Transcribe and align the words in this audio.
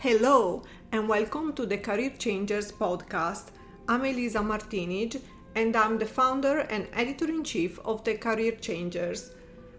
Hello, 0.00 0.62
and 0.92 1.08
welcome 1.08 1.52
to 1.54 1.66
the 1.66 1.76
Career 1.76 2.10
Changers 2.10 2.70
podcast. 2.70 3.46
I'm 3.88 4.04
Elisa 4.04 4.38
Martinij, 4.38 5.20
and 5.56 5.74
I'm 5.74 5.98
the 5.98 6.06
founder 6.06 6.58
and 6.70 6.86
editor 6.92 7.28
in 7.28 7.42
chief 7.42 7.80
of 7.84 8.04
the 8.04 8.14
Career 8.14 8.52
Changers. 8.52 9.32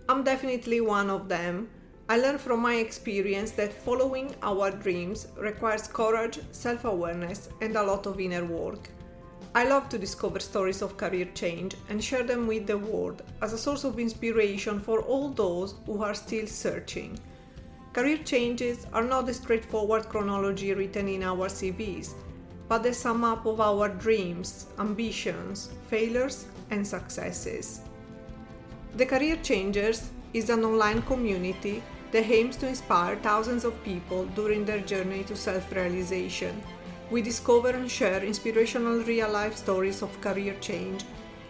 I'm 0.09 0.25
definitely 0.25 0.81
one 0.81 1.09
of 1.09 1.29
them. 1.29 1.69
I 2.09 2.17
learned 2.17 2.41
from 2.41 2.59
my 2.59 2.75
experience 2.75 3.51
that 3.51 3.71
following 3.71 4.35
our 4.43 4.71
dreams 4.71 5.27
requires 5.37 5.87
courage, 5.87 6.39
self 6.51 6.83
awareness, 6.83 7.47
and 7.61 7.77
a 7.77 7.83
lot 7.83 8.05
of 8.05 8.19
inner 8.19 8.43
work. 8.43 8.89
I 9.55 9.69
love 9.69 9.87
to 9.87 9.97
discover 9.97 10.41
stories 10.41 10.81
of 10.81 10.97
career 10.97 11.29
change 11.33 11.77
and 11.87 12.03
share 12.03 12.23
them 12.23 12.45
with 12.45 12.67
the 12.67 12.77
world 12.77 13.23
as 13.41 13.53
a 13.53 13.57
source 13.57 13.85
of 13.85 13.97
inspiration 13.97 14.81
for 14.81 14.99
all 14.99 15.29
those 15.29 15.75
who 15.85 16.03
are 16.03 16.13
still 16.13 16.45
searching. 16.45 17.17
Career 17.99 18.19
changes 18.19 18.87
are 18.93 19.03
not 19.03 19.25
the 19.25 19.33
straightforward 19.33 20.07
chronology 20.07 20.73
written 20.73 21.09
in 21.09 21.21
our 21.21 21.49
CVs, 21.49 22.13
but 22.69 22.81
the 22.81 22.93
sum 22.93 23.25
up 23.25 23.45
of 23.45 23.59
our 23.59 23.89
dreams, 23.89 24.67
ambitions, 24.79 25.71
failures, 25.89 26.45
and 26.71 26.87
successes. 26.87 27.81
The 28.95 29.05
Career 29.05 29.35
Changers 29.43 30.11
is 30.33 30.49
an 30.49 30.63
online 30.63 31.01
community 31.01 31.83
that 32.11 32.31
aims 32.31 32.55
to 32.57 32.69
inspire 32.69 33.17
thousands 33.17 33.65
of 33.65 33.83
people 33.83 34.23
during 34.27 34.63
their 34.63 34.79
journey 34.79 35.25
to 35.25 35.35
self 35.35 35.69
realization. 35.69 36.63
We 37.11 37.21
discover 37.21 37.71
and 37.71 37.91
share 37.91 38.23
inspirational 38.23 38.99
real 39.03 39.29
life 39.29 39.57
stories 39.57 40.01
of 40.01 40.21
career 40.21 40.55
change. 40.61 41.03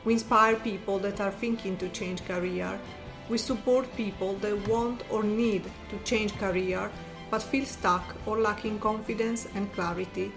We 0.03 0.13
inspire 0.13 0.55
people 0.55 0.97
that 0.97 1.21
are 1.21 1.29
thinking 1.29 1.77
to 1.77 1.89
change 1.89 2.25
career 2.25 2.79
we 3.29 3.37
support 3.37 3.95
people 3.95 4.33
that 4.35 4.67
want 4.67 5.03
or 5.09 5.23
need 5.23 5.63
to 5.89 5.97
change 6.03 6.35
career 6.37 6.91
but 7.29 7.43
feel 7.43 7.65
stuck 7.65 8.15
or 8.25 8.39
lacking 8.39 8.79
confidence 8.79 9.47
and 9.55 9.71
clarity. 9.73 10.31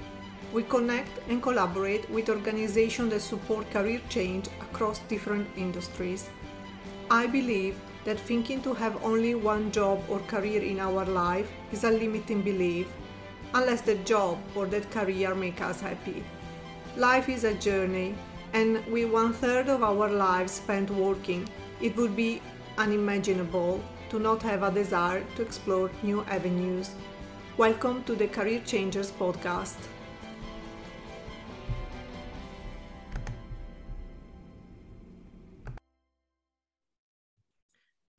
We 0.52 0.62
connect 0.64 1.18
and 1.28 1.42
collaborate 1.42 2.08
with 2.10 2.28
organizations 2.28 3.10
that 3.12 3.20
support 3.20 3.70
career 3.70 4.00
change 4.10 4.48
across 4.60 4.98
different 5.08 5.48
industries. 5.56 6.28
I 7.10 7.26
believe 7.26 7.76
that 8.04 8.20
thinking 8.20 8.60
to 8.62 8.74
have 8.74 9.02
only 9.02 9.34
one 9.34 9.72
job 9.72 10.02
or 10.10 10.18
career 10.20 10.62
in 10.62 10.80
our 10.80 11.06
life 11.06 11.50
is 11.72 11.84
a 11.84 11.90
limiting 11.90 12.42
belief, 12.42 12.86
unless 13.54 13.80
the 13.80 13.94
job 13.96 14.38
or 14.54 14.66
that 14.66 14.90
career 14.90 15.34
make 15.34 15.62
us 15.62 15.80
happy. 15.80 16.22
Life 16.96 17.30
is 17.30 17.44
a 17.44 17.54
journey, 17.54 18.14
and 18.52 18.84
with 18.86 19.10
one 19.10 19.32
third 19.32 19.68
of 19.68 19.82
our 19.82 20.10
lives 20.10 20.52
spent 20.52 20.90
working, 20.90 21.48
it 21.80 21.96
would 21.96 22.14
be 22.14 22.42
unimaginable 22.78 23.80
to 24.08 24.18
not 24.18 24.42
have 24.42 24.62
a 24.62 24.70
desire 24.70 25.24
to 25.36 25.42
explore 25.42 25.90
new 26.02 26.22
avenues. 26.24 26.90
Welcome 27.56 28.02
to 28.04 28.14
the 28.14 28.28
Career 28.28 28.60
Changers 28.64 29.10
podcast. 29.10 29.76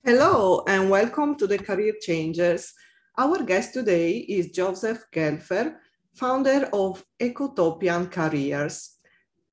Hello 0.03 0.63
and 0.67 0.89
welcome 0.89 1.35
to 1.37 1.47
the 1.47 1.57
Career 1.57 1.93
Changers. 2.01 2.73
Our 3.17 3.43
guest 3.43 3.73
today 3.73 4.17
is 4.17 4.51
Joseph 4.51 5.05
Gelfer, 5.11 5.75
founder 6.13 6.69
of 6.73 7.03
Ecotopian 7.19 8.11
Careers. 8.11 8.97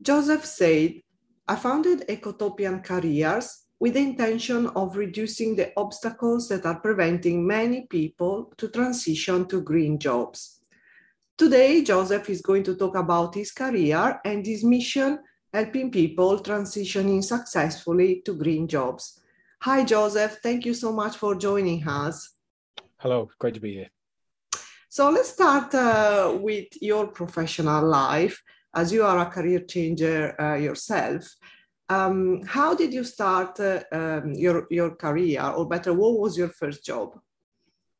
Joseph 0.03 0.45
said, 0.45 0.95
I 1.47 1.57
founded 1.57 2.07
Ecotopian 2.09 2.83
Careers 2.85 3.67
with 3.81 3.95
the 3.95 4.01
intention 4.01 4.67
of 4.69 4.97
reducing 4.97 5.57
the 5.57 5.73
obstacles 5.77 6.49
that 6.49 6.67
are 6.67 6.79
preventing 6.79 7.47
many 7.47 7.87
people 7.87 8.53
to 8.59 8.69
transition 8.69 9.49
to 9.49 9.63
green 9.63 9.99
jobs. 9.99 10.61
Today, 11.39 11.83
Joseph 11.83 12.29
is 12.29 12.43
going 12.43 12.63
to 12.65 12.77
talk 12.77 12.95
about 12.95 13.35
his 13.35 13.51
career 13.51 14.21
and 14.27 14.45
his 14.45 14.63
mission 14.63 15.19
helping 15.53 15.91
people 15.91 16.39
transitioning 16.41 17.25
successfully 17.25 18.21
to 18.27 18.35
green 18.35 18.69
jobs. 18.69 19.21
Hi, 19.63 19.83
Joseph. 19.83 20.39
Thank 20.43 20.67
you 20.67 20.75
so 20.75 20.93
much 20.93 21.17
for 21.17 21.35
joining 21.35 21.87
us. 21.89 22.35
Hello, 22.99 23.31
great 23.39 23.55
to 23.55 23.61
be 23.61 23.73
here. 23.73 23.91
So 24.91 25.09
let's 25.09 25.31
start 25.31 25.75
uh, 25.75 26.37
with 26.39 26.69
your 26.83 27.07
professional 27.07 27.87
life 27.87 28.43
as 28.75 28.93
you 28.93 29.05
are 29.05 29.19
a 29.21 29.31
career 29.31 29.61
changer 29.61 30.39
uh, 30.41 30.57
yourself. 30.57 31.25
Um, 31.91 32.43
how 32.47 32.73
did 32.73 32.95
you 32.95 33.03
start 33.03 33.59
uh, 33.59 33.83
um, 33.91 34.33
your, 34.33 34.69
your 34.71 34.93
career, 34.93 35.43
or 35.43 35.69
better, 35.69 35.93
what 35.93 36.21
was 36.21 36.39
your 36.39 36.49
first 36.49 36.85
job? 36.85 37.19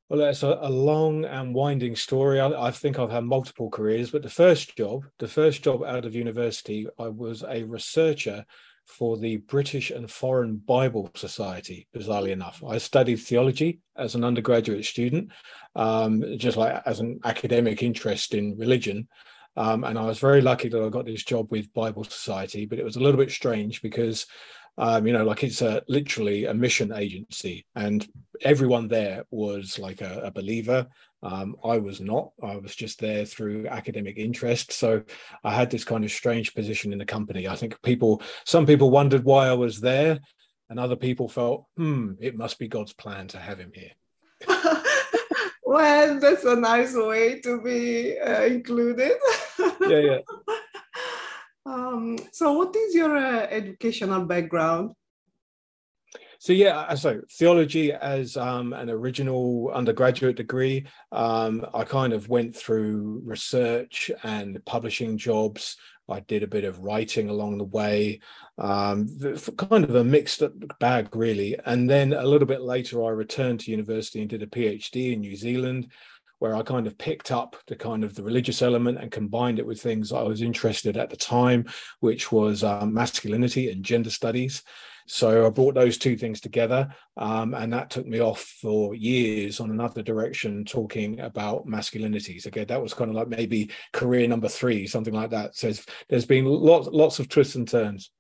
Well, 0.09 0.21
it's 0.21 0.45
a, 0.45 0.59
a 0.63 0.71
long 0.71 1.25
and 1.25 1.53
winding 1.53 1.97
story. 1.97 2.39
I, 2.39 2.69
I, 2.69 2.71
think 2.71 2.99
I've 2.99 3.11
had 3.11 3.25
multiple 3.25 3.69
careers, 3.69 4.13
but 4.13 4.23
the 4.23 4.31
first 4.31 4.77
job, 4.77 5.07
the 5.19 5.27
first 5.27 5.65
job 5.65 5.83
out 5.83 6.05
of 6.05 6.15
university, 6.15 6.87
I 7.01 7.09
was 7.09 7.43
a 7.43 7.65
researcher 7.65 8.47
for 8.87 9.17
the 9.17 9.39
British 9.39 9.91
and 9.91 10.09
Foreign 10.09 10.57
Bible 10.57 11.11
Society, 11.17 11.89
bizarrely 11.95 12.31
enough. 12.31 12.63
I 12.67 12.79
studied 12.79 13.17
theology 13.17 13.81
as 13.97 14.15
an 14.15 14.23
undergraduate 14.23 14.85
student, 14.85 15.33
um, 15.75 16.25
just 16.39 16.57
like 16.57 16.81
as 16.87 17.01
an 17.01 17.21
academic 17.25 17.83
interest 17.83 18.35
in 18.35 18.57
religion. 18.57 19.09
Um, 19.57 19.85
and 19.85 19.99
I 19.99 20.05
was 20.05 20.19
very 20.19 20.41
lucky 20.41 20.69
that 20.69 20.83
I 20.83 20.89
got 20.89 21.07
this 21.07 21.25
job 21.25 21.51
with 21.51 21.73
Bible 21.73 22.05
Society, 22.05 22.67
but 22.67 22.79
it 22.79 22.85
was 22.85 22.97
a 22.97 23.01
little 23.01 23.19
bit 23.19 23.31
strange 23.31 23.83
because, 23.83 24.27
um, 24.79 25.07
you 25.07 25.13
know, 25.13 25.25
like 25.25 25.43
it's 25.43 25.63
a 25.63 25.83
literally 25.89 26.47
a 26.47 26.55
mission 26.55 26.93
agency, 26.93 27.67
and 27.75 28.07
everyone 28.43 28.89
there 28.89 29.25
was 29.31 29.79
like 29.79 30.01
a, 30.01 30.21
a 30.25 30.31
believer. 30.31 30.87
Um, 31.23 31.57
I 31.63 31.79
was 31.79 32.01
not. 32.01 32.31
I 32.43 32.57
was 32.57 32.75
just 32.75 33.01
there 33.01 33.27
through 33.27 33.67
academic 33.67 34.17
interest. 34.17 34.73
So 34.73 35.03
I 35.45 35.53
had 35.53 35.71
this 35.71 35.85
kind 35.85 36.05
of 36.05 36.11
strange 36.11 36.55
position 36.55 36.93
in 36.93 36.99
the 36.99 37.05
company. 37.05 37.47
I 37.47 37.57
think 37.57 37.81
people, 37.83 38.23
some 38.47 38.65
people 38.65 38.91
wondered 38.91 39.25
why 39.25 39.49
I 39.49 39.53
was 39.53 39.81
there, 39.81 40.21
and 40.71 40.79
other 40.79 40.97
people 40.97 41.29
felt, 41.29 41.67
hmm, 41.77 42.13
it 42.21 42.39
must 42.39 42.59
be 42.59 42.69
God's 42.69 42.95
plan 42.95 43.27
to 43.29 43.39
have 43.39 43.59
him 43.59 43.73
here. 43.75 43.91
well, 45.71 46.19
that's 46.19 46.45
a 46.45 46.57
nice 46.57 46.97
way 46.97 47.39
to 47.41 47.61
be 47.63 48.19
uh, 48.19 48.43
included. 48.43 49.13
yeah, 49.81 49.99
yeah. 49.99 50.19
Um, 51.67 52.19
so, 52.33 52.55
what 52.55 52.75
is 52.75 52.95
your 52.95 53.15
uh, 53.17 53.47
educational 53.51 54.25
background? 54.25 54.93
So 56.39 56.55
yeah, 56.55 56.95
so 56.95 57.21
theology 57.39 57.93
as 57.93 58.39
um, 58.39 58.73
an 58.73 58.89
original 58.89 59.71
undergraduate 59.75 60.37
degree. 60.37 60.87
Um, 61.13 61.67
I 61.75 61.85
kind 61.85 62.15
of 62.15 62.31
went 62.31 62.57
through 62.57 63.21
research 63.27 64.11
and 64.23 64.65
publishing 64.65 65.19
jobs. 65.19 65.77
I 66.11 66.21
did 66.21 66.43
a 66.43 66.49
bit 66.49 66.65
of 66.65 66.81
writing 66.81 67.29
along 67.29 67.59
the 67.59 67.65
way, 67.65 68.21
um, 68.59 69.09
kind 69.57 69.85
of 69.85 69.95
a 69.95 70.05
mixed 70.05 70.43
bag, 70.79 71.15
really. 71.15 71.57
And 71.65 71.89
then 71.89 72.13
a 72.13 72.25
little 72.25 72.47
bit 72.47 72.63
later, 72.63 73.05
I 73.05 73.11
returned 73.11 73.61
to 73.61 73.71
university 73.71 74.21
and 74.21 74.29
did 74.29 74.43
a 74.43 74.47
PhD 74.47 75.13
in 75.13 75.21
New 75.21 75.37
Zealand, 75.37 75.91
where 76.41 76.57
I 76.57 76.63
kind 76.63 76.87
of 76.87 76.97
picked 76.97 77.31
up 77.31 77.57
the 77.67 77.77
kind 77.77 78.03
of 78.03 78.15
the 78.15 78.23
religious 78.23 78.63
element 78.63 78.99
and 78.99 79.11
combined 79.11 79.59
it 79.59 79.67
with 79.67 79.81
things 79.81 80.11
I 80.11 80.23
was 80.23 80.43
interested 80.43 80.97
at 80.97 81.11
the 81.11 81.17
time, 81.17 81.67
which 82.01 82.33
was 82.33 82.65
um, 82.65 82.95
masculinity 82.95 83.71
and 83.71 83.85
gender 83.85 84.11
studies. 84.11 84.63
So 85.13 85.45
I 85.45 85.51
brought 85.51 85.75
those 85.75 85.99
two 85.99 86.17
things 86.17 86.41
together, 86.41 86.89
um, 87.17 87.53
and 87.53 87.73
that 87.73 87.91
took 87.91 88.07
me 88.07 88.21
off 88.21 88.43
for 88.43 88.95
years 88.95 89.59
on 89.59 89.73
another 89.73 90.03
direction, 90.03 90.65
talking 90.65 91.19
about 91.19 91.67
masculinities. 91.67 92.47
Okay, 92.47 92.65
that 92.65 92.81
was 92.81 92.95
kind 92.95 93.11
of 93.11 93.17
like 93.17 93.27
maybe 93.27 93.73
career 93.93 94.29
number 94.29 94.47
three, 94.47 94.87
something 94.87 95.13
like 95.13 95.31
that. 95.31 95.57
So 95.57 95.73
there's 96.09 96.27
been 96.27 96.45
lots 96.45 96.87
lots 96.93 97.19
of 97.19 97.29
twists 97.29 97.57
and 97.57 97.67
turns. 97.67 98.13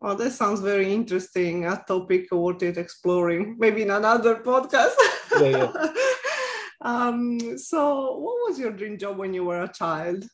Well, 0.00 0.16
that 0.16 0.32
sounds 0.32 0.58
very 0.58 0.92
interesting. 0.92 1.64
A 1.64 1.80
topic 1.86 2.26
worth 2.32 2.64
it 2.64 2.76
exploring, 2.76 3.54
maybe 3.60 3.82
in 3.82 3.92
another 3.92 4.34
podcast. 4.34 4.96
Yeah, 5.40 5.48
yeah. 5.48 5.92
um, 6.80 7.56
so, 7.56 8.18
what 8.18 8.50
was 8.50 8.58
your 8.58 8.72
dream 8.72 8.98
job 8.98 9.16
when 9.16 9.32
you 9.32 9.44
were 9.44 9.62
a 9.62 9.72
child? 9.72 10.24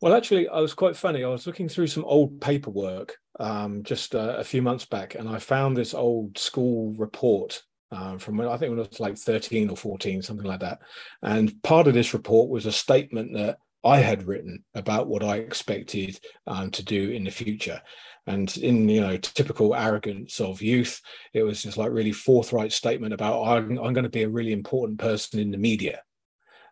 Well, 0.00 0.14
actually, 0.14 0.48
I 0.48 0.60
was 0.60 0.74
quite 0.74 0.96
funny. 0.96 1.24
I 1.24 1.28
was 1.28 1.46
looking 1.46 1.68
through 1.68 1.88
some 1.88 2.04
old 2.04 2.40
paperwork 2.40 3.16
um, 3.40 3.82
just 3.82 4.14
uh, 4.14 4.36
a 4.38 4.44
few 4.44 4.62
months 4.62 4.84
back, 4.84 5.16
and 5.16 5.28
I 5.28 5.38
found 5.38 5.76
this 5.76 5.92
old 5.92 6.38
school 6.38 6.94
report 6.96 7.62
um, 7.90 8.18
from 8.18 8.36
when 8.36 8.46
I 8.46 8.56
think 8.56 8.70
when 8.70 8.78
I 8.78 8.88
was 8.88 9.00
like 9.00 9.16
13 9.16 9.70
or 9.70 9.76
14, 9.76 10.22
something 10.22 10.46
like 10.46 10.60
that. 10.60 10.78
And 11.22 11.60
part 11.62 11.88
of 11.88 11.94
this 11.94 12.14
report 12.14 12.48
was 12.48 12.66
a 12.66 12.72
statement 12.72 13.34
that 13.34 13.58
I 13.84 13.98
had 13.98 14.28
written 14.28 14.64
about 14.74 15.08
what 15.08 15.24
I 15.24 15.36
expected 15.36 16.20
um, 16.46 16.70
to 16.72 16.84
do 16.84 17.10
in 17.10 17.24
the 17.24 17.30
future. 17.30 17.80
And 18.26 18.54
in 18.58 18.88
you 18.88 19.00
know 19.00 19.16
typical 19.16 19.74
arrogance 19.74 20.38
of 20.40 20.62
youth, 20.62 21.00
it 21.32 21.42
was 21.42 21.62
just 21.62 21.76
like 21.76 21.90
really 21.90 22.12
forthright 22.12 22.72
statement 22.72 23.14
about 23.14 23.42
I'm, 23.42 23.78
I'm 23.78 23.94
going 23.94 24.04
to 24.04 24.10
be 24.10 24.22
a 24.22 24.28
really 24.28 24.52
important 24.52 25.00
person 25.00 25.40
in 25.40 25.50
the 25.50 25.58
media 25.58 26.02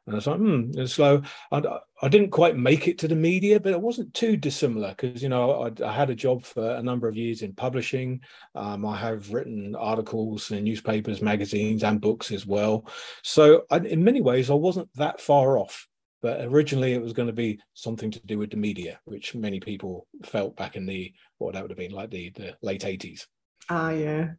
And 0.07 0.15
I 0.15 0.19
was 0.19 0.27
like, 0.27 0.39
hmm, 0.39 0.71
it's 0.75 0.93
slow. 0.93 1.23
And 1.51 1.67
I 2.01 2.09
didn't 2.09 2.31
quite 2.31 2.57
make 2.57 2.87
it 2.87 2.99
to 2.99 3.09
the 3.09 3.17
media, 3.17 3.59
but 3.59 3.73
it 3.73 3.81
wasn't 3.81 4.15
too 4.15 4.37
dissimilar 4.37 4.91
because, 4.91 5.21
you 5.21 5.29
know, 5.29 5.63
I, 5.63 5.85
I, 5.85 5.93
had 5.93 6.11
a 6.11 6.15
job 6.15 6.45
for 6.45 6.77
a 6.77 6.83
number 6.83 7.09
of 7.09 7.17
years 7.17 7.43
in 7.43 7.55
publishing. 7.55 8.21
Um, 8.55 8.87
I 8.87 8.97
have 8.97 9.33
written 9.33 9.75
articles 9.75 10.53
in 10.53 10.63
newspapers, 10.63 11.21
magazines, 11.21 11.83
and 11.83 12.01
books 12.01 12.31
as 12.31 12.47
well. 12.47 12.87
So 13.23 13.65
I, 13.69 13.79
in 13.79 14.05
many 14.05 14.21
ways, 14.21 14.49
I 14.49 14.55
wasn't 14.55 14.89
that 14.95 15.21
far 15.21 15.59
off. 15.59 15.89
But 16.23 16.41
originally, 16.43 16.93
it 16.93 17.03
was 17.03 17.13
going 17.13 17.29
to 17.29 17.33
be 17.33 17.61
something 17.75 18.11
to 18.13 18.21
do 18.27 18.39
with 18.39 18.51
the 18.51 18.57
media, 18.57 19.01
which 19.05 19.35
many 19.35 19.61
people 19.61 20.07
felt 20.25 20.57
back 20.57 20.77
in 20.77 20.87
the 20.87 21.13
what 21.39 21.55
that 21.55 21.63
would 21.63 21.71
have 21.71 21.79
been 21.79 21.93
like 21.93 22.11
the, 22.11 22.31
the 22.31 22.57
late 22.63 22.83
80s. 22.83 23.27
Ah, 23.69 23.91
yeah. 23.91 24.31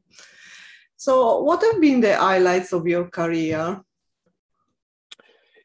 So, 0.96 1.42
what 1.42 1.62
have 1.62 1.80
been 1.80 2.02
the 2.02 2.18
highlights 2.18 2.74
of 2.74 2.88
your 2.88 3.10
career? 3.10 3.81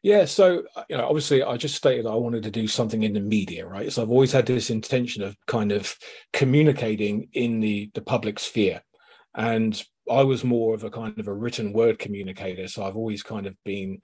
Yeah, 0.03 0.25
so 0.25 0.63
uh, 0.75 0.83
you 0.89 0.97
know, 0.97 1.07
obviously, 1.07 1.43
I 1.43 1.55
just 1.55 1.75
stated 1.75 2.05
I 2.05 2.15
wanted 2.15 2.43
to 2.43 2.51
do 2.51 2.67
something 2.67 3.03
in 3.03 3.13
the 3.13 3.21
media, 3.21 3.65
right? 3.65 3.91
So 3.91 4.01
I've 4.01 4.09
always 4.11 4.33
had 4.33 4.45
this 4.45 4.69
intention 4.69 5.23
of 5.23 5.37
kind 5.47 5.71
of 5.71 5.95
communicating 6.33 7.29
in 7.33 7.61
the 7.61 7.89
the 7.93 8.01
public 8.01 8.37
sphere, 8.39 8.81
and 9.33 9.81
I 10.11 10.23
was 10.23 10.43
more 10.43 10.75
of 10.75 10.83
a 10.83 10.91
kind 10.91 11.17
of 11.19 11.27
a 11.29 11.33
written 11.33 11.71
word 11.71 11.99
communicator. 11.99 12.67
So 12.67 12.83
I've 12.83 12.97
always 12.97 13.23
kind 13.23 13.47
of 13.47 13.55
been 13.63 14.01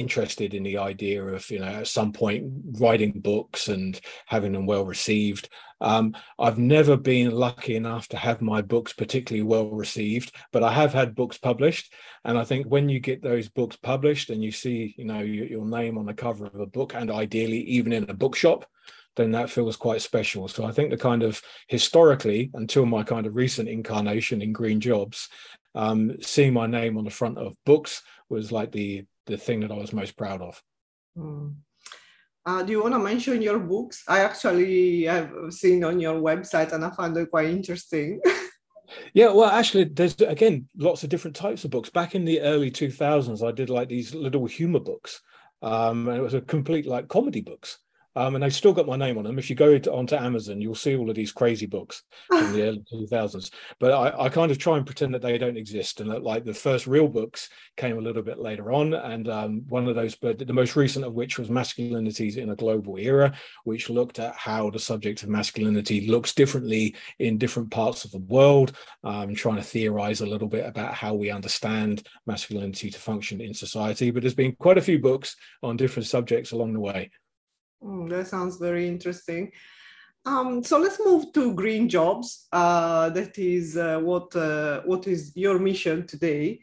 interested 0.00 0.54
in 0.54 0.62
the 0.62 0.78
idea 0.78 1.22
of 1.22 1.48
you 1.50 1.58
know 1.58 1.66
at 1.66 1.86
some 1.86 2.12
point 2.12 2.44
writing 2.80 3.12
books 3.20 3.68
and 3.68 4.00
having 4.26 4.52
them 4.52 4.66
well 4.66 4.84
received 4.84 5.48
um, 5.80 6.14
i've 6.38 6.58
never 6.58 6.96
been 6.96 7.30
lucky 7.30 7.76
enough 7.76 8.08
to 8.08 8.16
have 8.16 8.40
my 8.40 8.62
books 8.62 8.92
particularly 8.92 9.42
well 9.42 9.68
received 9.70 10.34
but 10.52 10.64
i 10.64 10.72
have 10.72 10.92
had 10.92 11.14
books 11.14 11.38
published 11.38 11.92
and 12.24 12.38
i 12.38 12.44
think 12.44 12.66
when 12.66 12.88
you 12.88 12.98
get 12.98 13.22
those 13.22 13.48
books 13.48 13.76
published 13.76 14.30
and 14.30 14.42
you 14.42 14.50
see 14.50 14.94
you 14.96 15.04
know 15.04 15.20
your, 15.20 15.46
your 15.46 15.66
name 15.66 15.98
on 15.98 16.06
the 16.06 16.14
cover 16.14 16.46
of 16.46 16.58
a 16.58 16.66
book 16.66 16.94
and 16.94 17.10
ideally 17.10 17.60
even 17.60 17.92
in 17.92 18.08
a 18.10 18.14
bookshop 18.14 18.66
then 19.16 19.32
that 19.32 19.50
feels 19.50 19.76
quite 19.76 20.00
special. 20.00 20.46
So 20.46 20.64
I 20.64 20.72
think 20.72 20.90
the 20.90 20.96
kind 20.96 21.22
of 21.24 21.42
historically, 21.66 22.48
until 22.54 22.86
my 22.86 23.02
kind 23.02 23.26
of 23.26 23.34
recent 23.34 23.68
incarnation 23.68 24.40
in 24.40 24.52
Green 24.52 24.80
Jobs, 24.80 25.28
um, 25.74 26.16
seeing 26.20 26.52
my 26.52 26.66
name 26.66 26.96
on 26.96 27.04
the 27.04 27.10
front 27.10 27.38
of 27.38 27.56
books 27.66 28.02
was 28.28 28.52
like 28.52 28.72
the 28.72 29.04
the 29.30 29.38
thing 29.38 29.60
that 29.60 29.72
I 29.72 29.76
was 29.76 29.92
most 29.92 30.16
proud 30.16 30.42
of. 30.42 30.62
Mm. 31.16 31.54
Uh, 32.46 32.62
do 32.62 32.72
you 32.72 32.82
want 32.82 32.94
to 32.94 32.98
mention 32.98 33.42
your 33.42 33.58
books? 33.58 34.02
I 34.08 34.20
actually 34.20 35.04
have 35.04 35.30
seen 35.50 35.84
on 35.84 36.00
your 36.00 36.20
website 36.20 36.72
and 36.72 36.84
I 36.84 36.90
found 36.90 37.16
it 37.16 37.30
quite 37.30 37.50
interesting. 37.50 38.20
yeah, 39.14 39.32
well, 39.32 39.50
actually, 39.50 39.84
there's 39.84 40.20
again 40.20 40.66
lots 40.76 41.02
of 41.02 41.10
different 41.10 41.36
types 41.36 41.64
of 41.64 41.70
books. 41.70 41.90
Back 41.90 42.14
in 42.14 42.24
the 42.24 42.40
early 42.40 42.70
2000s, 42.70 43.46
I 43.46 43.52
did 43.52 43.70
like 43.70 43.88
these 43.88 44.14
little 44.14 44.46
humor 44.46 44.80
books. 44.80 45.20
Um, 45.62 46.08
and 46.08 46.16
it 46.16 46.22
was 46.22 46.34
a 46.34 46.40
complete 46.40 46.86
like 46.86 47.08
comedy 47.08 47.42
books. 47.42 47.78
Um, 48.16 48.34
and 48.34 48.42
they've 48.42 48.54
still 48.54 48.72
got 48.72 48.86
my 48.86 48.96
name 48.96 49.18
on 49.18 49.24
them. 49.24 49.38
If 49.38 49.50
you 49.50 49.56
go 49.56 49.78
to, 49.78 49.92
onto 49.92 50.16
Amazon, 50.16 50.60
you'll 50.60 50.74
see 50.74 50.96
all 50.96 51.08
of 51.08 51.16
these 51.16 51.32
crazy 51.32 51.66
books 51.66 52.02
from 52.26 52.52
the 52.52 52.62
early 52.68 52.84
2000s. 52.92 53.52
But 53.78 53.92
I, 53.92 54.24
I, 54.24 54.28
kind 54.28 54.50
of 54.50 54.58
try 54.58 54.76
and 54.76 54.86
pretend 54.86 55.14
that 55.14 55.22
they 55.22 55.38
don't 55.38 55.56
exist, 55.56 56.00
and 56.00 56.10
that 56.10 56.22
like 56.22 56.44
the 56.44 56.54
first 56.54 56.86
real 56.86 57.06
books 57.06 57.48
came 57.76 57.98
a 57.98 58.00
little 58.00 58.22
bit 58.22 58.38
later 58.38 58.72
on. 58.72 58.94
And 58.94 59.28
um, 59.28 59.62
one 59.68 59.86
of 59.86 59.94
those, 59.94 60.16
but 60.16 60.38
the 60.38 60.52
most 60.52 60.74
recent 60.74 61.04
of 61.04 61.14
which 61.14 61.38
was 61.38 61.48
Masculinities 61.48 62.36
in 62.36 62.50
a 62.50 62.56
Global 62.56 62.96
Era, 62.96 63.32
which 63.64 63.90
looked 63.90 64.18
at 64.18 64.34
how 64.34 64.70
the 64.70 64.78
subject 64.78 65.22
of 65.22 65.28
masculinity 65.28 66.08
looks 66.08 66.34
differently 66.34 66.96
in 67.18 67.38
different 67.38 67.70
parts 67.70 68.04
of 68.04 68.10
the 68.10 68.18
world, 68.18 68.72
um, 69.04 69.34
trying 69.34 69.56
to 69.56 69.62
theorize 69.62 70.20
a 70.20 70.26
little 70.26 70.48
bit 70.48 70.66
about 70.66 70.94
how 70.94 71.14
we 71.14 71.30
understand 71.30 72.06
masculinity 72.26 72.90
to 72.90 72.98
function 72.98 73.40
in 73.40 73.54
society. 73.54 74.10
But 74.10 74.22
there's 74.22 74.34
been 74.34 74.56
quite 74.56 74.78
a 74.78 74.82
few 74.82 74.98
books 74.98 75.36
on 75.62 75.76
different 75.76 76.08
subjects 76.08 76.52
along 76.52 76.72
the 76.72 76.80
way. 76.80 77.10
Mm, 77.82 78.08
that 78.10 78.28
sounds 78.28 78.56
very 78.56 78.86
interesting. 78.88 79.52
Um, 80.26 80.62
so 80.62 80.78
let's 80.78 81.00
move 81.04 81.32
to 81.32 81.54
green 81.54 81.88
jobs. 81.88 82.46
Uh, 82.52 83.08
that 83.10 83.38
is 83.38 83.76
uh, 83.76 83.98
what 84.00 84.34
uh, 84.36 84.82
what 84.84 85.06
is 85.06 85.32
your 85.34 85.58
mission 85.58 86.06
today. 86.06 86.60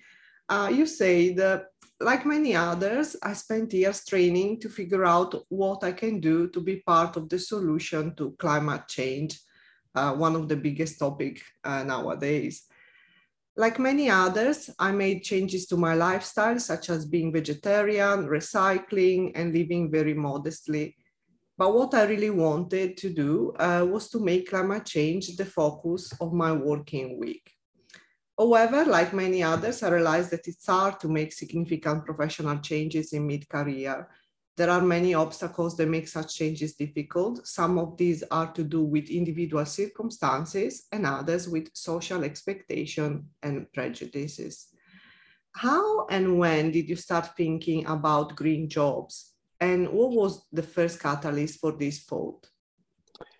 Uh, 0.47 0.71
you 0.71 0.85
say 0.85 1.33
that, 1.33 1.67
like 1.99 2.25
many 2.25 2.55
others, 2.55 3.15
I 3.23 3.33
spent 3.33 3.73
years 3.73 4.05
training 4.05 4.59
to 4.61 4.69
figure 4.69 5.05
out 5.05 5.33
what 5.49 5.83
I 5.83 5.91
can 5.91 6.19
do 6.19 6.47
to 6.49 6.61
be 6.61 6.83
part 6.85 7.17
of 7.17 7.29
the 7.29 7.39
solution 7.39 8.15
to 8.15 8.35
climate 8.37 8.87
change, 8.87 9.39
uh, 9.95 10.13
one 10.13 10.35
of 10.35 10.47
the 10.47 10.55
biggest 10.55 10.99
topic 10.99 11.41
uh, 11.63 11.83
nowadays. 11.83 12.67
Like 13.57 13.79
many 13.79 14.09
others, 14.09 14.69
I 14.77 14.91
made 14.91 15.23
changes 15.23 15.65
to 15.67 15.77
my 15.77 15.95
lifestyle, 15.95 16.59
such 16.59 16.91
as 16.91 17.07
being 17.07 17.33
vegetarian, 17.33 18.27
recycling, 18.27 19.31
and 19.33 19.51
living 19.51 19.89
very 19.91 20.13
modestly. 20.13 20.95
But 21.57 21.73
what 21.73 21.93
I 21.95 22.03
really 22.03 22.29
wanted 22.29 22.97
to 22.97 23.09
do 23.09 23.53
uh, 23.57 23.85
was 23.89 24.09
to 24.11 24.19
make 24.19 24.49
climate 24.49 24.85
change 24.85 25.35
the 25.35 25.45
focus 25.45 26.13
of 26.21 26.31
my 26.31 26.51
working 26.51 27.19
week. 27.19 27.51
However, 28.37 28.85
like 28.85 29.13
many 29.13 29.41
others, 29.41 29.81
I 29.81 29.89
realized 29.89 30.29
that 30.31 30.47
it's 30.47 30.67
hard 30.67 30.99
to 30.99 31.07
make 31.07 31.33
significant 31.33 32.05
professional 32.05 32.59
changes 32.59 33.13
in 33.13 33.25
mid-career. 33.25 34.07
There 34.55 34.69
are 34.69 34.81
many 34.81 35.15
obstacles 35.15 35.75
that 35.77 35.87
make 35.87 36.07
such 36.07 36.35
changes 36.35 36.75
difficult. 36.75 37.47
Some 37.47 37.79
of 37.79 37.97
these 37.97 38.23
are 38.29 38.51
to 38.53 38.63
do 38.63 38.83
with 38.83 39.09
individual 39.09 39.65
circumstances 39.65 40.85
and 40.91 41.07
others 41.07 41.49
with 41.49 41.69
social 41.73 42.23
expectation 42.23 43.29
and 43.41 43.71
prejudices. 43.73 44.67
How 45.53 46.05
and 46.07 46.37
when 46.37 46.71
did 46.71 46.87
you 46.87 46.95
start 46.95 47.35
thinking 47.35 47.87
about 47.87 48.35
green 48.35 48.69
jobs? 48.69 49.33
And 49.59 49.89
what 49.89 50.11
was 50.11 50.45
the 50.51 50.63
first 50.63 50.99
catalyst 50.99 51.59
for 51.59 51.71
this 51.71 52.03
thought? 52.03 52.47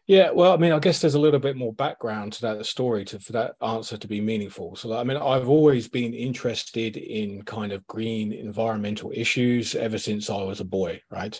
Yeah, 0.07 0.31
well, 0.31 0.53
I 0.53 0.57
mean, 0.57 0.71
I 0.71 0.79
guess 0.79 1.01
there's 1.01 1.15
a 1.15 1.19
little 1.19 1.39
bit 1.39 1.57
more 1.57 1.73
background 1.73 2.31
to 2.33 2.41
that 2.43 2.65
story 2.65 3.03
to 3.05 3.19
for 3.19 3.33
that 3.33 3.55
answer 3.61 3.97
to 3.97 4.07
be 4.07 4.21
meaningful. 4.21 4.77
So, 4.77 4.97
I 4.97 5.03
mean, 5.03 5.17
I've 5.17 5.49
always 5.49 5.89
been 5.89 6.13
interested 6.13 6.95
in 6.95 7.41
kind 7.41 7.73
of 7.73 7.85
green 7.87 8.31
environmental 8.31 9.11
issues 9.13 9.75
ever 9.75 9.97
since 9.97 10.29
I 10.29 10.41
was 10.43 10.61
a 10.61 10.65
boy, 10.65 11.01
right? 11.11 11.39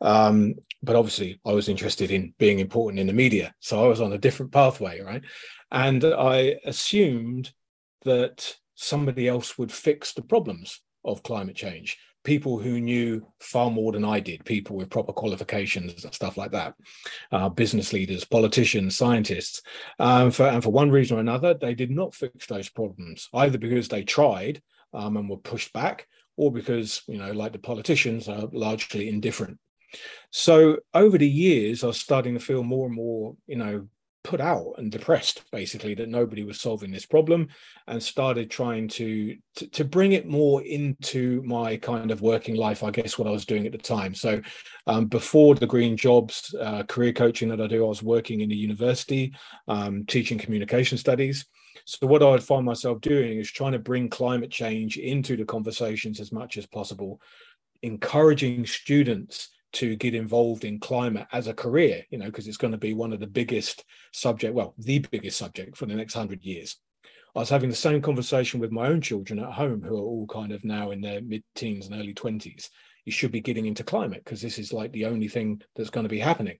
Um, 0.00 0.54
but 0.82 0.96
obviously, 0.96 1.38
I 1.44 1.52
was 1.52 1.68
interested 1.68 2.10
in 2.10 2.32
being 2.38 2.60
important 2.60 2.98
in 2.98 3.08
the 3.08 3.12
media, 3.12 3.54
so 3.60 3.84
I 3.84 3.88
was 3.88 4.00
on 4.00 4.14
a 4.14 4.18
different 4.18 4.52
pathway, 4.52 5.00
right? 5.00 5.22
And 5.70 6.02
I 6.02 6.56
assumed 6.64 7.52
that 8.04 8.56
somebody 8.74 9.28
else 9.28 9.58
would 9.58 9.70
fix 9.70 10.14
the 10.14 10.22
problems 10.22 10.80
of 11.04 11.22
climate 11.22 11.56
change 11.56 11.98
people 12.24 12.58
who 12.58 12.80
knew 12.80 13.26
far 13.40 13.70
more 13.70 13.92
than 13.92 14.04
I 14.04 14.20
did, 14.20 14.44
people 14.44 14.76
with 14.76 14.90
proper 14.90 15.12
qualifications 15.12 16.04
and 16.04 16.14
stuff 16.14 16.36
like 16.36 16.52
that, 16.52 16.74
uh, 17.32 17.48
business 17.48 17.92
leaders, 17.92 18.24
politicians, 18.24 18.96
scientists. 18.96 19.62
Um, 19.98 20.30
for, 20.30 20.46
and 20.46 20.62
for 20.62 20.70
one 20.70 20.90
reason 20.90 21.16
or 21.16 21.20
another, 21.20 21.54
they 21.54 21.74
did 21.74 21.90
not 21.90 22.14
fix 22.14 22.46
those 22.46 22.68
problems, 22.68 23.28
either 23.32 23.58
because 23.58 23.88
they 23.88 24.02
tried 24.02 24.60
um, 24.92 25.16
and 25.16 25.28
were 25.28 25.36
pushed 25.36 25.72
back, 25.72 26.06
or 26.36 26.52
because, 26.52 27.02
you 27.08 27.18
know, 27.18 27.32
like 27.32 27.52
the 27.52 27.58
politicians 27.58 28.28
are 28.28 28.48
largely 28.52 29.08
indifferent. 29.08 29.58
So 30.30 30.78
over 30.94 31.18
the 31.18 31.28
years, 31.28 31.82
I 31.82 31.88
was 31.88 31.98
starting 31.98 32.34
to 32.34 32.40
feel 32.40 32.62
more 32.62 32.86
and 32.86 32.94
more, 32.94 33.36
you 33.46 33.56
know, 33.56 33.88
put 34.28 34.40
out 34.42 34.74
and 34.76 34.92
depressed 34.92 35.42
basically 35.52 35.94
that 35.94 36.10
nobody 36.10 36.44
was 36.44 36.60
solving 36.60 36.90
this 36.90 37.06
problem 37.06 37.48
and 37.86 38.02
started 38.02 38.50
trying 38.50 38.86
to, 38.86 39.34
to, 39.56 39.66
to 39.68 39.86
bring 39.86 40.12
it 40.12 40.28
more 40.28 40.62
into 40.62 41.42
my 41.46 41.78
kind 41.78 42.10
of 42.10 42.20
working 42.20 42.54
life 42.54 42.84
i 42.84 42.90
guess 42.90 43.16
what 43.16 43.26
i 43.26 43.30
was 43.30 43.46
doing 43.46 43.64
at 43.64 43.72
the 43.72 43.78
time. 43.78 44.14
So 44.14 44.42
um, 44.86 45.06
before 45.06 45.54
the 45.54 45.66
green 45.66 45.96
jobs 45.96 46.54
uh, 46.60 46.82
career 46.82 47.14
coaching 47.14 47.48
that 47.48 47.60
i 47.62 47.66
do 47.66 47.86
i 47.86 47.88
was 47.88 48.02
working 48.02 48.42
in 48.42 48.52
a 48.52 48.54
university 48.54 49.34
um, 49.66 50.04
teaching 50.04 50.36
communication 50.36 50.98
studies. 50.98 51.46
So 51.86 52.06
what 52.06 52.22
i 52.22 52.30
would 52.30 52.42
find 52.42 52.66
myself 52.66 53.00
doing 53.00 53.38
is 53.38 53.50
trying 53.50 53.72
to 53.72 53.78
bring 53.78 54.10
climate 54.10 54.50
change 54.50 54.98
into 54.98 55.38
the 55.38 55.46
conversations 55.46 56.20
as 56.20 56.32
much 56.32 56.58
as 56.58 56.66
possible 56.66 57.18
encouraging 57.82 58.66
students 58.66 59.48
to 59.74 59.96
get 59.96 60.14
involved 60.14 60.64
in 60.64 60.80
climate 60.80 61.26
as 61.32 61.46
a 61.46 61.54
career, 61.54 62.04
you 62.10 62.18
know, 62.18 62.26
because 62.26 62.48
it's 62.48 62.56
going 62.56 62.72
to 62.72 62.78
be 62.78 62.94
one 62.94 63.12
of 63.12 63.20
the 63.20 63.26
biggest 63.26 63.84
subject, 64.12 64.54
well, 64.54 64.74
the 64.78 64.98
biggest 64.98 65.38
subject 65.38 65.76
for 65.76 65.86
the 65.86 65.94
next 65.94 66.14
hundred 66.14 66.42
years. 66.42 66.76
I 67.36 67.40
was 67.40 67.50
having 67.50 67.70
the 67.70 67.76
same 67.76 68.00
conversation 68.00 68.58
with 68.58 68.72
my 68.72 68.88
own 68.88 69.00
children 69.00 69.38
at 69.38 69.52
home, 69.52 69.82
who 69.82 69.96
are 69.96 70.00
all 70.00 70.26
kind 70.26 70.52
of 70.52 70.64
now 70.64 70.90
in 70.90 71.00
their 71.00 71.20
mid-teens 71.20 71.86
and 71.86 71.94
early 71.94 72.14
twenties. 72.14 72.70
You 73.04 73.12
should 73.12 73.32
be 73.32 73.40
getting 73.40 73.66
into 73.66 73.84
climate 73.84 74.22
because 74.24 74.42
this 74.42 74.58
is 74.58 74.72
like 74.72 74.92
the 74.92 75.06
only 75.06 75.28
thing 75.28 75.62
that's 75.76 75.90
going 75.90 76.04
to 76.04 76.10
be 76.10 76.18
happening. 76.18 76.58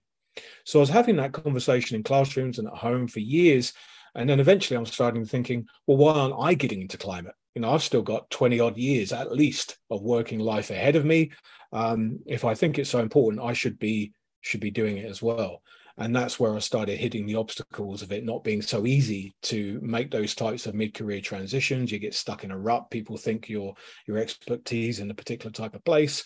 So 0.65 0.79
I 0.79 0.81
was 0.81 0.89
having 0.89 1.17
that 1.17 1.33
conversation 1.33 1.95
in 1.95 2.03
classrooms 2.03 2.59
and 2.59 2.67
at 2.67 2.75
home 2.75 3.07
for 3.07 3.19
years, 3.19 3.73
and 4.15 4.29
then 4.29 4.39
eventually 4.39 4.77
I'm 4.77 4.85
starting 4.85 5.25
thinking, 5.25 5.67
well, 5.85 5.97
why 5.97 6.13
aren't 6.13 6.39
I 6.39 6.53
getting 6.53 6.81
into 6.81 6.97
climate? 6.97 7.35
You 7.55 7.61
know, 7.61 7.73
I've 7.73 7.83
still 7.83 8.01
got 8.01 8.29
20 8.29 8.59
odd 8.59 8.77
years 8.77 9.11
at 9.11 9.33
least 9.33 9.77
of 9.89 10.01
working 10.01 10.39
life 10.39 10.69
ahead 10.69 10.95
of 10.95 11.03
me 11.03 11.31
um, 11.71 12.19
if 12.25 12.45
I 12.45 12.55
think 12.55 12.77
it's 12.77 12.89
so 12.89 12.99
important, 12.99 13.43
I 13.43 13.53
should 13.53 13.79
be 13.79 14.13
should 14.41 14.61
be 14.61 14.71
doing 14.71 14.97
it 14.97 15.05
as 15.05 15.21
well. 15.21 15.61
And 15.97 16.15
that's 16.15 16.39
where 16.39 16.55
I 16.55 16.59
started 16.59 16.97
hitting 16.97 17.25
the 17.25 17.35
obstacles 17.35 18.01
of 18.01 18.13
it 18.13 18.23
not 18.23 18.43
being 18.43 18.61
so 18.61 18.85
easy 18.85 19.35
to 19.43 19.81
make 19.83 20.09
those 20.09 20.33
types 20.33 20.65
of 20.65 20.73
mid-career 20.73 21.19
transitions. 21.19 21.91
You 21.91 21.99
get 21.99 22.13
stuck 22.13 22.45
in 22.45 22.51
a 22.51 22.57
rut. 22.57 22.89
People 22.89 23.17
think 23.17 23.49
your 23.49 23.75
your 24.07 24.17
expertise 24.17 24.99
in 24.99 25.11
a 25.11 25.15
particular 25.15 25.51
type 25.51 25.75
of 25.75 25.83
place. 25.83 26.23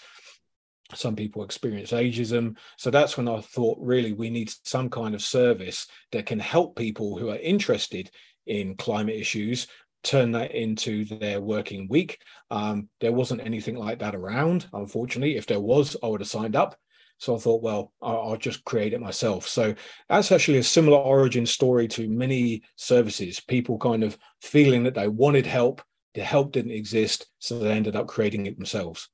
some 0.94 1.16
people 1.16 1.44
experience 1.44 1.92
ageism 1.92 2.56
so 2.78 2.92
that's 2.92 3.18
when 3.18 3.28
i 3.28 3.40
thought 3.42 3.78
really 3.82 4.14
we 4.14 4.30
need 4.30 4.52
some 4.64 4.90
kind 4.90 5.16
of 5.16 5.22
service 5.22 5.88
that 6.12 6.26
can 6.26 6.40
help 6.40 6.76
people 6.76 7.18
who 7.18 7.30
are 7.30 7.38
interested 7.38 8.12
in 8.46 8.76
climate 8.76 9.16
issues 9.16 9.68
turn 10.04 10.32
that 10.34 10.52
into 10.52 11.06
their 11.06 11.42
working 11.42 11.88
week. 11.88 12.20
Um, 12.52 12.90
there 13.02 13.12
wasn't 13.12 13.46
anything 13.46 13.76
like 13.76 14.00
that 14.00 14.16
around 14.16 14.68
unfortunately. 14.74 15.38
If 15.38 15.46
there 15.46 15.60
was 15.60 15.96
i 16.04 16.08
would 16.08 16.22
have 16.22 16.28
signed 16.28 16.56
up. 16.56 16.76
So 17.18 17.36
i 17.36 17.40
thought 17.40 17.64
well 17.64 17.94
I'll, 18.02 18.22
I'll 18.22 18.38
just 18.38 18.64
create 18.66 18.94
it 18.94 19.02
myself. 19.02 19.48
So 19.48 19.76
that's 20.10 20.32
actually 20.32 20.58
a 20.60 20.64
similar 20.64 20.98
origin 20.98 21.46
story 21.46 21.88
to 21.90 22.10
many 22.10 22.64
services. 22.76 23.40
People 23.40 23.78
kind 23.78 24.04
of 24.04 24.18
feeling 24.42 24.84
that 24.84 24.96
they 24.96 25.08
wanted 25.08 25.46
help 25.46 25.82
the 26.14 26.24
help 26.24 26.52
didn't 26.52 26.72
exist 26.72 27.28
so 27.40 27.60
they 27.60 27.72
ended 27.72 27.96
up 27.96 28.08
creating 28.08 28.46
it 28.46 28.56
themselves. 28.56 29.10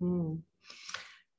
Mm. 0.00 0.40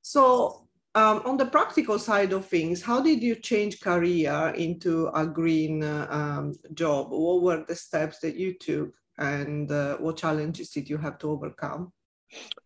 So, 0.02 0.63
um, 0.96 1.22
on 1.26 1.38
the 1.38 1.46
practical 1.46 1.98
side 1.98 2.34
of 2.34 2.46
things, 2.46 2.82
how 2.82 3.02
did 3.02 3.24
you 3.24 3.36
change 3.36 3.82
career 3.82 4.54
into 4.56 5.08
a 5.16 5.26
green 5.26 5.84
uh, 5.84 6.08
um, 6.10 6.56
job? 6.74 7.08
What 7.10 7.42
were 7.42 7.66
the 7.68 7.76
steps 7.76 8.20
that 8.20 8.36
you 8.36 8.54
took, 8.54 8.94
and 9.18 9.72
uh, 9.72 9.98
what 9.98 10.18
challenges 10.18 10.70
did 10.70 10.90
you 10.90 10.98
have 10.98 11.18
to 11.20 11.32
overcome? 11.32 11.92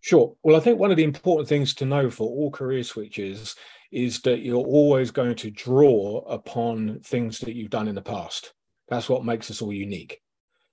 Sure. 0.01 0.35
Well, 0.43 0.55
I 0.55 0.59
think 0.59 0.79
one 0.79 0.91
of 0.91 0.97
the 0.97 1.03
important 1.03 1.47
things 1.47 1.73
to 1.75 1.85
know 1.85 2.09
for 2.09 2.27
all 2.27 2.51
career 2.51 2.83
switches 2.83 3.55
is 3.91 4.21
that 4.21 4.39
you're 4.39 4.57
always 4.57 5.11
going 5.11 5.35
to 5.35 5.51
draw 5.51 6.19
upon 6.27 6.99
things 7.01 7.39
that 7.39 7.55
you've 7.55 7.69
done 7.69 7.87
in 7.87 7.95
the 7.95 8.01
past. 8.01 8.53
That's 8.89 9.09
what 9.09 9.25
makes 9.25 9.49
us 9.51 9.61
all 9.61 9.73
unique. 9.73 10.21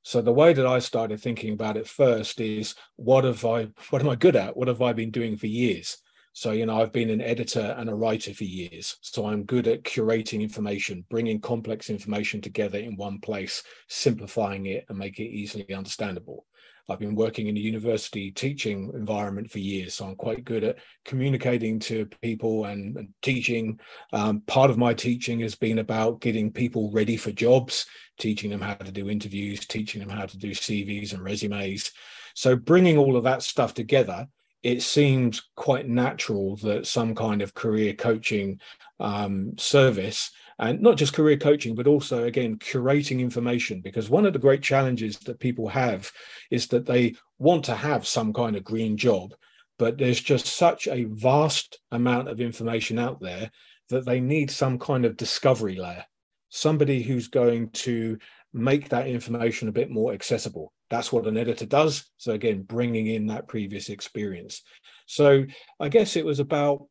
So 0.03 0.21
the 0.21 0.33
way 0.33 0.53
that 0.53 0.67
I 0.67 0.81
started 0.81 1.21
thinking 1.21 1.55
about 1.55 1.77
it 1.77 1.89
first 1.89 2.41
is 2.41 2.75
what 2.97 3.25
have 3.25 3.45
I 3.45 3.69
what 3.91 4.03
am 4.03 4.09
I 4.09 4.17
good 4.17 4.37
at? 4.37 4.57
What 4.57 4.69
have 4.69 4.83
I 4.83 4.93
been 4.93 5.11
doing 5.11 5.37
for 5.37 5.47
years? 5.47 5.97
So, 6.37 6.51
you 6.51 6.67
know, 6.67 6.83
I've 6.83 6.93
been 6.93 7.11
an 7.11 7.21
editor 7.21 7.77
and 7.79 7.89
a 7.89 7.95
writer 7.95 8.35
for 8.35 8.43
years. 8.43 8.97
So 9.03 9.27
I'm 9.27 9.45
good 9.45 9.69
at 9.69 9.85
curating 9.85 10.43
information, 10.43 11.05
bringing 11.09 11.41
complex 11.41 11.91
information 11.91 12.41
together 12.41 12.77
in 12.77 12.97
one 12.97 13.21
place, 13.21 13.63
simplifying 13.89 14.67
it 14.67 14.85
and 14.89 14.99
make 14.99 15.21
it 15.21 15.31
easily 15.31 15.73
understandable. 15.73 16.45
I've 16.89 16.99
been 16.99 17.15
working 17.15 17.47
in 17.47 17.57
a 17.57 17.61
university 17.61 18.33
teaching 18.33 18.91
environment 18.95 19.49
for 19.49 19.61
years, 19.61 19.95
so 19.95 20.07
I'm 20.07 20.17
quite 20.17 20.45
good 20.45 20.65
at 20.65 20.79
communicating 21.05 21.79
to 21.81 22.07
people 22.21 22.65
and, 22.65 22.97
and 22.97 23.09
teaching. 23.23 23.79
Um, 24.13 24.41
part 24.41 24.71
of 24.71 24.77
my 24.77 24.93
teaching 24.93 25.39
has 25.41 25.55
been 25.55 25.79
about 25.79 26.21
getting 26.21 26.51
people 26.51 26.91
ready 26.91 27.17
for 27.17 27.31
jobs, 27.31 27.87
teaching 28.19 28.51
them 28.51 28.61
how 28.61 28.75
to 28.75 28.91
do 28.91 29.09
interviews, 29.09 29.65
teaching 29.67 30.01
them 30.01 30.11
how 30.11 30.27
to 30.27 30.37
do 30.37 30.51
CVs 30.51 31.13
and 31.13 31.23
resumes. 31.23 31.93
So 32.35 32.57
bringing 32.57 32.99
all 32.99 33.17
of 33.17 33.23
that 33.23 33.45
stuff 33.45 33.73
together 33.73 34.27
it 34.65 34.83
seems 34.83 35.51
quite 35.55 35.89
natural 35.89 36.57
that 36.57 36.87
some 36.87 37.15
kind 37.15 37.43
of 37.43 37.55
career 37.55 37.93
coaching 37.93 38.61
um, 38.99 39.57
service 39.59 40.31
and 40.59 40.81
not 40.81 40.97
just 40.97 41.13
career 41.13 41.37
coaching 41.37 41.75
but 41.75 41.87
also 41.87 42.25
again 42.25 42.57
curating 42.57 43.21
information 43.21 43.81
because 43.81 44.11
one 44.11 44.27
of 44.27 44.33
the 44.33 44.39
great 44.39 44.63
challenges 44.63 45.19
that 45.21 45.39
people 45.39 45.69
have 45.69 46.11
is 46.51 46.67
that 46.69 46.87
they 46.87 47.15
want 47.39 47.65
to 47.65 47.75
have 47.75 48.07
some 48.07 48.33
kind 48.33 48.57
of 48.57 48.65
green 48.65 48.97
job 48.97 49.35
but 49.79 49.99
there's 49.99 50.21
just 50.21 50.47
such 50.47 50.87
a 50.87 51.05
vast 51.05 51.81
amount 51.91 52.29
of 52.29 52.41
information 52.41 52.99
out 52.99 53.21
there 53.21 53.51
that 53.91 54.05
they 54.05 54.21
need 54.21 54.51
some 54.51 54.79
kind 54.79 55.05
of 55.05 55.17
discovery 55.17 55.77
layer. 55.77 56.05
Somebody 56.49 57.03
who's 57.03 57.29
going 57.29 57.71
to 57.71 58.19
make 58.55 58.89
that 58.89 59.09
information 59.09 59.69
a 59.69 59.73
bit 59.73 59.91
more 59.91 60.13
accessible 60.13 60.73
that's 60.91 61.13
what 61.13 61.27
an 61.27 61.37
editor 61.37 61.67
does. 61.67 62.09
So 62.19 62.33
again, 62.33 62.63
bringing 62.63 63.07
in 63.07 63.27
that 63.27 63.49
previous 63.49 63.89
experience. 63.89 64.63
So 65.07 65.45
I 65.81 65.89
guess 65.89 66.17
it 66.17 66.25
was 66.25 66.41
about 66.41 66.87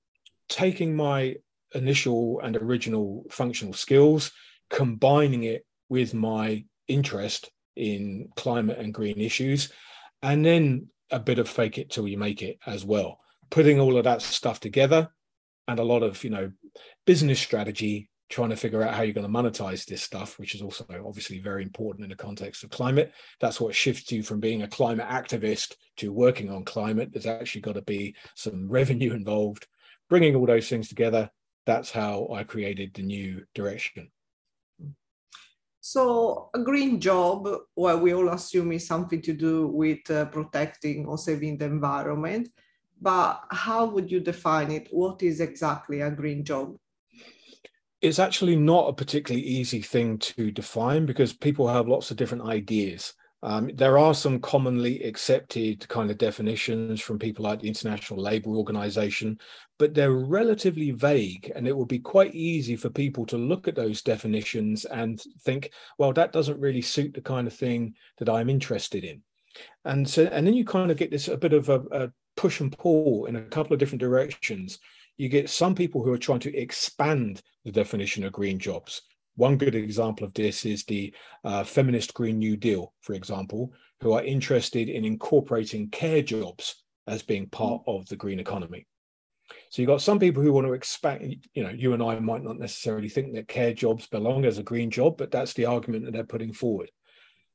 taking 0.49 0.95
my 0.95 1.35
initial 1.73 2.39
and 2.41 2.57
original 2.57 3.23
functional 3.29 3.73
skills, 3.73 4.31
combining 4.69 5.43
it 5.43 5.65
with 5.89 6.13
my 6.13 6.65
interest 6.87 7.49
in 7.75 8.29
climate 8.35 8.77
and 8.77 8.93
green 8.93 9.19
issues, 9.19 9.71
and 10.21 10.45
then 10.45 10.87
a 11.09 11.19
bit 11.19 11.39
of 11.39 11.49
fake 11.49 11.77
it 11.77 11.89
till 11.89 12.07
you 12.07 12.17
make 12.17 12.41
it 12.41 12.57
as 12.65 12.83
well. 12.83 13.19
Putting 13.49 13.79
all 13.79 13.97
of 13.97 14.03
that 14.03 14.21
stuff 14.21 14.59
together 14.59 15.09
and 15.67 15.79
a 15.79 15.83
lot 15.83 16.03
of, 16.03 16.23
you 16.23 16.29
know, 16.29 16.51
business 17.05 17.39
strategy 17.39 18.09
trying 18.29 18.49
to 18.49 18.55
figure 18.55 18.81
out 18.81 18.93
how 18.93 19.03
you're 19.03 19.13
going 19.13 19.31
to 19.31 19.31
monetize 19.31 19.85
this 19.85 20.01
stuff, 20.01 20.39
which 20.39 20.55
is 20.55 20.61
also 20.61 20.85
obviously 21.05 21.39
very 21.39 21.63
important 21.63 22.03
in 22.03 22.09
the 22.09 22.15
context 22.15 22.63
of 22.63 22.69
climate. 22.69 23.13
That's 23.39 23.61
what 23.61 23.75
shifts 23.75 24.11
you 24.11 24.23
from 24.23 24.39
being 24.39 24.63
a 24.63 24.67
climate 24.67 25.07
activist 25.07 25.75
to 25.97 26.11
working 26.11 26.49
on 26.49 26.65
climate. 26.65 27.09
There's 27.11 27.25
actually 27.25 27.61
got 27.61 27.75
to 27.75 27.81
be 27.81 28.15
some 28.35 28.69
revenue 28.69 29.13
involved. 29.21 29.67
Bringing 30.09 30.35
all 30.35 30.45
those 30.45 30.67
things 30.67 30.89
together, 30.89 31.29
that's 31.65 31.91
how 31.91 32.27
I 32.33 32.43
created 32.43 32.93
the 32.93 33.03
new 33.03 33.43
direction. 33.55 34.11
So, 35.85 36.49
a 36.53 36.59
green 36.59 36.99
job, 36.99 37.47
well, 37.75 37.99
we 37.99 38.13
all 38.13 38.29
assume 38.29 38.71
is 38.71 38.87
something 38.87 39.21
to 39.21 39.33
do 39.33 39.67
with 39.67 40.09
uh, 40.09 40.25
protecting 40.25 41.05
or 41.05 41.17
saving 41.17 41.57
the 41.57 41.65
environment. 41.65 42.49
But 43.01 43.43
how 43.51 43.85
would 43.87 44.09
you 44.09 44.21
define 44.21 44.71
it? 44.71 44.87
What 44.91 45.21
is 45.21 45.41
exactly 45.41 45.99
a 45.99 46.09
green 46.09 46.45
job? 46.45 46.77
It's 48.03 48.19
actually 48.19 48.57
not 48.57 48.89
a 48.89 48.93
particularly 48.93 49.47
easy 49.47 49.81
thing 49.81 50.17
to 50.17 50.51
define 50.51 51.05
because 51.05 51.31
people 51.31 51.69
have 51.69 51.87
lots 51.87 52.11
of 52.11 52.17
different 52.17 52.43
ideas. 52.43 53.13
Um, 53.41 53.71
there 53.75 53.97
are 53.97 54.13
some 54.13 54.41
commonly 54.41 55.01
accepted 55.03 55.87
kind 55.87 56.11
of 56.11 56.17
definitions 56.17 56.99
from 56.99 57.17
people 57.17 57.43
like 57.43 57.61
the 57.61 57.67
International 57.69 58.21
Labour 58.21 58.49
Organization, 58.49 59.39
but 59.79 59.93
they're 59.93 60.11
relatively 60.11 60.91
vague. 60.91 61.49
And 61.55 61.65
it 61.65 61.75
would 61.75 61.87
be 61.87 61.99
quite 61.99 62.35
easy 62.35 62.75
for 62.75 62.89
people 62.89 63.25
to 63.27 63.37
look 63.37 63.69
at 63.69 63.75
those 63.75 64.01
definitions 64.01 64.83
and 64.83 65.21
think, 65.41 65.71
well, 65.97 66.11
that 66.11 66.33
doesn't 66.33 66.59
really 66.59 66.81
suit 66.81 67.13
the 67.13 67.21
kind 67.21 67.47
of 67.47 67.53
thing 67.53 67.95
that 68.17 68.29
I'm 68.29 68.49
interested 68.49 69.05
in. 69.05 69.21
And 69.85 70.09
so, 70.09 70.23
and 70.25 70.45
then 70.45 70.55
you 70.55 70.65
kind 70.65 70.91
of 70.91 70.97
get 70.97 71.09
this 71.09 71.29
a 71.29 71.37
bit 71.37 71.53
of 71.53 71.69
a, 71.69 71.81
a 71.91 72.11
push 72.35 72.59
and 72.59 72.77
pull 72.77 73.25
in 73.25 73.37
a 73.37 73.41
couple 73.43 73.73
of 73.73 73.79
different 73.79 74.01
directions 74.01 74.79
you 75.17 75.29
get 75.29 75.49
some 75.49 75.75
people 75.75 76.03
who 76.03 76.11
are 76.11 76.17
trying 76.17 76.39
to 76.39 76.55
expand 76.55 77.41
the 77.65 77.71
definition 77.71 78.23
of 78.23 78.33
green 78.33 78.59
jobs. 78.59 79.01
One 79.35 79.57
good 79.57 79.75
example 79.75 80.25
of 80.25 80.33
this 80.33 80.65
is 80.65 80.83
the 80.83 81.13
uh, 81.43 81.63
feminist 81.63 82.13
Green 82.13 82.37
New 82.37 82.55
Deal, 82.55 82.93
for 83.01 83.13
example, 83.13 83.71
who 84.01 84.13
are 84.13 84.23
interested 84.23 84.89
in 84.89 85.05
incorporating 85.05 85.89
care 85.89 86.21
jobs 86.21 86.83
as 87.07 87.23
being 87.23 87.47
part 87.47 87.81
of 87.87 88.07
the 88.07 88.15
green 88.15 88.39
economy. 88.39 88.85
So 89.69 89.81
you've 89.81 89.87
got 89.87 90.01
some 90.01 90.19
people 90.19 90.41
who 90.43 90.53
want 90.53 90.67
to 90.67 90.73
expand, 90.73 91.47
you 91.53 91.63
know, 91.63 91.69
you 91.69 91.93
and 91.93 92.01
I 92.01 92.19
might 92.19 92.43
not 92.43 92.59
necessarily 92.59 93.09
think 93.09 93.33
that 93.33 93.47
care 93.47 93.73
jobs 93.73 94.07
belong 94.07 94.45
as 94.45 94.57
a 94.57 94.63
green 94.63 94.89
job, 94.89 95.17
but 95.17 95.31
that's 95.31 95.53
the 95.53 95.65
argument 95.65 96.05
that 96.05 96.11
they're 96.11 96.23
putting 96.23 96.53
forward. 96.53 96.89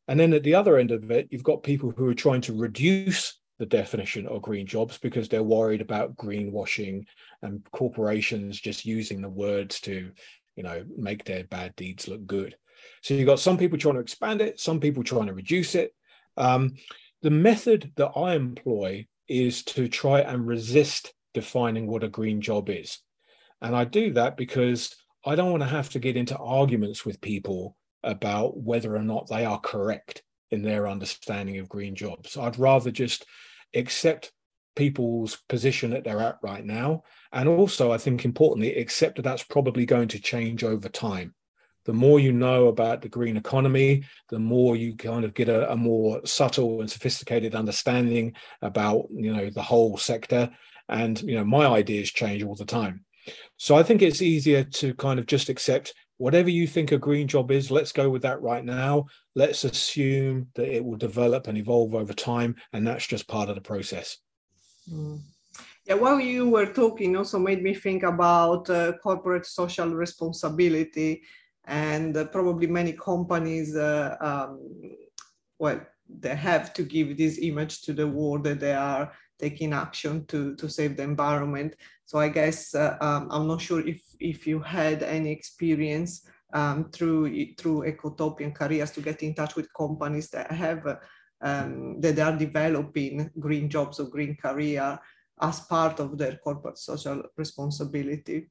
And 0.06 0.18
then 0.18 0.32
at 0.32 0.42
the 0.42 0.54
other 0.54 0.78
end 0.78 0.90
of 0.90 1.10
it, 1.10 1.28
you've 1.30 1.42
got 1.42 1.62
people 1.62 1.92
who 1.96 2.08
are 2.08 2.14
trying 2.14 2.40
to 2.42 2.58
reduce 2.58 3.38
the 3.58 3.66
definition 3.66 4.26
of 4.26 4.42
green 4.42 4.66
jobs 4.66 4.98
because 4.98 5.28
they're 5.28 5.42
worried 5.42 5.80
about 5.80 6.16
greenwashing 6.16 7.04
and 7.42 7.64
corporations 7.72 8.60
just 8.60 8.86
using 8.86 9.20
the 9.20 9.28
words 9.28 9.80
to 9.80 10.10
you 10.56 10.62
know 10.62 10.84
make 10.96 11.24
their 11.24 11.44
bad 11.44 11.74
deeds 11.76 12.08
look 12.08 12.24
good. 12.26 12.56
So 13.02 13.14
you've 13.14 13.26
got 13.26 13.40
some 13.40 13.58
people 13.58 13.78
trying 13.78 13.94
to 13.94 14.00
expand 14.00 14.40
it 14.40 14.60
some 14.60 14.80
people 14.80 15.02
trying 15.02 15.26
to 15.26 15.34
reduce 15.34 15.74
it. 15.74 15.92
Um, 16.36 16.74
the 17.22 17.30
method 17.30 17.92
that 17.96 18.12
i 18.14 18.34
employ 18.34 19.06
is 19.26 19.64
to 19.64 19.88
try 19.88 20.20
and 20.20 20.46
resist 20.46 21.12
defining 21.34 21.88
what 21.88 22.04
a 22.04 22.08
green 22.08 22.40
job 22.40 22.70
is. 22.70 22.98
And 23.60 23.74
i 23.74 23.84
do 23.84 24.12
that 24.12 24.36
because 24.36 24.94
i 25.26 25.34
don't 25.34 25.50
want 25.50 25.62
to 25.64 25.68
have 25.68 25.90
to 25.90 25.98
get 25.98 26.16
into 26.16 26.38
arguments 26.38 27.04
with 27.04 27.20
people 27.20 27.76
about 28.04 28.56
whether 28.56 28.94
or 28.94 29.02
not 29.02 29.28
they 29.28 29.44
are 29.44 29.58
correct 29.58 30.22
in 30.50 30.62
their 30.62 30.88
understanding 30.88 31.58
of 31.58 31.68
green 31.68 31.94
jobs. 31.94 32.36
I'd 32.36 32.58
rather 32.58 32.90
just 32.90 33.26
accept 33.74 34.32
people's 34.76 35.36
position 35.48 35.90
that 35.90 36.04
they're 36.04 36.20
at 36.20 36.38
right 36.42 36.64
now. 36.64 37.02
And 37.32 37.48
also, 37.48 37.92
I 37.92 37.98
think 37.98 38.24
importantly, 38.24 38.76
accept 38.76 39.16
that 39.16 39.22
that's 39.22 39.42
probably 39.42 39.84
going 39.86 40.08
to 40.08 40.20
change 40.20 40.62
over 40.64 40.88
time. 40.88 41.34
The 41.84 41.92
more 41.92 42.20
you 42.20 42.32
know 42.32 42.68
about 42.68 43.02
the 43.02 43.08
green 43.08 43.36
economy, 43.36 44.04
the 44.28 44.38
more 44.38 44.76
you 44.76 44.94
kind 44.94 45.24
of 45.24 45.34
get 45.34 45.48
a, 45.48 45.72
a 45.72 45.76
more 45.76 46.20
subtle 46.24 46.80
and 46.80 46.90
sophisticated 46.90 47.54
understanding 47.54 48.34
about, 48.62 49.06
you 49.10 49.34
know, 49.34 49.50
the 49.50 49.62
whole 49.62 49.96
sector. 49.96 50.50
And, 50.88 51.20
you 51.22 51.34
know, 51.34 51.44
my 51.44 51.66
ideas 51.66 52.10
change 52.10 52.42
all 52.42 52.54
the 52.54 52.64
time. 52.64 53.04
So 53.56 53.76
I 53.76 53.82
think 53.82 54.00
it's 54.00 54.22
easier 54.22 54.64
to 54.64 54.94
kind 54.94 55.18
of 55.18 55.26
just 55.26 55.48
accept 55.48 55.94
whatever 56.18 56.50
you 56.50 56.66
think 56.66 56.92
a 56.92 56.98
green 56.98 57.26
job 57.26 57.50
is, 57.50 57.70
let's 57.70 57.92
go 57.92 58.10
with 58.10 58.22
that 58.22 58.42
right 58.42 58.64
now. 58.64 59.06
Let's 59.34 59.64
assume 59.64 60.48
that 60.54 60.68
it 60.68 60.84
will 60.84 60.96
develop 60.96 61.46
and 61.46 61.56
evolve 61.56 61.94
over 61.94 62.12
time, 62.12 62.56
and 62.72 62.86
that's 62.86 63.06
just 63.06 63.28
part 63.28 63.48
of 63.48 63.54
the 63.54 63.60
process. 63.60 64.18
Mm. 64.92 65.20
Yeah, 65.86 65.94
while 65.94 66.20
you 66.20 66.50
were 66.50 66.66
talking, 66.66 67.16
also 67.16 67.38
made 67.38 67.62
me 67.62 67.72
think 67.72 68.02
about 68.02 68.68
uh, 68.68 68.92
corporate 69.02 69.46
social 69.46 69.88
responsibility, 69.88 71.22
and 71.64 72.16
uh, 72.16 72.26
probably 72.26 72.66
many 72.66 72.92
companies, 72.92 73.74
uh, 73.74 74.16
um, 74.20 74.60
well, 75.58 75.80
they 76.08 76.34
have 76.34 76.72
to 76.74 76.82
give 76.82 77.16
this 77.16 77.38
image 77.40 77.82
to 77.82 77.92
the 77.92 78.06
world 78.06 78.44
that 78.44 78.60
they 78.60 78.74
are 78.74 79.12
taking 79.38 79.72
action 79.72 80.24
to 80.26 80.56
to 80.56 80.68
save 80.68 80.96
the 80.96 81.02
environment. 81.02 81.74
So 82.08 82.18
I 82.18 82.30
guess 82.30 82.74
uh, 82.74 82.96
um, 83.02 83.28
I'm 83.30 83.46
not 83.46 83.60
sure 83.60 83.86
if 83.86 84.00
if 84.18 84.46
you 84.46 84.60
had 84.60 85.02
any 85.02 85.30
experience 85.30 86.26
um, 86.54 86.88
through 86.90 87.52
through 87.58 87.84
Ecotopian 87.84 88.54
careers 88.54 88.92
to 88.92 89.02
get 89.02 89.22
in 89.22 89.34
touch 89.34 89.56
with 89.56 89.74
companies 89.74 90.30
that 90.30 90.50
have 90.50 90.86
uh, 90.86 90.96
um, 91.42 92.00
that 92.00 92.18
are 92.18 92.34
developing 92.34 93.30
green 93.38 93.68
jobs 93.68 94.00
or 94.00 94.08
green 94.08 94.36
career 94.36 94.98
as 95.42 95.60
part 95.60 96.00
of 96.00 96.16
their 96.16 96.36
corporate 96.36 96.78
social 96.78 97.22
responsibility. 97.36 98.48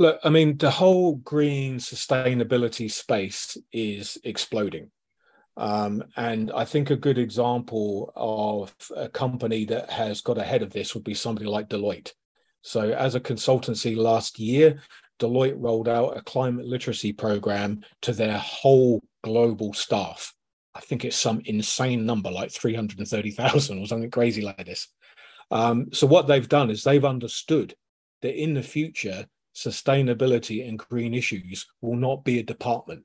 Look, 0.00 0.18
I 0.24 0.30
mean, 0.30 0.58
the 0.58 0.72
whole 0.72 1.16
green 1.22 1.78
sustainability 1.78 2.90
space 2.90 3.56
is 3.72 4.18
exploding. 4.24 4.90
Um, 5.56 6.02
and 6.16 6.50
I 6.50 6.64
think 6.64 6.90
a 6.90 6.96
good 6.96 7.18
example 7.18 8.12
of 8.16 8.74
a 8.96 9.08
company 9.08 9.66
that 9.66 9.88
has 9.88 10.20
got 10.20 10.36
ahead 10.36 10.62
of 10.62 10.72
this 10.72 10.94
would 10.94 11.04
be 11.04 11.14
somebody 11.14 11.46
like 11.46 11.68
Deloitte. 11.68 12.10
So, 12.66 12.90
as 12.90 13.14
a 13.14 13.20
consultancy 13.20 13.96
last 13.96 14.40
year, 14.40 14.82
Deloitte 15.20 15.54
rolled 15.56 15.88
out 15.88 16.16
a 16.16 16.20
climate 16.22 16.66
literacy 16.66 17.12
program 17.12 17.84
to 18.02 18.12
their 18.12 18.36
whole 18.38 19.04
global 19.22 19.72
staff. 19.72 20.34
I 20.74 20.80
think 20.80 21.04
it's 21.04 21.16
some 21.16 21.40
insane 21.44 22.04
number, 22.04 22.28
like 22.28 22.50
330,000 22.50 23.78
or 23.78 23.86
something 23.86 24.10
crazy 24.10 24.42
like 24.42 24.66
this. 24.66 24.88
Um, 25.52 25.92
so, 25.92 26.08
what 26.08 26.26
they've 26.26 26.48
done 26.48 26.70
is 26.70 26.82
they've 26.82 27.04
understood 27.04 27.76
that 28.22 28.34
in 28.34 28.54
the 28.54 28.64
future, 28.64 29.26
sustainability 29.54 30.68
and 30.68 30.76
green 30.76 31.14
issues 31.14 31.68
will 31.80 31.94
not 31.94 32.24
be 32.24 32.40
a 32.40 32.42
department. 32.42 33.04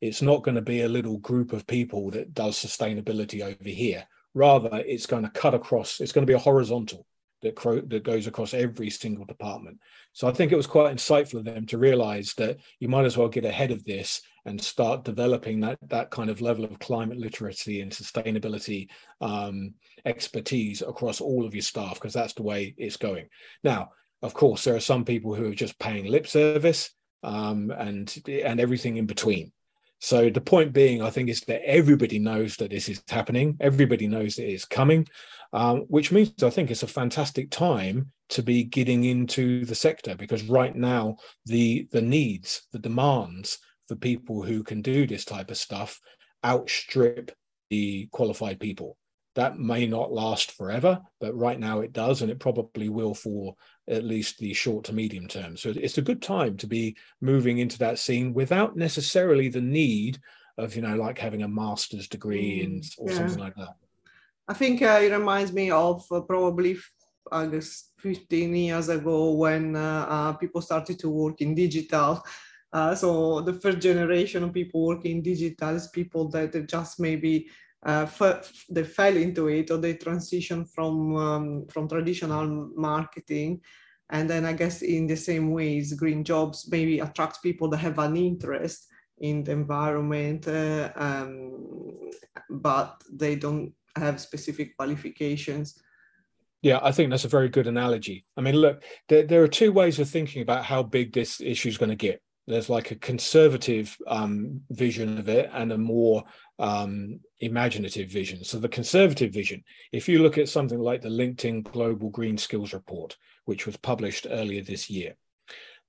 It's 0.00 0.22
not 0.22 0.42
going 0.42 0.56
to 0.56 0.62
be 0.62 0.82
a 0.82 0.88
little 0.88 1.18
group 1.18 1.52
of 1.52 1.68
people 1.68 2.10
that 2.10 2.34
does 2.34 2.56
sustainability 2.56 3.42
over 3.42 3.70
here. 3.70 4.08
Rather, 4.34 4.82
it's 4.84 5.06
going 5.06 5.22
to 5.22 5.30
cut 5.30 5.54
across, 5.54 6.00
it's 6.00 6.10
going 6.10 6.26
to 6.26 6.30
be 6.30 6.36
a 6.36 6.38
horizontal 6.38 7.06
that, 7.42 7.54
cro- 7.54 7.80
that 7.80 8.04
goes 8.04 8.26
across 8.26 8.54
every 8.54 8.90
single 8.90 9.24
department. 9.24 9.78
So 10.12 10.28
I 10.28 10.32
think 10.32 10.52
it 10.52 10.56
was 10.56 10.66
quite 10.66 10.94
insightful 10.94 11.38
of 11.38 11.44
them 11.44 11.66
to 11.66 11.78
realize 11.78 12.34
that 12.34 12.58
you 12.80 12.88
might 12.88 13.04
as 13.04 13.16
well 13.16 13.28
get 13.28 13.44
ahead 13.44 13.70
of 13.70 13.84
this 13.84 14.20
and 14.44 14.60
start 14.60 15.04
developing 15.04 15.60
that, 15.60 15.78
that 15.88 16.10
kind 16.10 16.30
of 16.30 16.40
level 16.40 16.64
of 16.64 16.78
climate 16.78 17.18
literacy 17.18 17.80
and 17.80 17.92
sustainability 17.92 18.88
um, 19.20 19.74
expertise 20.04 20.82
across 20.82 21.20
all 21.20 21.44
of 21.44 21.54
your 21.54 21.62
staff, 21.62 21.94
because 21.94 22.14
that's 22.14 22.34
the 22.34 22.42
way 22.42 22.74
it's 22.78 22.96
going. 22.96 23.28
Now, 23.62 23.90
of 24.22 24.34
course, 24.34 24.64
there 24.64 24.74
are 24.74 24.80
some 24.80 25.04
people 25.04 25.34
who 25.34 25.50
are 25.50 25.54
just 25.54 25.78
paying 25.78 26.06
lip 26.06 26.26
service 26.26 26.90
um, 27.22 27.70
and 27.70 28.14
and 28.28 28.58
everything 28.58 28.96
in 28.96 29.06
between. 29.06 29.52
So 30.00 30.30
the 30.30 30.40
point 30.40 30.72
being, 30.72 31.02
I 31.02 31.10
think, 31.10 31.28
is 31.28 31.40
that 31.42 31.68
everybody 31.68 32.18
knows 32.18 32.56
that 32.56 32.70
this 32.70 32.88
is 32.88 33.02
happening. 33.08 33.56
Everybody 33.60 34.06
knows 34.06 34.36
that 34.36 34.48
it's 34.48 34.64
coming, 34.64 35.08
um, 35.52 35.80
which 35.88 36.12
means 36.12 36.42
I 36.42 36.50
think 36.50 36.70
it's 36.70 36.84
a 36.84 36.88
fantastic 36.88 37.50
time 37.50 38.12
to 38.30 38.42
be 38.42 38.62
getting 38.62 39.04
into 39.04 39.64
the 39.64 39.74
sector 39.74 40.14
because 40.14 40.44
right 40.44 40.74
now 40.74 41.16
the 41.46 41.88
the 41.90 42.02
needs, 42.02 42.62
the 42.72 42.78
demands 42.78 43.58
for 43.88 43.96
people 43.96 44.42
who 44.42 44.62
can 44.62 44.82
do 44.82 45.06
this 45.06 45.24
type 45.24 45.50
of 45.50 45.56
stuff 45.56 46.00
outstrip 46.44 47.32
the 47.70 48.06
qualified 48.12 48.60
people. 48.60 48.96
That 49.34 49.58
may 49.58 49.86
not 49.86 50.12
last 50.12 50.52
forever, 50.52 51.00
but 51.20 51.36
right 51.36 51.58
now 51.58 51.80
it 51.80 51.92
does, 51.92 52.22
and 52.22 52.30
it 52.30 52.40
probably 52.40 52.88
will 52.88 53.14
for 53.14 53.54
at 53.88 54.04
least 54.04 54.38
the 54.38 54.52
short 54.52 54.84
to 54.84 54.92
medium 54.92 55.26
term. 55.26 55.56
So 55.56 55.72
it's 55.74 55.98
a 55.98 56.02
good 56.02 56.22
time 56.22 56.56
to 56.58 56.66
be 56.66 56.96
moving 57.20 57.58
into 57.58 57.78
that 57.78 57.98
scene 57.98 58.34
without 58.34 58.76
necessarily 58.76 59.48
the 59.48 59.60
need 59.60 60.18
of, 60.58 60.76
you 60.76 60.82
know, 60.82 60.96
like 60.96 61.18
having 61.18 61.42
a 61.42 61.48
master's 61.48 62.08
degree 62.08 62.66
mm, 62.66 62.94
or 62.98 63.10
yeah. 63.10 63.16
something 63.16 63.38
like 63.38 63.54
that. 63.56 63.76
I 64.46 64.54
think 64.54 64.82
uh, 64.82 65.00
it 65.02 65.12
reminds 65.12 65.52
me 65.52 65.70
of 65.70 66.04
uh, 66.10 66.20
probably, 66.20 66.78
I 67.30 67.46
guess, 67.46 67.90
15 67.98 68.54
years 68.54 68.88
ago 68.88 69.32
when 69.32 69.74
uh, 69.74 70.06
uh 70.08 70.32
people 70.34 70.62
started 70.62 70.98
to 71.00 71.10
work 71.10 71.40
in 71.40 71.54
digital. 71.54 72.22
Uh, 72.72 72.94
so 72.94 73.40
the 73.40 73.54
first 73.54 73.78
generation 73.80 74.44
of 74.44 74.52
people 74.52 74.86
working 74.86 75.16
in 75.16 75.22
digital 75.22 75.74
is 75.74 75.88
people 75.88 76.28
that 76.28 76.68
just 76.68 77.00
maybe 77.00 77.48
uh, 77.84 78.06
they 78.68 78.84
fell 78.84 79.16
into 79.16 79.48
it 79.48 79.70
or 79.70 79.78
they 79.78 79.94
transition 79.94 80.64
from 80.64 81.16
um, 81.16 81.66
from 81.66 81.88
traditional 81.88 82.70
marketing 82.76 83.60
and 84.10 84.28
then 84.28 84.44
i 84.44 84.52
guess 84.52 84.82
in 84.82 85.06
the 85.06 85.16
same 85.16 85.50
ways 85.50 85.92
green 85.92 86.24
jobs 86.24 86.68
maybe 86.70 87.00
attract 87.00 87.42
people 87.42 87.68
that 87.68 87.78
have 87.78 87.98
an 87.98 88.16
interest 88.16 88.88
in 89.20 89.44
the 89.44 89.52
environment 89.52 90.46
uh, 90.48 90.90
um, 90.96 92.00
but 92.50 93.02
they 93.12 93.36
don't 93.36 93.72
have 93.96 94.20
specific 94.20 94.76
qualifications 94.76 95.80
yeah, 96.62 96.80
I 96.82 96.90
think 96.90 97.10
that's 97.10 97.24
a 97.24 97.28
very 97.28 97.48
good 97.48 97.68
analogy. 97.68 98.24
I 98.36 98.40
mean, 98.40 98.56
look, 98.56 98.82
there, 99.08 99.22
there 99.22 99.42
are 99.42 99.48
two 99.48 99.72
ways 99.72 100.00
of 100.00 100.08
thinking 100.08 100.42
about 100.42 100.64
how 100.64 100.82
big 100.82 101.12
this 101.12 101.40
issue 101.40 101.68
is 101.68 101.78
going 101.78 101.90
to 101.90 101.96
get. 101.96 102.20
There's 102.48 102.68
like 102.68 102.90
a 102.90 102.96
conservative 102.96 103.96
um, 104.06 104.62
vision 104.70 105.18
of 105.18 105.28
it 105.28 105.50
and 105.52 105.70
a 105.70 105.78
more 105.78 106.24
um, 106.58 107.20
imaginative 107.40 108.08
vision. 108.08 108.44
So 108.44 108.58
the 108.58 108.68
conservative 108.68 109.32
vision, 109.32 109.62
if 109.92 110.08
you 110.08 110.22
look 110.22 110.38
at 110.38 110.48
something 110.48 110.78
like 110.78 111.02
the 111.02 111.08
LinkedIn 111.08 111.64
Global 111.64 112.10
Green 112.10 112.38
Skills 112.38 112.72
Report, 112.72 113.16
which 113.44 113.66
was 113.66 113.76
published 113.76 114.26
earlier 114.28 114.62
this 114.62 114.90
year, 114.90 115.16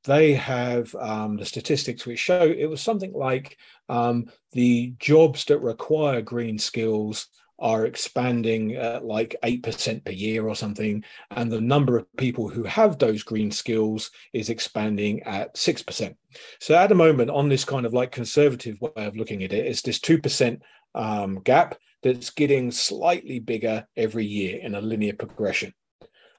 they 0.05 0.33
have 0.33 0.93
um, 0.95 1.37
the 1.37 1.45
statistics 1.45 2.05
which 2.05 2.19
show 2.19 2.43
it 2.43 2.67
was 2.67 2.81
something 2.81 3.13
like 3.13 3.57
um, 3.89 4.31
the 4.53 4.93
jobs 4.99 5.45
that 5.45 5.59
require 5.59 6.21
green 6.21 6.57
skills 6.57 7.27
are 7.59 7.85
expanding 7.85 8.75
at 8.75 9.05
like 9.05 9.35
8% 9.43 10.05
per 10.05 10.11
year 10.11 10.47
or 10.47 10.55
something. 10.55 11.03
And 11.31 11.51
the 11.51 11.61
number 11.61 11.97
of 11.97 12.05
people 12.17 12.47
who 12.47 12.63
have 12.63 12.97
those 12.97 13.23
green 13.23 13.51
skills 13.51 14.11
is 14.33 14.49
expanding 14.49 15.23
at 15.23 15.55
6%. 15.55 16.15
So 16.59 16.75
at 16.75 16.87
the 16.87 16.95
moment, 16.95 17.29
on 17.29 17.49
this 17.49 17.65
kind 17.65 17.85
of 17.85 17.93
like 17.93 18.11
conservative 18.11 18.79
way 18.81 18.91
of 18.95 19.15
looking 19.15 19.43
at 19.43 19.53
it, 19.53 19.65
it's 19.65 19.81
this 19.81 19.99
2% 19.99 20.61
um, 20.95 21.41
gap 21.43 21.77
that's 22.01 22.29
getting 22.29 22.71
slightly 22.71 23.39
bigger 23.39 23.85
every 23.97 24.25
year 24.25 24.59
in 24.59 24.75
a 24.75 24.81
linear 24.81 25.13
progression. 25.13 25.73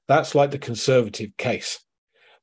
That's 0.07 0.35
like 0.35 0.51
the 0.51 0.57
conservative 0.57 1.37
case. 1.37 1.79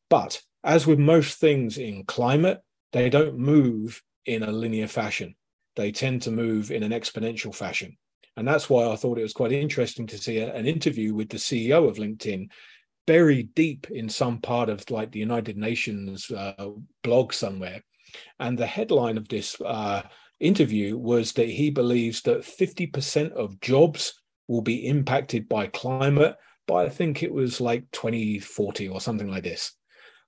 But 0.09 0.41
as 0.64 0.87
with 0.87 0.99
most 0.99 1.38
things 1.38 1.79
in 1.79 2.05
climate, 2.05 2.61
they 2.93 3.11
don't 3.11 3.38
move 3.38 4.03
in 4.25 4.43
a 4.43 4.53
linear 4.53 4.87
fashion. 4.87 5.35
They 5.77 5.93
tend 5.93 6.23
to 6.23 6.31
move 6.31 6.71
in 6.71 6.83
an 6.83 6.93
exponential 6.93 7.55
fashion. 7.55 7.97
And 8.38 8.46
that's 8.46 8.70
why 8.70 8.88
I 8.88 8.94
thought 8.94 9.18
it 9.18 9.22
was 9.22 9.33
quite 9.33 9.51
interesting 9.51 10.07
to 10.07 10.16
see 10.16 10.38
a, 10.38 10.55
an 10.55 10.64
interview 10.64 11.12
with 11.12 11.29
the 11.29 11.38
CEO 11.38 11.88
of 11.88 11.96
LinkedIn, 11.96 12.48
buried 13.05 13.53
deep 13.53 13.90
in 13.90 14.09
some 14.09 14.38
part 14.38 14.68
of 14.68 14.88
like 14.90 15.11
the 15.11 15.18
United 15.18 15.57
Nations 15.57 16.31
uh, 16.31 16.68
blog 17.03 17.33
somewhere. 17.33 17.83
And 18.38 18.57
the 18.57 18.64
headline 18.64 19.18
of 19.18 19.27
this 19.27 19.61
uh, 19.61 20.03
interview 20.38 20.96
was 20.96 21.33
that 21.33 21.48
he 21.48 21.70
believes 21.70 22.22
that 22.22 22.42
50% 22.42 23.33
of 23.33 23.61
jobs 23.61 24.14
will 24.46 24.62
be 24.62 24.87
impacted 24.87 25.48
by 25.48 25.66
climate 25.66 26.37
by 26.68 26.85
I 26.85 26.90
think 26.90 27.24
it 27.24 27.33
was 27.33 27.61
like 27.61 27.90
2040 27.90 28.88
or 28.88 29.01
something 29.01 29.29
like 29.29 29.42
this. 29.42 29.74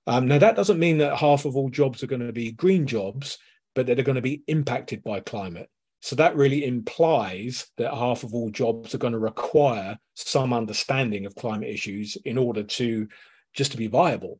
Um, 0.05 0.27
now, 0.27 0.39
that 0.39 0.57
doesn't 0.57 0.79
mean 0.79 0.97
that 0.97 1.15
half 1.15 1.45
of 1.45 1.55
all 1.55 1.69
jobs 1.69 2.03
are 2.03 2.07
going 2.07 2.27
to 2.27 2.33
be 2.33 2.51
green 2.51 2.87
jobs, 2.87 3.37
but 3.73 3.85
that 3.85 3.99
are 3.99 4.03
going 4.03 4.15
to 4.15 4.21
be 4.21 4.43
impacted 4.47 5.01
by 5.01 5.21
climate. 5.21 5.69
So 6.01 6.15
that 6.15 6.35
really 6.35 6.65
implies 6.65 7.67
that 7.77 7.93
half 7.93 8.23
of 8.23 8.33
all 8.33 8.49
jobs 8.49 8.93
are 8.93 8.99
going 8.99 9.13
to 9.13 9.19
require 9.19 9.99
some 10.15 10.51
understanding 10.51 11.25
of 11.25 11.35
climate 11.35 11.69
issues 11.69 12.17
in 12.25 12.37
order 12.37 12.63
to 12.63 13.07
just 13.53 13.71
to 13.71 13.77
be 13.77 13.87
viable. 13.87 14.39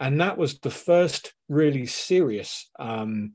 And 0.00 0.20
that 0.20 0.38
was 0.38 0.58
the 0.58 0.70
first 0.70 1.34
really 1.48 1.86
serious 1.86 2.70
um, 2.78 3.32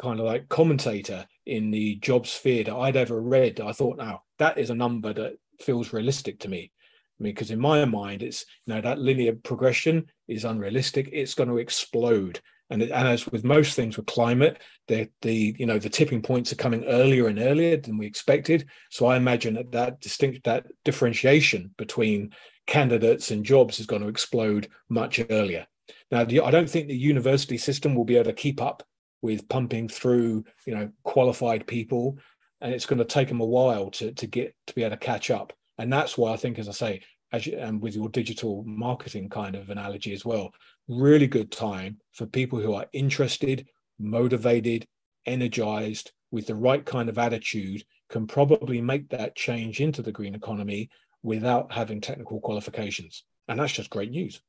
kind 0.00 0.18
of 0.18 0.26
like 0.26 0.48
commentator 0.48 1.26
in 1.44 1.70
the 1.70 1.96
job 1.96 2.26
sphere 2.26 2.64
that 2.64 2.74
I'd 2.74 2.96
ever 2.96 3.20
read. 3.20 3.60
I 3.60 3.72
thought, 3.72 3.98
now 3.98 4.22
that 4.38 4.56
is 4.56 4.70
a 4.70 4.74
number 4.74 5.12
that 5.12 5.36
feels 5.60 5.92
realistic 5.92 6.40
to 6.40 6.48
me. 6.48 6.72
I 7.18 7.22
mean, 7.22 7.34
because 7.34 7.50
in 7.50 7.60
my 7.60 7.84
mind, 7.84 8.22
it's 8.22 8.46
you 8.64 8.74
know 8.74 8.80
that 8.80 8.98
linear 8.98 9.34
progression 9.34 10.06
is 10.26 10.44
unrealistic. 10.44 11.10
It's 11.12 11.34
going 11.34 11.50
to 11.50 11.58
explode 11.58 12.40
and, 12.70 12.82
and 12.82 13.08
as 13.08 13.26
with 13.26 13.42
most 13.44 13.74
things 13.74 13.96
with 13.96 14.06
climate, 14.06 14.60
the 14.86 15.08
the 15.22 15.56
you 15.58 15.66
know 15.66 15.78
the 15.78 15.90
tipping 15.90 16.22
points 16.22 16.52
are 16.52 16.56
coming 16.56 16.84
earlier 16.84 17.26
and 17.26 17.38
earlier 17.38 17.76
than 17.76 17.98
we 17.98 18.06
expected. 18.06 18.68
So 18.90 19.06
I 19.06 19.16
imagine 19.16 19.54
that 19.54 19.72
that 19.72 20.00
distinct 20.00 20.44
that 20.44 20.66
differentiation 20.84 21.74
between 21.76 22.32
candidates 22.66 23.32
and 23.32 23.44
jobs 23.44 23.80
is 23.80 23.86
going 23.86 24.02
to 24.02 24.08
explode 24.08 24.68
much 24.88 25.20
earlier. 25.30 25.66
Now, 26.12 26.20
I 26.20 26.24
don't 26.24 26.70
think 26.70 26.86
the 26.86 26.96
university 26.96 27.58
system 27.58 27.96
will 27.96 28.04
be 28.04 28.14
able 28.14 28.30
to 28.30 28.32
keep 28.32 28.62
up 28.62 28.84
with 29.20 29.48
pumping 29.48 29.88
through 29.88 30.44
you 30.64 30.74
know 30.74 30.90
qualified 31.02 31.66
people, 31.66 32.18
and 32.60 32.72
it's 32.72 32.86
going 32.86 33.00
to 33.00 33.04
take 33.04 33.28
them 33.28 33.40
a 33.40 33.44
while 33.44 33.90
to 33.90 34.12
to 34.12 34.26
get 34.28 34.54
to 34.68 34.74
be 34.74 34.84
able 34.84 34.96
to 34.96 35.04
catch 35.04 35.30
up. 35.30 35.52
And 35.76 35.92
that's 35.92 36.16
why 36.16 36.32
I 36.32 36.36
think, 36.36 36.58
as 36.58 36.68
I 36.68 36.72
say, 36.72 37.02
as 37.32 37.46
you, 37.46 37.56
and 37.56 37.80
with 37.80 37.94
your 37.94 38.08
digital 38.08 38.64
marketing 38.64 39.28
kind 39.28 39.54
of 39.56 39.70
analogy 39.70 40.12
as 40.12 40.24
well, 40.24 40.52
really 40.88 41.26
good 41.26 41.50
time 41.52 41.98
for 42.12 42.26
people 42.26 42.58
who 42.58 42.74
are 42.74 42.86
interested, 42.92 43.66
motivated, 43.98 44.86
energized, 45.26 46.12
with 46.32 46.46
the 46.46 46.54
right 46.54 46.84
kind 46.84 47.08
of 47.08 47.18
attitude, 47.18 47.84
can 48.08 48.26
probably 48.26 48.80
make 48.80 49.08
that 49.10 49.36
change 49.36 49.80
into 49.80 50.02
the 50.02 50.12
green 50.12 50.34
economy 50.34 50.88
without 51.22 51.72
having 51.72 52.00
technical 52.00 52.40
qualifications. 52.40 53.24
And 53.48 53.58
that's 53.58 53.72
just 53.72 53.90
great 53.90 54.10
news. 54.10 54.40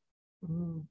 Mm. 0.48 0.84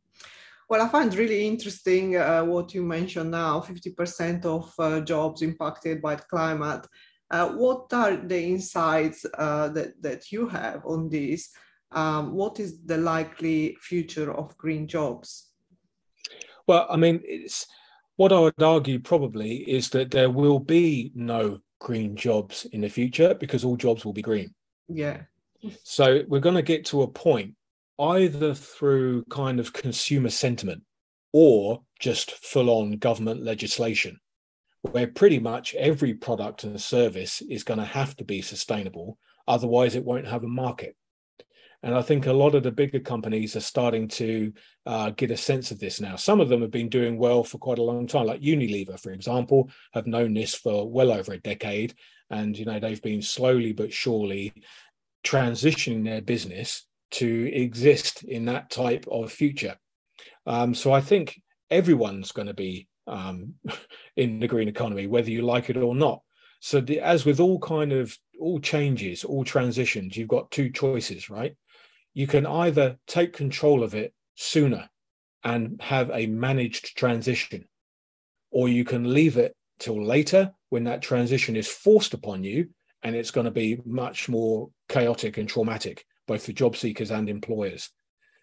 Well, 0.69 0.83
I 0.83 0.89
find 0.89 1.13
really 1.15 1.49
interesting 1.49 2.17
uh, 2.17 2.45
what 2.45 2.75
you 2.75 2.83
mentioned 2.85 3.33
now 3.33 3.61
50% 3.61 4.45
of 4.45 4.73
uh, 4.79 5.01
jobs 5.01 5.43
impacted 5.43 6.01
by 6.01 6.15
the 6.15 6.23
climate. 6.23 6.87
Uh, 7.29 7.49
what 7.51 7.93
are 7.93 8.17
the 8.17 8.41
insights 8.41 9.27
uh, 9.37 9.69
that, 9.71 10.01
that 10.01 10.31
you 10.31 10.49
have 10.49 10.83
on 10.85 11.09
this? 11.09 11.51
Um, 11.93 12.33
what 12.33 12.61
is 12.61 12.83
the 12.85 12.99
likely 12.99 13.77
future 13.81 14.33
of 14.33 14.57
green 14.57 14.87
jobs? 14.87 15.49
Well, 16.67 16.87
I 16.89 16.97
mean, 16.97 17.21
it's 17.25 17.67
what 18.17 18.33
I 18.33 18.39
would 18.39 18.63
argue 18.63 19.01
probably 19.01 19.57
is 19.69 19.91
that 19.91 20.11
there 20.11 20.31
will 20.31 20.61
be 20.61 21.11
no 21.15 21.61
green 21.81 22.15
jobs 22.15 22.67
in 22.73 22.83
the 22.83 22.89
future 22.89 23.35
because 23.35 23.65
all 23.65 23.77
jobs 23.77 24.05
will 24.05 24.13
be 24.13 24.23
green. 24.23 24.55
Yeah. 24.89 25.23
So 25.83 26.23
we're 26.29 26.41
going 26.41 26.55
to 26.55 26.63
get 26.63 26.85
to 26.87 27.03
a 27.03 27.09
point 27.09 27.55
either 27.99 28.55
through 28.55 29.25
kind 29.25 29.61
of 29.61 29.73
consumer 29.73 30.31
sentiment 30.31 30.83
or 31.33 31.83
just 31.99 32.33
full 32.33 32.71
on 32.71 32.93
government 32.93 33.43
legislation, 33.43 34.21
where 34.83 35.07
pretty 35.07 35.39
much 35.39 35.75
every 35.75 36.15
product 36.15 36.65
and 36.65 36.81
service 36.81 37.43
is 37.43 37.65
going 37.65 37.79
to 37.79 37.85
have 37.85 38.17
to 38.17 38.25
be 38.25 38.43
sustainable. 38.43 39.19
Otherwise, 39.47 39.95
it 39.95 40.05
won't 40.05 40.27
have 40.27 40.45
a 40.45 40.49
market. 40.49 40.97
And 41.83 41.95
I 41.95 42.03
think 42.03 42.27
a 42.27 42.33
lot 42.33 42.55
of 42.55 42.63
the 42.63 42.71
bigger 42.71 43.01
companies 43.01 43.57
are 43.57 43.61
starting 43.61 44.07
to 44.09 44.53
uh, 44.85 45.11
get 45.11 45.31
a 45.31 45.37
sense 45.37 45.71
of 45.71 45.79
this 45.79 46.01
now. 46.01 46.17
Some 46.17 46.41
of 46.41 46.49
them 46.49 46.61
have 46.61 46.71
been 46.71 46.91
doing 46.91 47.19
well 47.19 47.43
for 47.43 47.59
quite 47.59 47.79
a 47.79 47.83
long 47.83 48.07
time, 48.07 48.27
like 48.27 48.43
Unilever, 48.43 49.01
for 49.01 49.13
example, 49.13 49.71
have 49.93 50.07
known 50.07 50.35
this 50.35 50.55
for 50.55 50.91
well 50.91 51.11
over 51.11 51.33
a 51.33 51.41
decade. 51.41 51.95
And, 52.29 52.57
you 52.57 52.67
know, 52.67 52.79
they've 52.79 53.03
been 53.03 53.23
slowly 53.23 53.73
but 53.73 53.93
surely 53.93 54.53
transitioning 55.25 56.05
their 56.05 56.21
business 56.21 56.87
to 57.13 57.51
exist 57.53 58.23
in 58.25 58.45
that 58.45 58.71
type 58.71 59.07
of 59.11 59.33
future. 59.33 59.77
Um, 60.47 60.75
so 60.75 60.93
I 60.93 61.01
think 61.01 61.41
everyone's 61.71 62.33
going 62.33 62.49
to 62.49 62.55
be 62.55 62.89
um, 63.07 63.55
in 64.17 64.39
the 64.39 64.49
green 64.49 64.69
economy, 64.69 65.07
whether 65.07 65.31
you 65.31 65.43
like 65.43 65.71
it 65.71 65.77
or 65.77 65.95
not. 65.95 66.21
So 66.61 66.81
the, 66.81 67.01
as 67.01 67.25
with 67.25 67.41
all 67.41 67.59
kind 67.59 67.93
of 67.93 68.17
all 68.39 68.61
changes, 68.61 69.25
all 69.25 69.45
transitions, 69.45 70.17
you've 70.17 70.29
got 70.29 70.51
two 70.51 70.71
choices, 70.71 71.31
right? 71.31 71.57
You 72.15 72.27
can 72.27 72.47
either 72.47 72.99
take 73.07 73.33
control 73.33 73.83
of 73.83 73.95
it 73.95 74.13
sooner 74.35 74.89
and 75.45 75.81
have 75.81 76.11
a 76.11 76.27
managed 76.27 76.97
transition, 76.97 77.69
or 78.51 78.69
you 78.69 78.85
can 78.85 79.13
leave 79.13 79.37
it 79.37 79.55
till 79.79 80.05
later 80.05 80.53
when 80.69 80.85
that 80.85 81.03
transition 81.03 81.57
is 81.57 81.69
forced 81.69 82.15
upon 82.15 82.45
you 82.45 82.69
and 83.03 83.17
it's 83.17 83.31
going 83.31 83.47
to 83.47 83.51
be 83.51 83.81
much 83.87 84.29
more 84.29 84.71
chaotic 84.89 85.39
and 85.39 85.49
traumatic 85.49 86.05
both 86.31 86.47
for 86.47 86.53
job 86.53 86.77
seekers 86.77 87.11
and 87.11 87.29
employers. 87.29 87.91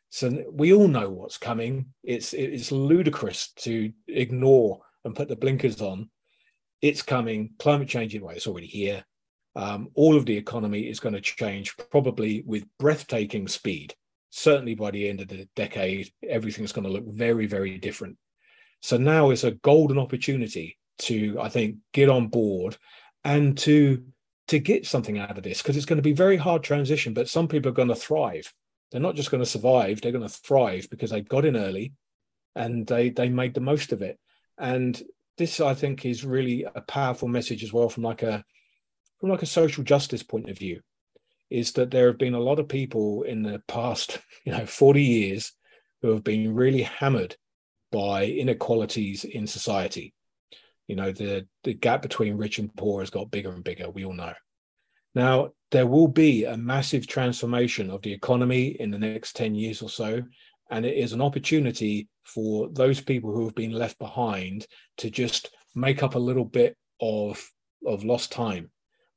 So 0.09 0.43
we 0.51 0.73
all 0.73 0.89
know 0.89 1.09
what's 1.09 1.37
coming. 1.37 1.93
It's 2.03 2.33
it's 2.33 2.69
ludicrous 2.69 3.53
to 3.59 3.93
ignore 4.09 4.81
and 5.05 5.15
put 5.15 5.29
the 5.29 5.37
blinkers 5.37 5.81
on. 5.81 6.09
It's 6.81 7.01
coming. 7.01 7.51
Climate 7.59 7.87
change, 7.87 8.13
in 8.13 8.21
well, 8.21 8.35
it's 8.35 8.45
already 8.45 8.67
here. 8.67 9.05
Um, 9.57 9.89
all 9.95 10.15
of 10.15 10.27
the 10.27 10.37
economy 10.37 10.81
is 10.81 10.99
going 10.99 11.15
to 11.15 11.21
change, 11.21 11.75
probably 11.89 12.43
with 12.45 12.67
breathtaking 12.77 13.47
speed. 13.47 13.95
Certainly 14.29 14.75
by 14.75 14.91
the 14.91 15.09
end 15.09 15.19
of 15.19 15.29
the 15.29 15.49
decade, 15.55 16.11
everything's 16.29 16.71
going 16.71 16.85
to 16.85 16.93
look 16.93 17.07
very, 17.07 17.47
very 17.47 17.79
different. 17.79 18.17
So 18.83 18.97
now 18.97 19.31
is 19.31 19.43
a 19.43 19.51
golden 19.51 19.97
opportunity 19.97 20.77
to, 20.99 21.39
I 21.41 21.49
think, 21.49 21.77
get 21.91 22.07
on 22.07 22.27
board 22.27 22.77
and 23.23 23.57
to 23.59 24.03
to 24.47 24.59
get 24.59 24.85
something 24.85 25.17
out 25.19 25.37
of 25.37 25.43
this 25.43 25.61
because 25.61 25.75
it's 25.75 25.85
going 25.85 25.97
to 25.97 26.03
be 26.03 26.13
very 26.13 26.37
hard 26.37 26.63
transition 26.63 27.13
but 27.13 27.27
some 27.27 27.49
people 27.49 27.69
are 27.69 27.73
going 27.73 27.89
to 27.89 27.95
thrive 27.95 28.53
they're 28.91 29.01
not 29.01 29.15
just 29.15 29.29
going 29.29 29.43
to 29.43 29.49
survive 29.49 29.99
they're 29.99 30.13
going 30.13 30.23
to 30.23 30.29
thrive 30.29 30.87
because 30.89 31.09
they 31.09 31.19
got 31.19 31.43
in 31.43 31.57
early 31.57 31.91
and 32.55 32.87
they 32.87 33.09
they 33.09 33.27
made 33.27 33.53
the 33.53 33.59
most 33.59 33.91
of 33.91 34.01
it 34.01 34.17
and 34.57 35.03
this 35.37 35.59
i 35.59 35.73
think 35.73 36.05
is 36.05 36.23
really 36.23 36.65
a 36.75 36.81
powerful 36.81 37.27
message 37.27 37.61
as 37.61 37.73
well 37.73 37.89
from 37.89 38.03
like 38.03 38.23
a 38.23 38.45
from 39.19 39.29
like 39.29 39.41
a 39.41 39.47
social 39.47 39.83
justice 39.83 40.23
point 40.23 40.49
of 40.49 40.57
view 40.57 40.81
is 41.49 41.71
that 41.73 41.91
there 41.91 42.07
have 42.07 42.17
been 42.17 42.33
a 42.33 42.39
lot 42.39 42.59
of 42.59 42.67
people 42.67 43.23
in 43.23 43.41
the 43.41 43.61
past 43.67 44.19
you 44.45 44.51
know 44.51 44.65
40 44.65 45.01
years 45.01 45.53
who 46.01 46.09
have 46.09 46.23
been 46.23 46.53
really 46.53 46.83
hammered 46.83 47.35
by 47.91 48.25
inequalities 48.25 49.23
in 49.23 49.47
society. 49.47 50.13
You 50.87 50.95
know 50.95 51.11
the 51.11 51.47
the 51.63 51.73
gap 51.73 52.01
between 52.01 52.37
rich 52.37 52.59
and 52.59 52.73
poor 52.75 53.01
has 53.01 53.09
got 53.09 53.31
bigger 53.31 53.51
and 53.51 53.63
bigger 53.63 53.89
we 53.89 54.05
all 54.05 54.13
know. 54.13 54.33
Now 55.15 55.51
there 55.71 55.87
will 55.87 56.07
be 56.07 56.45
a 56.45 56.55
massive 56.55 57.07
transformation 57.07 57.89
of 57.89 58.01
the 58.01 58.13
economy 58.13 58.67
in 58.79 58.91
the 58.91 58.99
next 58.99 59.35
10 59.35 59.55
years 59.55 59.81
or 59.81 59.89
so 59.89 60.23
and 60.69 60.85
it 60.85 60.95
is 60.97 61.13
an 61.13 61.21
opportunity 61.21 62.07
for 62.23 62.69
those 62.69 63.01
people 63.01 63.33
who 63.33 63.45
have 63.45 63.55
been 63.55 63.71
left 63.71 63.97
behind 63.99 64.65
to 64.97 65.09
just 65.09 65.49
make 65.75 66.03
up 66.03 66.15
a 66.15 66.19
little 66.19 66.45
bit 66.45 66.77
of 67.01 67.49
of 67.85 68.03
lost 68.03 68.31
time 68.31 68.69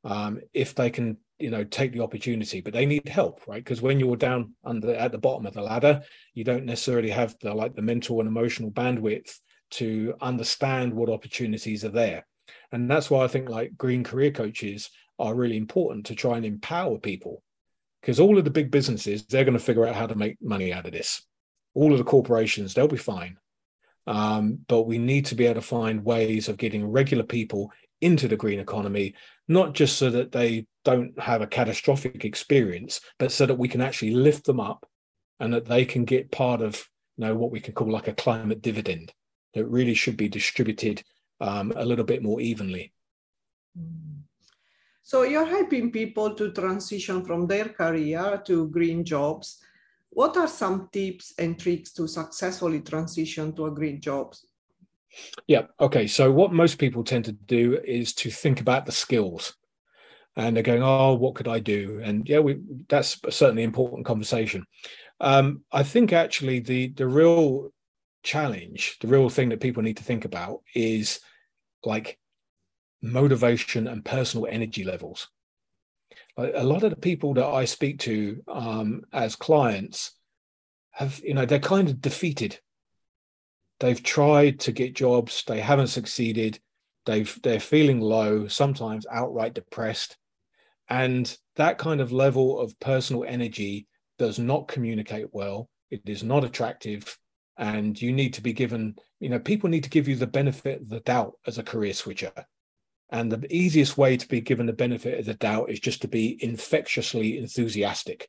um, 0.05 0.41
if 0.53 0.75
they 0.75 0.91
can 0.91 1.17
you 1.39 1.51
know 1.51 1.65
take 1.65 1.93
the 1.93 2.03
opportunity 2.03 2.61
but 2.61 2.75
they 2.75 2.85
need 2.85 3.09
help 3.09 3.41
right 3.47 3.65
because 3.65 3.81
when 3.81 3.99
you're 3.99 4.17
down 4.17 4.53
under 4.65 4.95
at 4.95 5.11
the 5.11 5.19
bottom 5.19 5.47
of 5.47 5.55
the 5.55 5.63
ladder 5.63 6.03
you 6.35 6.45
don't 6.45 6.67
necessarily 6.67 7.09
have 7.09 7.35
the 7.41 7.53
like 7.55 7.75
the 7.75 7.83
mental 7.83 8.21
and 8.21 8.29
emotional 8.29 8.71
bandwidth 8.71 9.39
to 9.71 10.15
understand 10.21 10.93
what 10.93 11.09
opportunities 11.09 11.85
are 11.85 11.91
there. 11.91 12.27
And 12.73 12.91
that's 12.91 13.11
why 13.11 13.25
I 13.25 13.29
think 13.29 13.49
like 13.49 13.77
green 13.77 14.05
career 14.05 14.31
coaches 14.31 14.91
are 15.19 15.35
really 15.35 15.57
important 15.57 16.07
to 16.07 16.15
try 16.15 16.37
and 16.37 16.47
empower 16.47 16.99
people 16.99 17.43
because 18.01 18.19
all 18.19 18.39
of 18.39 18.45
the 18.45 18.51
big 18.51 18.71
businesses, 18.71 19.27
they're 19.27 19.45
going 19.45 19.59
to 19.59 19.65
figure 19.65 19.87
out 19.87 19.95
how 19.95 20.07
to 20.07 20.15
make 20.15 20.39
money 20.43 20.73
out 20.73 20.87
of 20.87 20.93
this. 20.93 21.23
All 21.75 21.93
of 21.93 21.99
the 21.99 22.05
corporations, 22.05 22.75
they'll 22.75 22.89
be 22.89 22.97
fine. 22.97 23.37
Um, 24.07 24.61
but 24.67 24.83
we 24.83 24.99
need 24.99 25.27
to 25.27 25.35
be 25.35 25.45
able 25.45 25.61
to 25.61 25.67
find 25.67 26.05
ways 26.05 26.49
of 26.49 26.57
getting 26.57 26.91
regular 26.91 27.23
people 27.23 27.71
into 28.01 28.29
the 28.29 28.37
green 28.37 28.61
economy, 28.61 29.15
not 29.49 29.75
just 29.75 29.97
so 29.97 30.11
that 30.11 30.33
they 30.33 30.67
don't 30.85 31.19
have 31.21 31.43
a 31.43 31.47
catastrophic 31.47 32.25
experience, 32.25 33.01
but 33.19 33.33
so 33.33 33.47
that 33.47 33.59
we 33.59 33.69
can 33.69 33.81
actually 33.81 34.13
lift 34.13 34.45
them 34.45 34.61
up 34.61 34.87
and 35.39 35.53
that 35.53 35.67
they 35.67 35.85
can 35.85 36.05
get 36.05 36.31
part 36.31 36.61
of 36.61 36.87
you 37.17 37.27
know 37.27 37.35
what 37.35 37.51
we 37.51 37.61
can 37.61 37.75
call 37.75 37.91
like 37.91 38.09
a 38.09 38.15
climate 38.15 38.63
dividend 38.63 39.13
that 39.55 39.67
really 39.67 39.95
should 39.95 40.17
be 40.17 40.29
distributed 40.29 41.03
um, 41.41 41.73
a 41.77 41.85
little 41.85 42.05
bit 42.05 42.23
more 42.23 42.41
evenly. 42.41 42.93
So 45.03 45.23
you're 45.25 45.47
helping 45.47 45.91
people 45.91 46.35
to 46.35 46.53
transition 46.53 47.25
from 47.25 47.47
their 47.47 47.71
career 47.71 48.41
to 48.47 48.69
green 48.69 49.05
jobs. 49.05 49.61
What 50.11 50.37
are 50.37 50.47
some 50.47 50.89
tips 50.93 51.35
and 51.39 51.59
tricks 51.59 51.93
to 51.95 52.07
successfully 52.07 52.81
transition 52.81 53.55
to 53.57 53.67
a 53.67 53.71
green 53.71 54.01
job? 54.01 54.35
Yeah. 55.47 55.67
Okay. 55.79 56.07
So 56.07 56.31
what 56.31 56.53
most 56.53 56.79
people 56.79 57.05
tend 57.05 57.25
to 57.27 57.33
do 57.33 57.79
is 57.85 58.13
to 58.15 58.31
think 58.31 58.61
about 58.61 58.87
the 58.87 58.93
skills, 58.93 59.55
and 60.37 60.55
they're 60.55 60.63
going, 60.63 60.83
"Oh, 60.83 61.15
what 61.15 61.35
could 61.35 61.49
I 61.49 61.59
do?" 61.59 62.01
And 62.03 62.29
yeah, 62.29 62.39
we, 62.41 62.61
that's 62.89 63.21
certainly 63.31 63.63
important 63.63 64.07
conversation. 64.07 64.65
Um, 65.21 65.65
I 65.73 65.83
think 65.83 66.13
actually 66.13 66.61
the 66.61 66.89
the 66.89 67.07
real 67.09 67.73
challenge, 68.23 68.99
the 69.01 69.09
real 69.09 69.29
thing 69.29 69.49
that 69.51 69.61
people 69.61 69.83
need 69.83 69.97
to 69.99 70.05
think 70.05 70.25
about 70.25 70.61
is 70.75 71.21
like 71.85 72.19
motivation 73.03 73.87
and 73.87 74.05
personal 74.05 74.47
energy 74.51 74.85
levels. 74.85 75.29
A 76.37 76.65
lot 76.65 76.85
of 76.85 76.91
the 76.91 76.97
people 76.97 77.35
that 77.35 77.47
I 77.47 77.65
speak 77.67 77.99
to 78.01 78.43
um, 78.49 79.03
as 79.13 79.37
clients 79.37 80.13
have, 80.93 81.21
you 81.23 81.35
know, 81.35 81.45
they're 81.45 81.59
kind 81.59 81.89
of 81.89 82.01
defeated. 82.01 82.61
They've 83.81 84.03
tried 84.03 84.61
to 84.61 84.73
get 84.73 84.95
jobs, 84.95 85.43
they 85.47 85.61
haven't 85.61 85.89
succeeded. 85.89 86.61
They've 87.07 87.39
they're 87.43 87.61
feeling 87.61 88.01
low, 88.01 88.47
sometimes 88.47 89.07
outright 89.11 89.55
depressed, 89.55 90.17
and 90.89 91.37
that 91.57 91.79
kind 91.79 92.01
of 92.01 92.13
level 92.13 92.61
of 92.61 92.79
personal 92.79 93.25
energy 93.25 93.87
does 94.19 94.39
not 94.39 94.69
communicate 94.69 95.29
well. 95.33 95.71
It 95.91 96.03
is 96.07 96.23
not 96.23 96.45
attractive 96.45 97.19
and 97.61 98.01
you 98.01 98.11
need 98.11 98.33
to 98.35 98.41
be 98.41 98.53
given 98.53 98.97
you 99.21 99.29
know 99.29 99.39
people 99.39 99.69
need 99.69 99.85
to 99.85 99.91
give 99.91 100.09
you 100.09 100.17
the 100.17 100.27
benefit 100.27 100.81
of 100.81 100.89
the 100.89 101.01
doubt 101.01 101.35
as 101.47 101.59
a 101.59 101.63
career 101.63 101.93
switcher 101.93 102.33
and 103.11 103.31
the 103.31 103.55
easiest 103.55 103.99
way 103.99 104.17
to 104.17 104.27
be 104.27 104.41
given 104.41 104.67
the 104.67 104.73
benefit 104.73 105.19
of 105.19 105.27
the 105.27 105.35
doubt 105.35 105.71
is 105.71 105.79
just 105.79 106.01
to 106.03 106.09
be 106.09 106.43
infectiously 106.43 107.39
enthusiastic 107.39 108.29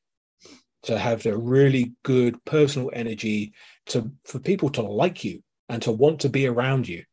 to 0.83 0.99
have 0.99 1.23
the 1.23 1.35
really 1.35 1.93
good 2.03 2.43
personal 2.45 2.91
energy 2.93 3.53
to 3.87 4.11
for 4.25 4.39
people 4.39 4.69
to 4.69 4.81
like 4.81 5.23
you 5.23 5.41
and 5.69 5.81
to 5.81 5.91
want 5.91 6.21
to 6.21 6.29
be 6.29 6.47
around 6.47 6.87
you 6.87 7.03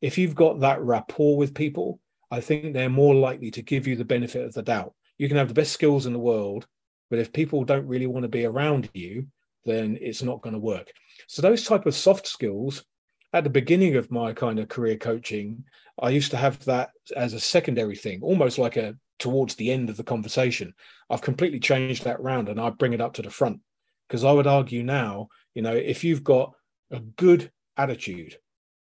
if 0.00 0.18
you've 0.18 0.34
got 0.34 0.60
that 0.60 0.80
rapport 0.80 1.36
with 1.36 1.54
people 1.54 2.00
i 2.30 2.40
think 2.40 2.72
they're 2.72 2.88
more 2.88 3.14
likely 3.14 3.50
to 3.50 3.62
give 3.62 3.86
you 3.86 3.96
the 3.96 4.04
benefit 4.04 4.44
of 4.44 4.52
the 4.54 4.62
doubt 4.62 4.94
you 5.18 5.28
can 5.28 5.36
have 5.36 5.48
the 5.48 5.54
best 5.54 5.72
skills 5.72 6.06
in 6.06 6.12
the 6.12 6.18
world 6.18 6.66
but 7.10 7.18
if 7.18 7.32
people 7.32 7.64
don't 7.64 7.86
really 7.86 8.06
want 8.06 8.22
to 8.22 8.28
be 8.28 8.44
around 8.44 8.88
you 8.94 9.26
then 9.66 9.98
it's 10.00 10.22
not 10.22 10.40
going 10.40 10.54
to 10.54 10.58
work. 10.58 10.90
So 11.26 11.42
those 11.42 11.64
type 11.64 11.84
of 11.84 11.94
soft 11.94 12.26
skills 12.26 12.84
at 13.32 13.44
the 13.44 13.50
beginning 13.50 13.96
of 13.96 14.10
my 14.10 14.32
kind 14.32 14.58
of 14.58 14.68
career 14.68 14.96
coaching, 14.96 15.64
I 16.00 16.10
used 16.10 16.30
to 16.30 16.36
have 16.38 16.64
that 16.64 16.90
as 17.14 17.34
a 17.34 17.40
secondary 17.40 17.96
thing, 17.96 18.22
almost 18.22 18.58
like 18.58 18.76
a 18.76 18.94
towards 19.18 19.54
the 19.56 19.72
end 19.72 19.90
of 19.90 19.96
the 19.96 20.04
conversation. 20.04 20.74
I've 21.10 21.22
completely 21.22 21.58
changed 21.58 22.04
that 22.04 22.20
round 22.20 22.48
and 22.48 22.60
I 22.60 22.70
bring 22.70 22.92
it 22.92 23.00
up 23.00 23.14
to 23.14 23.22
the 23.22 23.30
front 23.30 23.60
because 24.08 24.24
I 24.24 24.32
would 24.32 24.46
argue 24.46 24.82
now, 24.82 25.28
you 25.54 25.62
know, 25.62 25.74
if 25.74 26.04
you've 26.04 26.24
got 26.24 26.52
a 26.90 27.00
good 27.00 27.50
attitude 27.76 28.36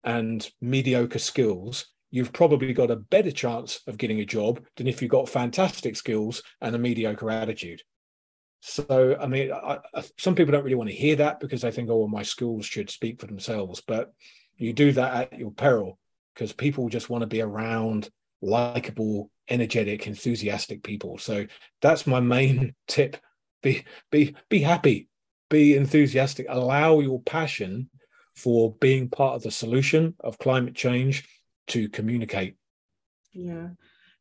and 0.04 0.48
mediocre 0.60 1.18
skills, 1.18 1.86
you've 2.10 2.32
probably 2.32 2.72
got 2.72 2.90
a 2.90 2.96
better 2.96 3.30
chance 3.30 3.80
of 3.86 3.98
getting 3.98 4.20
a 4.20 4.24
job 4.24 4.64
than 4.76 4.86
if 4.86 5.00
you've 5.00 5.10
got 5.10 5.28
fantastic 5.28 5.96
skills 5.96 6.42
and 6.60 6.74
a 6.74 6.78
mediocre 6.78 7.30
attitude. 7.30 7.82
So, 8.60 9.16
I 9.20 9.26
mean, 9.26 9.50
I, 9.50 9.78
I, 9.94 10.04
some 10.18 10.34
people 10.34 10.52
don't 10.52 10.62
really 10.62 10.76
want 10.76 10.90
to 10.90 10.96
hear 10.96 11.16
that 11.16 11.40
because 11.40 11.62
they 11.62 11.72
think, 11.72 11.90
oh, 11.90 11.96
well, 11.96 12.08
my 12.08 12.22
skills 12.22 12.64
should 12.64 12.90
speak 12.90 13.20
for 13.20 13.26
themselves. 13.26 13.82
But 13.84 14.12
you 14.56 14.72
do 14.72 14.92
that 14.92 15.32
at 15.32 15.38
your 15.38 15.50
peril 15.50 15.98
because 16.34 16.52
people 16.52 16.88
just 16.88 17.10
want 17.10 17.22
to 17.22 17.26
be 17.26 17.40
around 17.40 18.08
likable, 18.40 19.30
energetic, 19.48 20.06
enthusiastic 20.06 20.82
people. 20.82 21.18
So 21.18 21.46
that's 21.80 22.06
my 22.06 22.20
main 22.20 22.74
tip. 22.88 23.16
Be 23.62 23.84
be 24.10 24.34
be 24.48 24.60
happy, 24.60 25.08
be 25.48 25.76
enthusiastic, 25.76 26.46
allow 26.48 27.00
your 27.00 27.20
passion 27.20 27.90
for 28.34 28.74
being 28.80 29.08
part 29.08 29.36
of 29.36 29.42
the 29.42 29.50
solution 29.50 30.14
of 30.20 30.38
climate 30.38 30.74
change 30.74 31.28
to 31.68 31.88
communicate. 31.88 32.56
Yeah. 33.32 33.68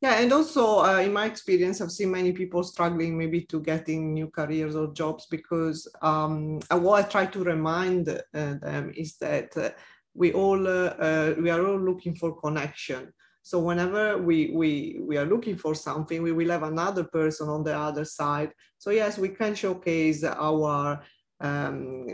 Yeah, 0.02 0.20
and 0.20 0.34
also 0.34 0.80
uh, 0.80 0.98
in 0.98 1.14
my 1.14 1.26
experience, 1.26 1.80
I've 1.80 1.92
seen 1.92 2.10
many 2.10 2.32
people 2.32 2.64
struggling 2.64 3.16
maybe 3.16 3.42
to 3.42 3.62
getting 3.62 4.16
new 4.16 4.28
careers 4.28 4.76
or 4.76 4.92
jobs 4.94 5.28
because 5.30 5.88
um, 6.02 6.60
what 6.72 7.06
I 7.06 7.08
try 7.08 7.26
to 7.28 7.44
remind 7.44 8.10
uh, 8.10 8.16
them 8.34 8.92
is 8.96 9.18
that 9.18 9.56
uh, 9.56 9.70
we 10.16 10.34
all 10.34 10.68
uh, 10.68 10.96
uh, 10.98 11.36
we 11.40 11.52
are 11.52 11.64
all 11.66 11.80
looking 11.80 12.16
for 12.16 12.36
connection. 12.36 13.14
So 13.44 13.60
whenever 13.60 14.18
we, 14.18 14.52
we, 14.54 15.00
we 15.02 15.18
are 15.18 15.26
looking 15.26 15.58
for 15.58 15.74
something, 15.74 16.22
we 16.22 16.32
will 16.32 16.50
have 16.50 16.64
another 16.64 17.04
person 17.04 17.50
on 17.50 17.64
the 17.64 17.76
other 17.76 18.06
side. 18.06 18.52
So 18.78 18.92
yes, 18.92 19.18
we 19.18 19.30
can 19.30 19.56
showcase 19.56 20.24
our 20.24 21.02
um, 21.40 22.08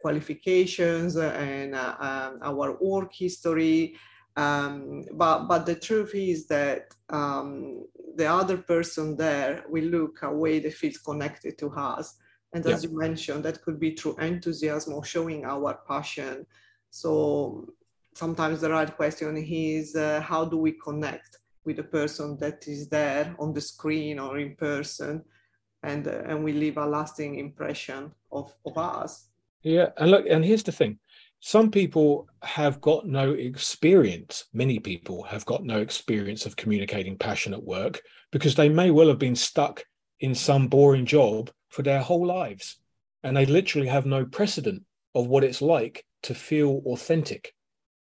qualifications 0.00 1.16
and 1.16 1.74
uh, 1.74 1.96
um, 2.00 2.38
our 2.42 2.76
work 2.80 3.12
history. 3.14 3.96
Um, 4.36 5.04
but, 5.12 5.46
but 5.46 5.66
the 5.66 5.76
truth 5.76 6.14
is 6.14 6.46
that 6.48 6.86
um, 7.10 7.84
the 8.16 8.26
other 8.26 8.56
person 8.56 9.16
there 9.16 9.64
will 9.68 9.84
look 9.84 10.18
a 10.22 10.32
way 10.32 10.58
that 10.60 10.74
feels 10.74 10.98
connected 10.98 11.58
to 11.58 11.70
us. 11.70 12.16
And 12.54 12.66
as 12.66 12.82
yeah. 12.82 12.90
you 12.90 12.98
mentioned, 12.98 13.44
that 13.44 13.62
could 13.62 13.78
be 13.78 13.94
through 13.94 14.16
enthusiasm 14.16 14.94
or 14.94 15.04
showing 15.04 15.44
our 15.44 15.78
passion. 15.88 16.44
So 16.90 17.68
sometimes 18.14 18.60
the 18.60 18.70
right 18.70 18.94
question 18.94 19.36
is 19.36 19.96
uh, 19.96 20.20
how 20.20 20.44
do 20.44 20.56
we 20.56 20.72
connect 20.72 21.38
with 21.64 21.76
the 21.76 21.82
person 21.84 22.36
that 22.38 22.66
is 22.66 22.88
there 22.88 23.34
on 23.38 23.52
the 23.52 23.60
screen 23.60 24.18
or 24.18 24.38
in 24.38 24.56
person? 24.56 25.22
And 25.82 26.06
uh, 26.06 26.22
and 26.26 26.44
we 26.44 26.52
leave 26.52 26.76
a 26.76 26.86
lasting 26.86 27.38
impression 27.38 28.12
of, 28.30 28.54
of 28.64 28.78
us. 28.78 29.28
Yeah 29.62 29.88
and 29.96 30.10
look 30.10 30.26
and 30.28 30.44
here's 30.44 30.62
the 30.62 30.72
thing. 30.72 30.98
Some 31.40 31.72
people 31.72 32.28
have 32.42 32.80
got 32.80 33.04
no 33.04 33.32
experience. 33.32 34.44
Many 34.52 34.78
people 34.78 35.24
have 35.24 35.44
got 35.44 35.64
no 35.64 35.78
experience 35.80 36.46
of 36.46 36.54
communicating 36.54 37.18
passion 37.18 37.52
at 37.52 37.64
work 37.64 38.00
because 38.30 38.54
they 38.54 38.68
may 38.68 38.92
well 38.92 39.08
have 39.08 39.18
been 39.18 39.34
stuck 39.34 39.84
in 40.20 40.36
some 40.36 40.68
boring 40.68 41.04
job 41.04 41.50
for 41.68 41.82
their 41.82 42.00
whole 42.00 42.24
lives. 42.24 42.78
And 43.24 43.36
they 43.36 43.46
literally 43.46 43.88
have 43.88 44.06
no 44.06 44.24
precedent 44.24 44.84
of 45.16 45.26
what 45.26 45.42
it's 45.42 45.60
like 45.60 46.04
to 46.22 46.34
feel 46.34 46.80
authentic 46.86 47.54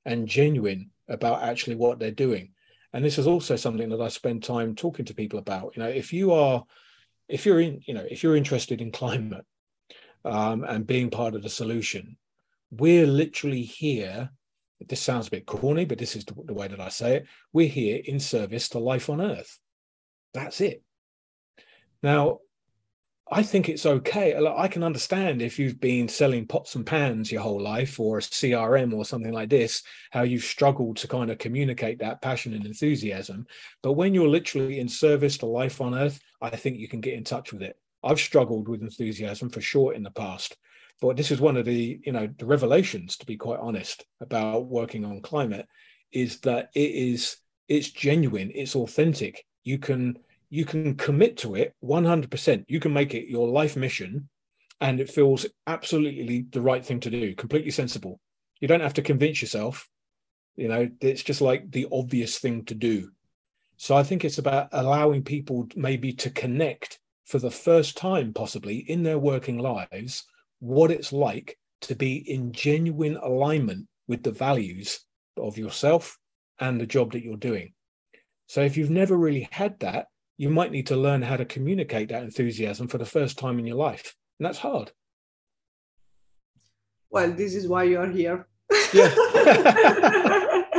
and 0.06 0.28
genuine 0.28 0.92
about 1.08 1.44
actually 1.44 1.76
what 1.76 2.00
they're 2.00 2.12
doing. 2.12 2.52
And 2.94 3.04
this 3.04 3.18
is 3.18 3.28
also 3.28 3.56
something 3.56 3.90
that 3.90 4.02
I 4.02 4.08
spend 4.08 4.44
time 4.44 4.76
talking 4.76 5.06
to 5.06 5.14
people 5.14 5.40
about. 5.40 5.74
You 5.76 5.84
know, 5.84 5.90
if 5.90 6.14
you 6.14 6.32
are, 6.32 6.64
if 7.28 7.46
you're 7.46 7.60
in, 7.60 7.82
you 7.86 7.94
know, 7.94 8.06
if 8.10 8.24
you're 8.24 8.38
interested 8.38 8.82
in 8.82 8.92
climate 8.92 9.46
um, 10.24 10.64
and 10.64 10.88
being 10.88 11.10
part 11.10 11.36
of 11.36 11.44
the 11.44 11.50
solution, 11.50 12.18
we're 12.72 13.08
literally 13.08 13.64
here. 13.64 14.30
This 14.88 15.02
sounds 15.02 15.28
a 15.28 15.32
bit 15.32 15.46
corny, 15.46 15.86
but 15.86 15.98
this 15.98 16.16
is 16.16 16.26
the, 16.26 16.36
the 16.46 16.54
way 16.54 16.68
that 16.68 16.80
I 16.80 16.90
say 16.90 17.18
it. 17.18 17.28
We're 17.52 17.68
here 17.68 18.02
in 18.04 18.20
service 18.20 18.70
to 18.70 18.80
life 18.80 19.10
on 19.10 19.22
Earth. 19.22 19.60
That's 20.34 20.62
it. 20.62 20.84
Now, 22.04 22.40
I 23.32 23.42
think 23.42 23.70
it's 23.70 23.88
okay. 23.88 24.36
I 24.36 24.68
can 24.68 24.84
understand 24.84 25.42
if 25.42 25.58
you've 25.58 25.80
been 25.80 26.08
selling 26.08 26.46
pots 26.46 26.76
and 26.76 26.86
pans 26.86 27.32
your 27.32 27.42
whole 27.42 27.60
life 27.60 28.00
or 28.00 28.20
a 28.20 28.22
CRM 28.22 28.94
or 28.94 29.04
something 29.04 29.34
like 29.34 29.50
this, 29.50 29.82
how 30.12 30.22
you've 30.22 30.44
struggled 30.44 30.98
to 30.98 31.08
kind 31.08 31.32
of 31.32 31.40
communicate 31.40 32.00
that 32.00 32.22
passion 32.22 32.54
and 32.54 32.68
enthusiasm. 32.68 33.48
But 33.82 33.94
when 33.94 34.14
you're 34.14 34.28
literally 34.28 34.80
in 34.80 34.88
service 34.88 35.40
to 35.40 35.48
life 35.48 35.82
on 35.82 35.96
earth, 35.96 36.20
I 36.40 36.52
think 36.52 36.78
you 36.78 36.88
can 36.88 37.02
get 37.02 37.16
in 37.16 37.24
touch 37.24 37.52
with 37.52 37.64
it. 37.64 37.78
I've 38.04 38.20
struggled 38.20 38.68
with 38.68 38.84
enthusiasm 38.84 39.50
for 39.50 39.62
sure 39.62 39.94
in 39.94 40.04
the 40.04 40.12
past. 40.12 40.56
But 41.02 41.18
this 41.18 41.32
is 41.32 41.42
one 41.42 41.58
of 41.58 41.66
the, 41.66 42.00
you 42.06 42.12
know, 42.12 42.30
the 42.38 42.46
revelations, 42.46 43.18
to 43.18 43.26
be 43.26 43.38
quite 43.38 43.60
honest, 43.60 44.06
about 44.22 44.68
working 44.68 45.04
on 45.04 45.22
climate, 45.22 45.68
is 46.12 46.40
that 46.42 46.70
it 46.76 46.92
is 46.92 47.38
it's 47.68 47.90
genuine, 47.90 48.52
it's 48.54 48.76
authentic. 48.76 49.44
You 49.64 49.80
can 49.80 50.20
you 50.50 50.66
can 50.66 50.96
commit 50.96 51.38
to 51.38 51.56
it 51.56 51.74
100%. 51.84 52.66
You 52.68 52.80
can 52.80 52.94
make 52.94 53.14
it 53.14 53.30
your 53.30 53.48
life 53.48 53.76
mission 53.76 54.30
and 54.82 55.00
it 55.00 55.10
feels 55.10 55.46
absolutely 55.68 56.46
the 56.50 56.62
right 56.62 56.86
thing 56.86 57.00
to 57.02 57.10
do, 57.10 57.36
completely 57.36 57.72
sensible. 57.72 58.20
You 58.60 58.68
don't 58.68 58.82
have 58.82 58.94
to 58.96 59.02
convince 59.02 59.42
yourself. 59.42 59.90
You 60.56 60.68
know, 60.68 60.90
it's 61.02 61.24
just 61.24 61.42
like 61.42 61.72
the 61.72 61.88
obvious 61.92 62.40
thing 62.40 62.66
to 62.66 62.76
do. 62.76 63.12
So 63.78 63.96
I 63.96 64.04
think 64.04 64.24
it's 64.24 64.38
about 64.38 64.70
allowing 64.72 65.24
people 65.24 65.68
maybe 65.76 66.14
to 66.14 66.30
connect 66.30 67.00
for 67.26 67.40
the 67.40 67.52
first 67.52 67.98
time, 67.98 68.34
possibly 68.34 68.78
in 68.78 69.04
their 69.04 69.20
working 69.20 69.58
lives, 69.58 70.24
what 70.60 70.92
it's 70.92 71.12
like 71.12 71.58
to 71.82 71.96
be 71.96 72.18
in 72.18 72.52
genuine 72.52 73.18
alignment 73.18 73.88
with 74.08 74.24
the 74.24 74.32
values 74.32 75.02
of 75.38 75.58
yourself 75.58 76.18
and 76.60 76.80
the 76.80 76.86
job 76.86 77.12
that 77.12 77.24
you're 77.24 77.38
doing. 77.38 77.74
So 78.48 78.62
if 78.62 78.78
you've 78.78 78.90
never 78.90 79.18
really 79.18 79.48
had 79.52 79.80
that, 79.80 80.08
you 80.38 80.50
might 80.50 80.72
need 80.72 80.88
to 80.88 80.96
learn 80.96 81.22
how 81.22 81.38
to 81.38 81.46
communicate 81.46 82.10
that 82.10 82.24
enthusiasm 82.24 82.88
for 82.88 82.98
the 82.98 83.06
first 83.06 83.38
time 83.38 83.60
in 83.60 83.66
your 83.66 83.78
life. 83.78 84.16
And 84.40 84.46
that's 84.46 84.60
hard. 84.60 84.92
Well, 87.10 87.32
this 87.32 87.56
is 87.56 87.68
why 87.68 87.84
you 87.84 88.00
are 88.00 88.10
here. 88.10 88.46
Yeah. 88.94 89.14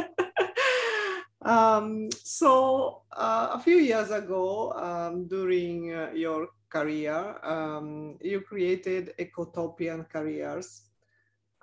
um, 1.42 2.11
so, 2.23 3.03
uh, 3.12 3.51
a 3.53 3.61
few 3.61 3.77
years 3.77 4.11
ago, 4.11 4.73
um, 4.73 5.27
during 5.27 5.95
uh, 5.95 6.11
your 6.14 6.49
career, 6.69 7.37
um, 7.42 8.19
you 8.21 8.42
created 8.42 9.14
Ecotopian 9.19 10.09
Careers. 10.11 10.83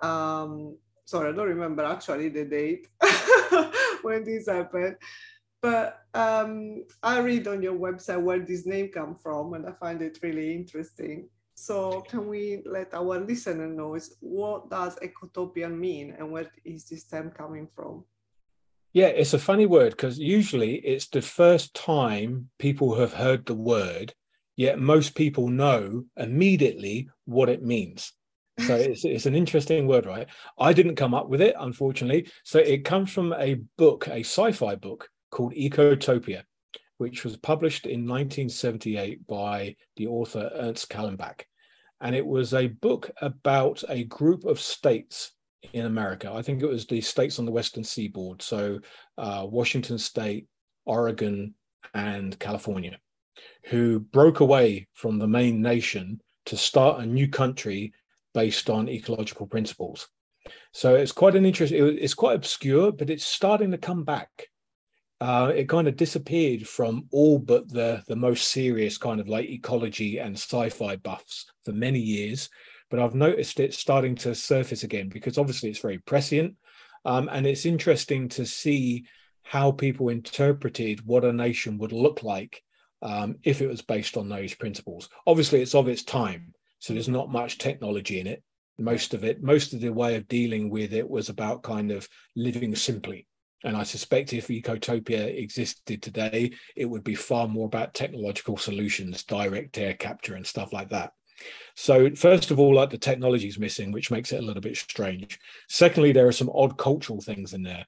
Um, 0.00 0.76
sorry, 1.04 1.28
I 1.28 1.32
don't 1.32 1.48
remember 1.48 1.84
actually 1.84 2.30
the 2.30 2.44
date 2.44 2.88
when 4.02 4.24
this 4.24 4.48
happened 4.48 4.96
but 5.64 6.04
um, 6.12 6.84
I 7.02 7.20
read 7.20 7.48
on 7.48 7.62
your 7.62 7.72
website 7.72 8.20
where 8.20 8.38
this 8.38 8.66
name 8.66 8.90
come 8.92 9.14
from, 9.14 9.54
and 9.54 9.66
I 9.66 9.72
find 9.72 10.02
it 10.02 10.18
really 10.22 10.54
interesting. 10.54 11.30
So 11.54 12.02
can 12.02 12.28
we 12.28 12.62
let 12.66 12.92
our 12.92 13.18
listener 13.18 13.66
know 13.66 13.98
what 14.20 14.68
does 14.68 14.96
ecotopian 14.96 15.78
mean, 15.78 16.14
and 16.18 16.30
where 16.30 16.50
is 16.66 16.84
this 16.84 17.04
term 17.04 17.30
coming 17.30 17.66
from? 17.74 18.04
Yeah, 18.92 19.06
it's 19.06 19.32
a 19.32 19.38
funny 19.38 19.64
word 19.64 19.92
because 19.92 20.18
usually 20.18 20.74
it's 20.74 21.08
the 21.08 21.22
first 21.22 21.72
time 21.72 22.50
people 22.58 22.96
have 22.96 23.14
heard 23.14 23.46
the 23.46 23.54
word, 23.54 24.12
yet 24.56 24.78
most 24.78 25.14
people 25.14 25.48
know 25.48 26.04
immediately 26.14 27.08
what 27.24 27.48
it 27.48 27.62
means. 27.62 28.12
So 28.66 28.74
it's, 28.90 29.06
it's 29.06 29.24
an 29.24 29.34
interesting 29.34 29.86
word, 29.86 30.04
right? 30.04 30.28
I 30.58 30.74
didn't 30.74 30.96
come 30.96 31.14
up 31.14 31.30
with 31.30 31.40
it, 31.40 31.56
unfortunately. 31.58 32.30
So 32.44 32.58
it 32.58 32.84
comes 32.84 33.10
from 33.10 33.32
a 33.32 33.54
book, 33.78 34.08
a 34.08 34.20
sci 34.20 34.52
fi 34.52 34.74
book 34.74 35.08
called 35.34 35.52
Ecotopia, 35.54 36.44
which 36.98 37.24
was 37.24 37.36
published 37.36 37.86
in 37.86 38.06
1978 38.06 39.26
by 39.26 39.74
the 39.96 40.06
author 40.06 40.48
Ernst 40.54 40.88
Callenbach. 40.88 41.42
And 42.00 42.14
it 42.14 42.24
was 42.24 42.54
a 42.54 42.68
book 42.68 43.10
about 43.20 43.82
a 43.88 44.04
group 44.04 44.44
of 44.44 44.60
states 44.60 45.32
in 45.72 45.86
America. 45.86 46.30
I 46.32 46.42
think 46.42 46.62
it 46.62 46.68
was 46.68 46.86
the 46.86 47.00
states 47.00 47.38
on 47.38 47.46
the 47.46 47.52
Western 47.52 47.82
seaboard. 47.82 48.42
So, 48.42 48.78
uh, 49.18 49.46
Washington 49.48 49.98
State, 49.98 50.46
Oregon, 50.84 51.54
and 51.94 52.38
California, 52.38 52.98
who 53.64 53.98
broke 53.98 54.40
away 54.40 54.86
from 54.94 55.18
the 55.18 55.26
main 55.26 55.60
nation 55.60 56.20
to 56.46 56.56
start 56.56 57.00
a 57.00 57.06
new 57.06 57.28
country 57.28 57.92
based 58.34 58.70
on 58.70 58.88
ecological 58.88 59.46
principles. 59.46 60.08
So 60.72 60.94
it's 60.94 61.12
quite 61.12 61.34
an 61.34 61.46
interest. 61.46 61.72
It's 61.72 62.14
quite 62.14 62.36
obscure, 62.36 62.92
but 62.92 63.08
it's 63.10 63.24
starting 63.24 63.70
to 63.70 63.78
come 63.78 64.04
back 64.04 64.28
uh, 65.24 65.50
it 65.56 65.70
kind 65.70 65.88
of 65.88 65.96
disappeared 65.96 66.68
from 66.68 67.06
all 67.10 67.38
but 67.38 67.66
the 67.70 68.02
the 68.08 68.14
most 68.14 68.48
serious 68.48 68.98
kind 68.98 69.20
of 69.20 69.26
like 69.26 69.48
ecology 69.48 70.18
and 70.18 70.34
sci-fi 70.34 70.96
buffs 70.96 71.46
for 71.64 71.72
many 71.72 71.98
years. 71.98 72.50
But 72.90 73.00
I've 73.00 73.14
noticed 73.14 73.58
it 73.58 73.72
starting 73.72 74.16
to 74.16 74.34
surface 74.34 74.82
again 74.82 75.08
because 75.08 75.38
obviously 75.38 75.70
it's 75.70 75.78
very 75.78 75.96
prescient, 75.96 76.56
um, 77.06 77.30
and 77.32 77.46
it's 77.46 77.64
interesting 77.64 78.28
to 78.36 78.44
see 78.44 79.06
how 79.42 79.72
people 79.72 80.10
interpreted 80.10 81.06
what 81.06 81.24
a 81.24 81.32
nation 81.32 81.78
would 81.78 81.92
look 81.92 82.22
like 82.22 82.62
um, 83.00 83.36
if 83.44 83.62
it 83.62 83.68
was 83.68 83.80
based 83.80 84.18
on 84.18 84.28
those 84.28 84.54
principles. 84.54 85.08
Obviously, 85.26 85.62
it's 85.62 85.74
of 85.74 85.88
its 85.88 86.02
time, 86.02 86.52
so 86.80 86.92
there's 86.92 87.08
not 87.08 87.32
much 87.32 87.56
technology 87.56 88.20
in 88.20 88.26
it. 88.26 88.42
Most 88.78 89.14
of 89.14 89.24
it, 89.24 89.42
most 89.42 89.72
of 89.72 89.80
the 89.80 89.88
way 89.90 90.16
of 90.16 90.28
dealing 90.28 90.68
with 90.68 90.92
it 90.92 91.08
was 91.08 91.30
about 91.30 91.62
kind 91.62 91.92
of 91.92 92.06
living 92.36 92.76
simply. 92.76 93.26
And 93.64 93.76
I 93.76 93.82
suspect 93.82 94.32
if 94.32 94.48
Ecotopia 94.48 95.42
existed 95.42 96.02
today, 96.02 96.52
it 96.76 96.84
would 96.84 97.02
be 97.02 97.14
far 97.14 97.48
more 97.48 97.66
about 97.66 97.94
technological 97.94 98.56
solutions, 98.56 99.24
direct 99.24 99.78
air 99.78 99.94
capture, 99.94 100.34
and 100.34 100.46
stuff 100.46 100.72
like 100.72 100.90
that. 100.90 101.12
So, 101.74 102.14
first 102.14 102.50
of 102.50 102.60
all, 102.60 102.74
like 102.74 102.90
the 102.90 102.98
technology 102.98 103.48
is 103.48 103.58
missing, 103.58 103.90
which 103.90 104.10
makes 104.10 104.32
it 104.32 104.40
a 104.40 104.46
little 104.46 104.62
bit 104.62 104.76
strange. 104.76 105.38
Secondly, 105.68 106.12
there 106.12 106.28
are 106.28 106.32
some 106.32 106.50
odd 106.54 106.78
cultural 106.78 107.20
things 107.20 107.54
in 107.54 107.62
there. 107.62 107.86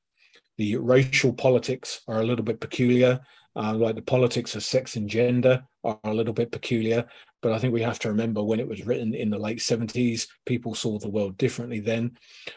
The 0.57 0.77
racial 0.77 1.33
politics 1.33 2.01
are 2.09 2.21
a 2.21 2.27
little 2.27 2.45
bit 2.45 2.59
peculiar 2.59 3.21
uh, 3.57 3.73
like 3.73 3.95
the 3.95 4.03
politics 4.03 4.55
of 4.55 4.63
sex 4.63 4.97
and 4.97 5.09
gender 5.09 5.65
are 5.87 5.99
a 6.05 6.15
little 6.15 6.35
bit 6.35 6.53
peculiar. 6.53 7.07
But 7.43 7.53
I 7.53 7.59
think 7.59 7.73
we 7.73 7.83
have 7.83 7.99
to 8.01 8.09
remember 8.09 8.43
when 8.43 8.61
it 8.61 8.69
was 8.69 8.87
written 8.87 9.15
in 9.15 9.31
the 9.31 9.39
late 9.39 9.59
70s, 9.59 10.27
people 10.45 10.75
saw 10.75 10.99
the 10.99 11.09
world 11.09 11.39
differently 11.39 11.81
then. 11.81 12.17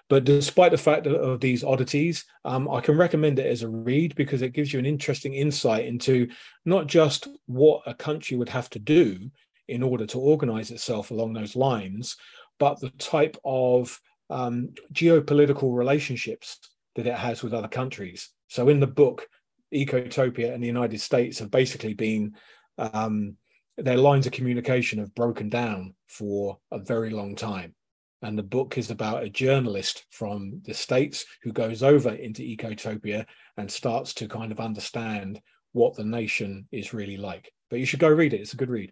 But 0.10 0.24
despite 0.24 0.72
the 0.72 0.78
fact 0.78 1.06
of 1.06 1.40
these 1.40 1.64
oddities, 1.64 2.26
um, 2.44 2.70
I 2.70 2.82
can 2.82 2.98
recommend 2.98 3.40
it 3.40 3.46
as 3.46 3.62
a 3.62 3.70
read 3.70 4.16
because 4.16 4.42
it 4.42 4.54
gives 4.54 4.74
you 4.74 4.80
an 4.80 4.86
interesting 4.86 5.34
insight 5.34 5.86
into 5.86 6.28
not 6.66 6.88
just 6.88 7.28
what 7.46 7.84
a 7.86 7.94
country 7.94 8.36
would 8.36 8.50
have 8.50 8.70
to 8.72 8.80
do 8.80 9.30
in 9.68 9.84
order 9.84 10.06
to 10.08 10.20
organize 10.20 10.72
itself 10.72 11.12
along 11.12 11.34
those 11.34 11.56
lines, 11.56 12.18
but 12.58 12.80
the 12.80 12.90
type 12.92 13.38
of 13.46 14.00
um, 14.30 14.70
geopolitical 14.92 15.76
relationships 15.76 16.60
that 16.96 17.08
it 17.08 17.16
has 17.16 17.44
with 17.44 17.54
other 17.54 17.68
countries. 17.68 18.30
So 18.48 18.70
in 18.70 18.80
the 18.80 18.88
book, 18.88 19.28
Ecotopia 19.74 20.54
and 20.54 20.64
the 20.64 20.68
United 20.68 21.00
States 21.00 21.40
have 21.40 21.52
basically 21.52 21.94
been 21.94 22.34
um, 22.80 23.38
their 23.78 23.98
lines 23.98 24.26
of 24.26 24.34
communication 24.34 25.00
have 25.00 25.16
broken 25.16 25.50
down 25.50 25.94
for 26.08 26.58
a 26.72 26.80
very 26.80 27.10
long 27.10 27.36
time. 27.36 27.76
And 28.22 28.38
the 28.38 28.44
book 28.44 28.78
is 28.78 28.92
about 28.92 29.24
a 29.24 29.30
journalist 29.30 30.06
from 30.12 30.62
the 30.66 30.74
States 30.74 31.26
who 31.42 31.54
goes 31.54 31.84
over 31.84 32.10
into 32.10 32.42
Ecotopia 32.42 33.26
and 33.56 33.72
starts 33.72 34.14
to 34.16 34.28
kind 34.28 34.52
of 34.52 34.60
understand 34.60 35.40
what 35.72 35.96
the 35.96 36.04
nation 36.04 36.68
is 36.72 36.94
really 36.94 37.16
like. 37.16 37.54
But 37.70 37.80
you 37.80 37.86
should 37.86 38.00
go 38.00 38.10
read 38.10 38.34
it. 38.34 38.42
It's 38.42 38.54
a 38.54 38.58
good 38.58 38.70
read. 38.70 38.92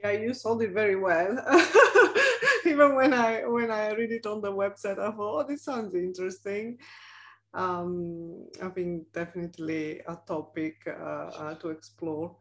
Yeah, 0.00 0.10
you 0.12 0.34
sold 0.34 0.62
it 0.62 0.72
very 0.72 0.96
well. 0.96 1.38
Even 2.66 2.94
when 2.94 3.14
I 3.14 3.46
when 3.46 3.70
I 3.70 3.92
read 3.92 4.12
it 4.12 4.26
on 4.26 4.42
the 4.42 4.52
website, 4.52 4.98
I 4.98 5.10
thought, 5.10 5.44
oh, 5.44 5.46
this 5.48 5.64
sounds 5.64 5.94
interesting 5.94 6.78
um, 7.54 8.46
I 8.62 8.68
think 8.68 9.12
definitely 9.12 10.00
a 10.06 10.18
topic 10.26 10.76
uh, 10.86 11.30
uh, 11.34 11.54
to 11.56 11.70
explore. 11.70 12.36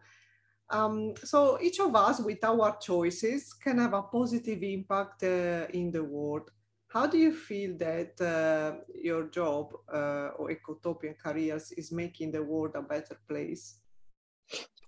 Um, 0.69 1.13
so 1.23 1.59
each 1.61 1.79
of 1.79 1.95
us, 1.95 2.19
with 2.19 2.43
our 2.43 2.77
choices, 2.77 3.53
can 3.53 3.77
have 3.79 3.93
a 3.93 4.01
positive 4.01 4.61
impact 4.63 5.23
uh, 5.23 5.67
in 5.73 5.91
the 5.91 6.03
world. 6.03 6.51
How 6.89 7.05
do 7.07 7.17
you 7.17 7.33
feel 7.33 7.77
that 7.77 8.19
uh, 8.21 8.83
your 9.01 9.27
job 9.27 9.73
uh, 9.93 10.29
or 10.37 10.49
Ecotopian 10.49 11.15
careers 11.17 11.71
is 11.73 11.91
making 11.91 12.31
the 12.31 12.43
world 12.43 12.71
a 12.75 12.81
better 12.81 13.17
place? 13.27 13.79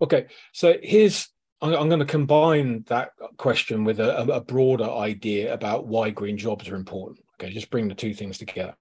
Okay, 0.01 0.27
so 0.53 0.75
here's 0.81 1.29
I'm, 1.61 1.89
going 1.89 1.99
to 1.99 2.05
combine 2.05 2.83
that 2.87 3.11
question 3.37 3.83
with 3.83 3.99
a, 3.99 4.21
a 4.33 4.39
broader 4.39 4.89
idea 4.89 5.53
about 5.53 5.87
why 5.87 6.09
green 6.09 6.37
jobs 6.37 6.69
are 6.69 6.75
important. 6.75 7.19
Okay, 7.35 7.51
just 7.51 7.69
bring 7.69 7.89
the 7.89 7.95
two 7.95 8.13
things 8.13 8.37
together. 8.37 8.75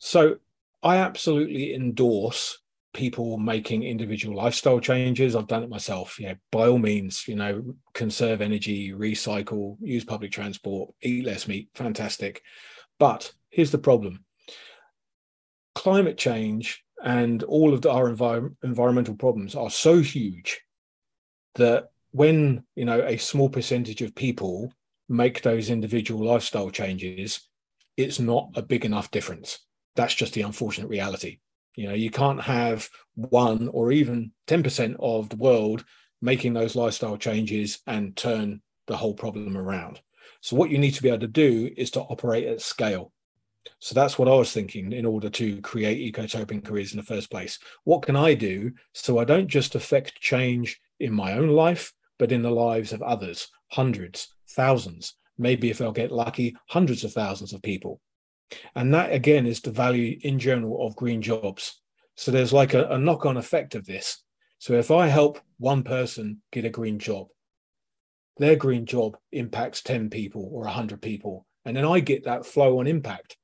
So 0.00 0.36
I 0.82 0.96
absolutely 0.96 1.74
endorse 1.74 2.58
people 2.94 3.36
making 3.36 3.82
individual 3.82 4.36
lifestyle 4.36 4.80
changes. 4.80 5.36
I've 5.36 5.46
done 5.46 5.62
it 5.62 5.68
myself. 5.68 6.18
You 6.18 6.28
know, 6.28 6.34
by 6.50 6.68
all 6.68 6.78
means, 6.78 7.28
you 7.28 7.36
know, 7.36 7.74
conserve 7.92 8.40
energy, 8.40 8.92
recycle, 8.92 9.76
use 9.80 10.04
public 10.04 10.32
transport, 10.32 10.94
eat 11.02 11.24
less 11.24 11.46
meat. 11.46 11.68
Fantastic. 11.74 12.42
But 12.98 13.32
here's 13.50 13.72
the 13.72 13.78
problem: 13.78 14.24
climate 15.74 16.16
change 16.16 16.82
and 17.02 17.42
all 17.42 17.74
of 17.74 17.84
our 17.84 18.10
envir- 18.10 18.54
environmental 18.62 19.14
problems 19.14 19.54
are 19.54 19.70
so 19.70 20.00
huge 20.00 20.62
that 21.56 21.90
when 22.12 22.64
you 22.76 22.84
know 22.84 23.02
a 23.02 23.18
small 23.18 23.50
percentage 23.50 24.00
of 24.00 24.14
people 24.14 24.72
make 25.08 25.42
those 25.42 25.68
individual 25.68 26.26
lifestyle 26.26 26.70
changes, 26.70 27.48
it's 27.96 28.18
not 28.18 28.48
a 28.54 28.62
big 28.62 28.84
enough 28.86 29.10
difference 29.10 29.58
that's 29.96 30.14
just 30.14 30.34
the 30.34 30.42
unfortunate 30.42 30.88
reality. 30.88 31.38
You 31.74 31.88
know, 31.88 31.94
you 31.94 32.10
can't 32.10 32.42
have 32.42 32.88
one 33.14 33.68
or 33.68 33.92
even 33.92 34.32
10% 34.46 34.96
of 34.98 35.28
the 35.28 35.36
world 35.36 35.84
making 36.22 36.54
those 36.54 36.76
lifestyle 36.76 37.16
changes 37.16 37.80
and 37.86 38.16
turn 38.16 38.62
the 38.86 38.96
whole 38.96 39.14
problem 39.14 39.56
around. 39.56 40.00
So, 40.40 40.56
what 40.56 40.70
you 40.70 40.78
need 40.78 40.92
to 40.92 41.02
be 41.02 41.08
able 41.08 41.20
to 41.20 41.26
do 41.26 41.70
is 41.76 41.90
to 41.92 42.00
operate 42.00 42.46
at 42.46 42.60
scale. 42.60 43.12
So, 43.78 43.94
that's 43.94 44.18
what 44.18 44.28
I 44.28 44.34
was 44.34 44.52
thinking 44.52 44.92
in 44.92 45.06
order 45.06 45.30
to 45.30 45.60
create 45.62 46.14
ecotopian 46.14 46.64
careers 46.64 46.92
in 46.92 46.98
the 46.98 47.02
first 47.02 47.30
place. 47.30 47.58
What 47.84 48.02
can 48.02 48.16
I 48.16 48.34
do 48.34 48.72
so 48.92 49.18
I 49.18 49.24
don't 49.24 49.48
just 49.48 49.74
affect 49.74 50.20
change 50.20 50.80
in 51.00 51.12
my 51.12 51.32
own 51.32 51.48
life, 51.48 51.92
but 52.18 52.32
in 52.32 52.42
the 52.42 52.50
lives 52.50 52.92
of 52.92 53.02
others, 53.02 53.48
hundreds, 53.70 54.28
thousands, 54.50 55.14
maybe 55.38 55.70
if 55.70 55.80
I'll 55.80 55.92
get 55.92 56.12
lucky, 56.12 56.56
hundreds 56.68 57.04
of 57.04 57.12
thousands 57.12 57.52
of 57.52 57.62
people. 57.62 58.00
And 58.74 58.94
that 58.94 59.12
again 59.12 59.46
is 59.46 59.60
the 59.60 59.70
value 59.70 60.18
in 60.22 60.38
general 60.38 60.86
of 60.86 60.96
green 60.96 61.22
jobs. 61.22 61.80
So 62.16 62.30
there's 62.30 62.52
like 62.52 62.74
a, 62.74 62.86
a 62.86 62.98
knock 62.98 63.26
on 63.26 63.36
effect 63.36 63.74
of 63.74 63.86
this. 63.86 64.22
So 64.58 64.74
if 64.74 64.90
I 64.90 65.08
help 65.08 65.40
one 65.58 65.82
person 65.82 66.42
get 66.52 66.64
a 66.64 66.70
green 66.70 66.98
job, 66.98 67.28
their 68.38 68.56
green 68.56 68.86
job 68.86 69.16
impacts 69.32 69.82
10 69.82 70.10
people 70.10 70.48
or 70.52 70.62
100 70.62 71.00
people. 71.00 71.46
And 71.64 71.76
then 71.76 71.84
I 71.84 72.00
get 72.00 72.24
that 72.24 72.46
flow 72.46 72.78
on 72.78 72.86
impact. 72.86 73.36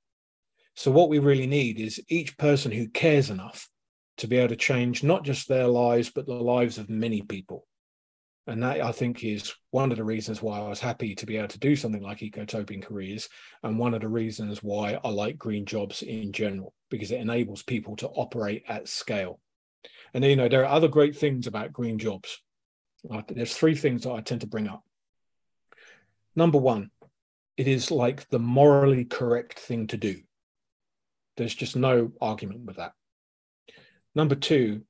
So 0.75 0.91
what 0.91 1.09
we 1.09 1.19
really 1.19 1.47
need 1.47 1.79
is 1.79 2.03
each 2.09 2.37
person 2.39 2.73
who 2.73 2.89
cares 2.89 3.31
enough 3.31 3.69
to 4.19 4.27
be 4.27 4.37
able 4.37 4.49
to 4.49 4.57
change 4.57 5.03
not 5.03 5.25
just 5.25 5.49
their 5.49 5.67
lives, 5.67 6.11
but 6.11 6.27
the 6.27 6.35
lives 6.35 6.79
of 6.79 6.91
many 6.91 7.23
people. 7.23 7.67
And 8.51 8.65
that 8.65 8.81
I 8.81 8.91
think 8.91 9.23
is 9.23 9.55
one 9.71 9.93
of 9.93 9.97
the 9.97 10.03
reasons 10.03 10.43
why 10.43 10.59
I 10.59 10.69
was 10.69 10.81
happy 10.81 11.15
to 11.15 11.25
be 11.25 11.37
able 11.37 11.47
to 11.47 11.59
do 11.61 11.77
something 11.77 12.03
like 12.03 12.19
Ecotopian 12.19 12.83
Careers, 12.83 13.29
and 13.63 13.79
one 13.79 13.95
of 13.95 14.01
the 14.01 14.09
reasons 14.09 14.61
why 14.61 14.99
I 15.05 15.09
like 15.11 15.39
green 15.39 15.65
jobs 15.65 16.03
in 16.03 16.33
general, 16.33 16.75
because 16.91 17.13
it 17.13 17.21
enables 17.21 17.63
people 17.63 17.95
to 17.97 18.09
operate 18.09 18.65
at 18.67 18.89
scale. 18.89 19.39
And 20.15 20.25
you 20.25 20.35
know, 20.35 20.49
there 20.49 20.63
are 20.63 20.75
other 20.75 20.89
great 20.89 21.17
things 21.17 21.47
about 21.47 21.73
green 21.73 21.97
jobs. 21.97 22.43
There's 23.29 23.57
three 23.57 23.77
things 23.77 24.03
that 24.03 24.11
I 24.11 24.21
tend 24.21 24.41
to 24.41 24.49
bring 24.49 24.67
up. 24.67 24.83
Number 26.35 26.59
one, 26.59 26.91
it 27.57 27.69
is 27.69 27.93
like 27.93 28.29
the 28.31 28.41
morally 28.41 29.05
correct 29.05 29.61
thing 29.61 29.87
to 29.87 29.97
do. 29.97 30.23
There's 31.37 31.55
just 31.55 31.77
no 31.77 32.11
argument 32.21 32.65
with 32.65 32.79
that. 32.79 32.95
Number 34.17 34.35
two, 34.35 34.83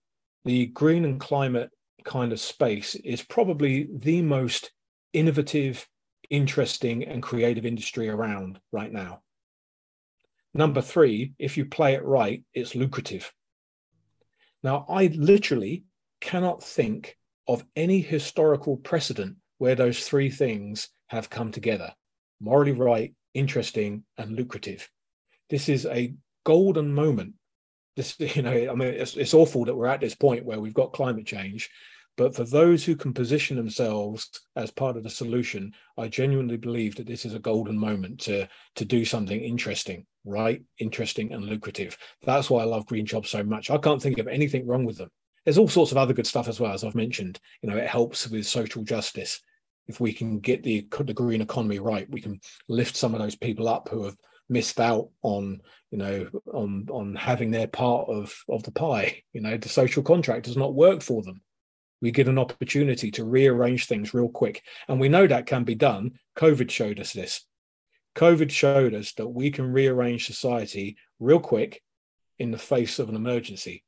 the 0.46 0.64
green 0.64 1.04
and 1.04 1.20
climate 1.20 1.70
kind 2.04 2.32
of 2.32 2.40
space 2.40 2.94
is 2.94 3.22
probably 3.22 3.88
the 3.92 4.22
most 4.22 4.72
innovative, 5.12 5.86
interesting, 6.28 7.04
and 7.04 7.22
creative 7.22 7.66
industry 7.66 8.08
around 8.08 8.60
right 8.72 8.92
now. 8.92 9.22
Number 10.52 10.80
three, 10.80 11.34
if 11.38 11.56
you 11.56 11.64
play 11.64 11.94
it 11.94 12.04
right, 12.04 12.42
it's 12.54 12.74
lucrative. 12.74 13.32
Now, 14.62 14.84
I 14.88 15.06
literally 15.06 15.84
cannot 16.20 16.62
think 16.62 17.16
of 17.48 17.64
any 17.76 18.00
historical 18.00 18.76
precedent 18.76 19.36
where 19.58 19.74
those 19.74 20.06
three 20.06 20.30
things 20.30 20.88
have 21.08 21.30
come 21.30 21.50
together 21.50 21.94
morally 22.40 22.72
right, 22.72 23.14
interesting, 23.34 24.04
and 24.16 24.32
lucrative. 24.32 24.88
This 25.50 25.68
is 25.68 25.86
a 25.86 26.14
golden 26.44 26.92
moment 26.92 27.34
this 28.00 28.18
you 28.36 28.42
know 28.42 28.52
i 28.70 28.74
mean 28.74 28.88
it's, 28.88 29.16
it's 29.16 29.34
awful 29.34 29.64
that 29.64 29.74
we're 29.74 29.86
at 29.86 30.00
this 30.00 30.14
point 30.14 30.44
where 30.44 30.60
we've 30.60 30.74
got 30.74 30.92
climate 30.92 31.26
change 31.26 31.70
but 32.16 32.34
for 32.34 32.44
those 32.44 32.84
who 32.84 32.96
can 32.96 33.14
position 33.14 33.56
themselves 33.56 34.28
as 34.56 34.70
part 34.70 34.96
of 34.96 35.02
the 35.02 35.10
solution 35.10 35.72
i 35.98 36.08
genuinely 36.08 36.56
believe 36.56 36.96
that 36.96 37.06
this 37.06 37.24
is 37.24 37.34
a 37.34 37.38
golden 37.38 37.78
moment 37.78 38.20
to 38.20 38.48
to 38.74 38.84
do 38.84 39.04
something 39.04 39.40
interesting 39.40 40.06
right? 40.24 40.62
Interesting 40.78 41.32
and 41.32 41.44
lucrative. 41.44 41.96
That's 42.22 42.50
why 42.50 42.62
i 42.62 42.64
love 42.64 42.86
green 42.86 43.06
jobs 43.06 43.30
so 43.30 43.42
much. 43.42 43.70
I 43.70 43.78
can't 43.78 44.02
think 44.02 44.18
of 44.18 44.28
anything 44.28 44.66
wrong 44.66 44.84
with 44.84 44.98
them. 44.98 45.10
There's 45.44 45.58
all 45.58 45.68
sorts 45.68 45.92
of 45.92 45.98
other 45.98 46.12
good 46.12 46.26
stuff 46.26 46.48
as 46.48 46.60
well 46.60 46.72
as 46.72 46.84
i've 46.84 46.94
mentioned. 46.94 47.40
You 47.62 47.70
know 47.70 47.76
it 47.76 47.88
helps 47.88 48.28
with 48.28 48.46
social 48.46 48.82
justice. 48.82 49.40
If 49.86 50.00
we 50.00 50.12
can 50.12 50.38
get 50.38 50.62
the 50.62 50.86
the 51.00 51.14
green 51.14 51.40
economy 51.40 51.78
right 51.78 52.08
we 52.10 52.20
can 52.20 52.40
lift 52.68 52.96
some 52.96 53.14
of 53.14 53.20
those 53.20 53.36
people 53.36 53.68
up 53.68 53.88
who 53.88 54.04
have 54.04 54.16
missed 54.50 54.80
out 54.80 55.08
on 55.22 55.62
you 55.90 55.98
know 55.98 56.28
on 56.52 56.86
on 56.90 57.14
having 57.14 57.50
their 57.50 57.68
part 57.68 58.08
of 58.08 58.34
of 58.48 58.62
the 58.64 58.72
pie. 58.72 59.22
You 59.32 59.40
know 59.40 59.56
the 59.56 59.68
social 59.68 60.02
contract 60.02 60.44
does 60.44 60.56
not 60.56 60.74
work 60.74 61.02
for 61.02 61.22
them. 61.22 61.40
We 62.02 62.10
get 62.10 62.28
an 62.28 62.38
opportunity 62.38 63.10
to 63.12 63.24
rearrange 63.24 63.86
things 63.86 64.14
real 64.14 64.28
quick. 64.28 64.62
And 64.88 64.98
we 64.98 65.08
know 65.08 65.26
that 65.26 65.46
can 65.46 65.64
be 65.64 65.74
done. 65.74 66.12
Covid 66.36 66.70
showed 66.70 66.98
us 66.98 67.12
this. 67.12 67.44
Covid 68.16 68.50
showed 68.50 68.94
us 68.94 69.12
that 69.14 69.28
we 69.28 69.50
can 69.50 69.72
rearrange 69.72 70.26
society 70.26 70.96
real 71.18 71.40
quick 71.40 71.82
in 72.38 72.50
the 72.50 72.58
face 72.58 72.98
of 72.98 73.08
an 73.08 73.16
emergency. 73.16 73.84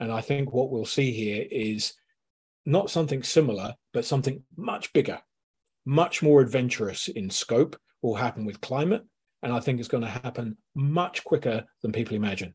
And 0.00 0.10
i 0.10 0.20
think 0.20 0.52
what 0.52 0.70
we'll 0.70 0.84
see 0.84 1.12
here 1.12 1.46
is 1.48 1.94
not 2.64 2.90
something 2.90 3.22
similar, 3.22 3.74
but 3.92 4.04
something 4.04 4.42
much 4.56 4.92
bigger, 4.92 5.20
much 5.84 6.22
more 6.22 6.40
adventurous 6.40 7.08
in 7.08 7.30
scope 7.30 7.76
will 8.02 8.14
happen 8.14 8.44
with 8.44 8.60
climate. 8.60 9.04
And 9.42 9.52
I 9.52 9.60
think 9.60 9.78
it's 9.78 9.88
going 9.88 10.04
to 10.04 10.08
happen 10.08 10.56
much 10.74 11.24
quicker 11.24 11.64
than 11.82 11.92
people 11.92 12.16
imagine. 12.16 12.54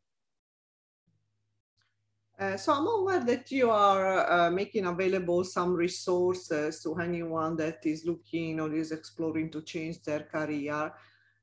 Uh, 2.40 2.56
so 2.56 2.72
I'm 2.72 2.88
aware 2.88 3.26
that 3.26 3.52
you 3.52 3.72
are 3.72 4.32
uh, 4.32 4.52
making 4.52 4.86
available 4.86 5.44
some 5.44 5.74
resources 5.74 6.84
to 6.84 6.96
anyone 7.00 7.58
that 7.58 7.80
is 7.84 8.06
looking 8.06 8.60
or 8.60 8.72
is 8.74 8.92
exploring 8.92 9.50
to 9.52 9.64
change 9.64 10.04
their 10.04 10.22
career. 10.22 10.94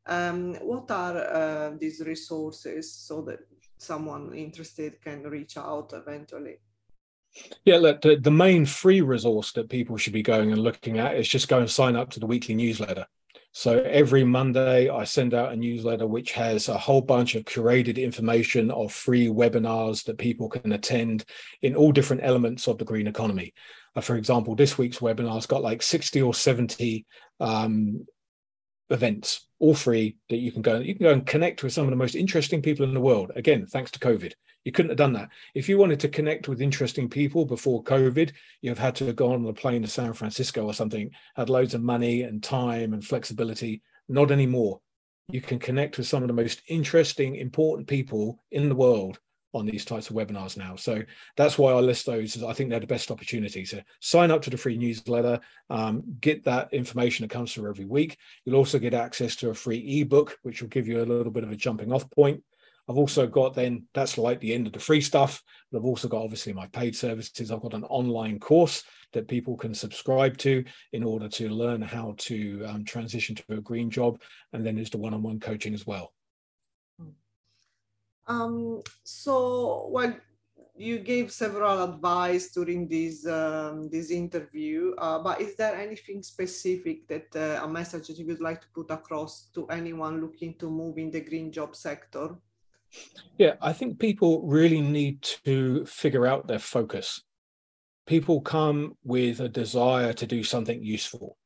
Um, 0.07 0.55
what 0.57 0.89
are 0.93 1.17
uh, 1.17 1.71
these 1.81 2.01
resources 2.01 2.93
so 2.93 3.23
that 3.23 3.41
someone 3.77 4.35
interested 4.35 5.03
can 5.03 5.25
reach 5.25 5.57
out 5.57 5.93
eventually? 5.93 6.59
Yeah, 7.65 7.79
look, 7.79 8.01
the, 8.01 8.15
the 8.15 8.31
main 8.31 8.65
free 8.65 9.01
resource 9.01 9.51
that 9.53 9.69
people 9.69 9.97
should 9.97 10.13
be 10.13 10.23
going 10.23 10.53
and 10.53 10.63
looking 10.63 10.99
at 10.99 11.17
is 11.17 11.29
just 11.29 11.49
go 11.49 11.59
and 11.59 11.69
sign 11.69 11.97
up 11.97 12.11
to 12.11 12.21
the 12.21 12.27
weekly 12.27 12.55
newsletter. 12.55 13.07
So 13.57 13.79
every 13.85 14.25
Monday, 14.25 14.89
I 14.89 15.05
send 15.05 15.33
out 15.33 15.53
a 15.53 15.57
newsletter 15.57 16.09
which 16.09 16.33
has 16.33 16.69
a 16.69 16.77
whole 16.77 17.01
bunch 17.01 17.37
of 17.37 17.45
curated 17.45 18.03
information 18.03 18.73
of 18.73 18.93
free 18.93 19.29
webinars 19.29 20.05
that 20.07 20.19
people 20.19 20.49
can 20.49 20.73
attend 20.73 21.25
in 21.63 21.77
all 21.77 21.93
different 21.93 22.25
elements 22.25 22.67
of 22.67 22.79
the 22.79 22.85
green 22.85 23.07
economy. 23.07 23.55
Uh, 23.95 24.01
for 24.01 24.17
example, 24.17 24.57
this 24.57 24.77
week's 24.77 24.99
webinar's 24.99 25.47
got 25.47 25.63
like 25.63 25.83
60 25.83 26.21
or 26.21 26.35
70 26.35 27.07
um, 27.39 28.05
events, 28.91 29.47
all 29.65 29.75
free 29.75 30.15
that 30.29 30.37
you 30.37 30.53
can 30.53 30.61
go. 30.61 30.79
You 30.79 30.95
can 30.95 31.05
go 31.05 31.13
and 31.13 31.27
connect 31.27 31.63
with 31.63 31.73
some 31.73 31.85
of 31.85 31.91
the 31.91 31.97
most 31.97 32.15
interesting 32.15 32.61
people 32.61 32.85
in 32.85 32.93
the 32.93 33.01
world. 33.01 33.33
Again, 33.35 33.67
thanks 33.67 33.91
to 33.93 33.99
COVID. 33.99 34.35
You 34.65 34.73
couldn't 34.73 34.91
have 34.91 34.99
done 34.99 35.15
that. 35.15 35.31
If 35.55 35.71
you 35.71 35.79
wanted 35.79 36.01
to 36.01 36.09
connect 36.09 36.49
with 36.49 36.61
interesting 36.61 37.09
people 37.09 37.47
before 37.47 37.83
COVID, 37.83 38.33
you've 38.61 38.79
had 38.79 38.95
to 38.97 39.11
go 39.15 39.33
on 39.33 39.47
a 39.47 39.55
plane 39.55 39.81
to 39.81 39.89
San 39.89 40.13
Francisco 40.13 40.67
or 40.67 40.75
something, 40.75 41.11
had 41.35 41.49
loads 41.49 41.73
of 41.73 41.83
money 41.83 42.23
and 42.23 42.43
time 42.43 42.93
and 42.93 43.03
flexibility. 43.03 43.81
Not 44.07 44.31
anymore. 44.31 44.81
You 45.31 45.41
can 45.41 45.59
connect 45.59 45.97
with 45.97 46.07
some 46.07 46.23
of 46.23 46.29
the 46.29 46.35
most 46.35 46.61
interesting, 46.69 47.37
important 47.37 47.89
people 47.89 48.45
in 48.51 48.69
the 48.69 48.75
world 48.75 49.19
on 49.55 49.67
these 49.67 49.85
types 49.85 50.11
of 50.11 50.17
webinars 50.17 50.57
now. 50.57 50.77
So 50.77 51.03
that's 51.37 51.57
why 51.57 51.73
I 51.73 51.81
list 51.81 52.07
those 52.07 52.37
as 52.37 52.43
I 52.43 52.53
think 52.53 52.71
they're 52.71 52.81
the 52.81 52.87
best 52.87 53.11
opportunity. 53.11 53.65
So 53.65 53.81
sign 54.01 54.31
up 54.31 54.43
to 54.43 54.51
the 54.51 54.57
free 54.57 54.77
newsletter, 54.77 55.41
um, 55.71 56.03
get 56.21 56.45
that 56.45 56.73
information 56.73 57.23
that 57.25 57.33
comes 57.33 57.55
through 57.55 57.71
every 57.71 57.85
week. 57.85 58.19
You'll 58.45 58.57
also 58.57 58.79
get 58.79 58.95
access 58.95 59.37
to 59.37 59.51
a 59.51 59.55
free 59.55 60.01
ebook, 60.01 60.39
which 60.43 60.61
will 60.61 60.69
give 60.69 60.89
you 60.89 61.03
a 61.03 61.05
little 61.05 61.33
bit 61.33 61.45
of 61.45 61.53
a 61.53 61.57
jumping 61.57 61.93
off 61.93 62.11
point. 62.11 62.43
I've 62.89 62.99
also 62.99 63.27
got 63.27 63.55
then 63.55 63.87
that's 63.95 64.19
like 64.19 64.41
the 64.41 64.53
end 64.53 64.67
of 64.67 64.73
the 64.73 64.79
free 64.79 65.01
stuff, 65.01 65.43
but 65.71 65.79
I've 65.79 65.85
also 65.85 66.09
got 66.09 66.23
obviously 66.23 66.53
my 66.53 66.67
paid 66.67 66.95
services. 66.95 67.51
I've 67.51 67.63
got 67.63 67.75
an 67.75 67.85
online 67.85 68.39
course 68.39 68.83
that 69.15 69.29
people 69.29 69.57
can 69.57 69.75
subscribe 69.75 70.37
to 70.39 70.65
in 70.93 71.03
order 71.03 71.29
to 71.29 71.49
learn 71.49 71.81
how 71.81 72.15
to 72.19 72.65
um, 72.67 72.85
transition 72.85 73.35
to 73.37 73.45
a 73.51 73.61
green 73.61 73.89
job, 73.91 74.21
and 74.53 74.67
then 74.67 74.77
there's 74.77 74.91
the 74.91 74.99
one-on-one 74.99 75.41
coaching 75.41 75.73
as 75.73 75.87
well. 75.87 76.14
Um, 78.27 78.83
so, 79.03 79.89
well, 79.91 80.15
you 80.77 80.99
gave 80.99 81.31
several 81.31 81.85
advice 81.85 82.51
during 82.51 82.89
this 82.89 83.27
um, 83.27 83.89
this 83.91 84.11
interview, 84.11 84.95
uh, 84.99 85.21
but 85.21 85.41
is 85.41 85.55
there 85.55 85.77
anything 85.77 86.23
specific 86.23 87.07
that 87.07 87.29
uh, 87.37 87.65
a 87.65 87.69
message 87.69 88.09
that 88.09 88.19
you 88.19 88.27
would 88.27 88.41
like 88.41 88.61
to 88.61 88.67
put 88.75 88.91
across 88.91 89.51
to 89.55 89.67
anyone 89.69 90.21
looking 90.21 90.55
to 90.59 90.69
move 90.69 90.99
in 90.99 91.11
the 91.11 91.21
green 91.21 91.53
job 91.53 91.77
sector? 91.77 92.37
Yeah, 93.39 93.55
I 93.61 93.73
think 93.73 93.99
people 93.99 94.43
really 94.47 94.81
need 94.81 95.23
to 95.45 95.85
figure 95.87 96.27
out 96.27 96.47
their 96.47 96.59
focus. 96.59 97.23
People 98.07 98.41
come 98.41 98.97
with 99.05 99.41
a 99.41 99.49
desire 99.49 100.13
to 100.13 100.27
do 100.27 100.43
something 100.43 100.83
useful. 100.83 101.37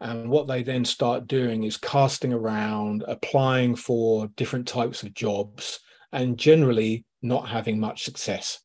And 0.00 0.28
what 0.28 0.46
they 0.46 0.62
then 0.62 0.84
start 0.84 1.26
doing 1.26 1.64
is 1.64 1.78
casting 1.78 2.32
around, 2.32 3.04
applying 3.08 3.76
for 3.76 4.28
different 4.36 4.68
types 4.68 5.02
of 5.02 5.14
jobs, 5.14 5.80
and 6.12 6.38
generally 6.38 7.04
not 7.22 7.48
having 7.48 7.78
much 7.78 8.04
success. 8.04 8.60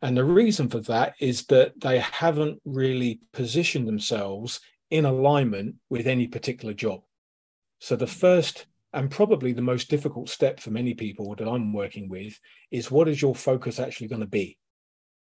And 0.00 0.16
the 0.16 0.24
reason 0.24 0.68
for 0.68 0.80
that 0.80 1.14
is 1.20 1.46
that 1.46 1.80
they 1.80 2.00
haven't 2.00 2.60
really 2.64 3.20
positioned 3.32 3.86
themselves 3.86 4.60
in 4.90 5.04
alignment 5.04 5.76
with 5.88 6.06
any 6.06 6.26
particular 6.26 6.74
job. 6.74 7.02
So 7.78 7.96
the 7.96 8.06
first 8.06 8.66
and 8.92 9.10
probably 9.10 9.52
the 9.52 9.62
most 9.62 9.88
difficult 9.88 10.28
step 10.28 10.60
for 10.60 10.70
many 10.70 10.92
people 10.92 11.34
that 11.34 11.48
I'm 11.48 11.72
working 11.72 12.08
with 12.08 12.38
is 12.70 12.90
what 12.90 13.08
is 13.08 13.22
your 13.22 13.34
focus 13.34 13.80
actually 13.80 14.08
going 14.08 14.20
to 14.20 14.26
be? 14.26 14.58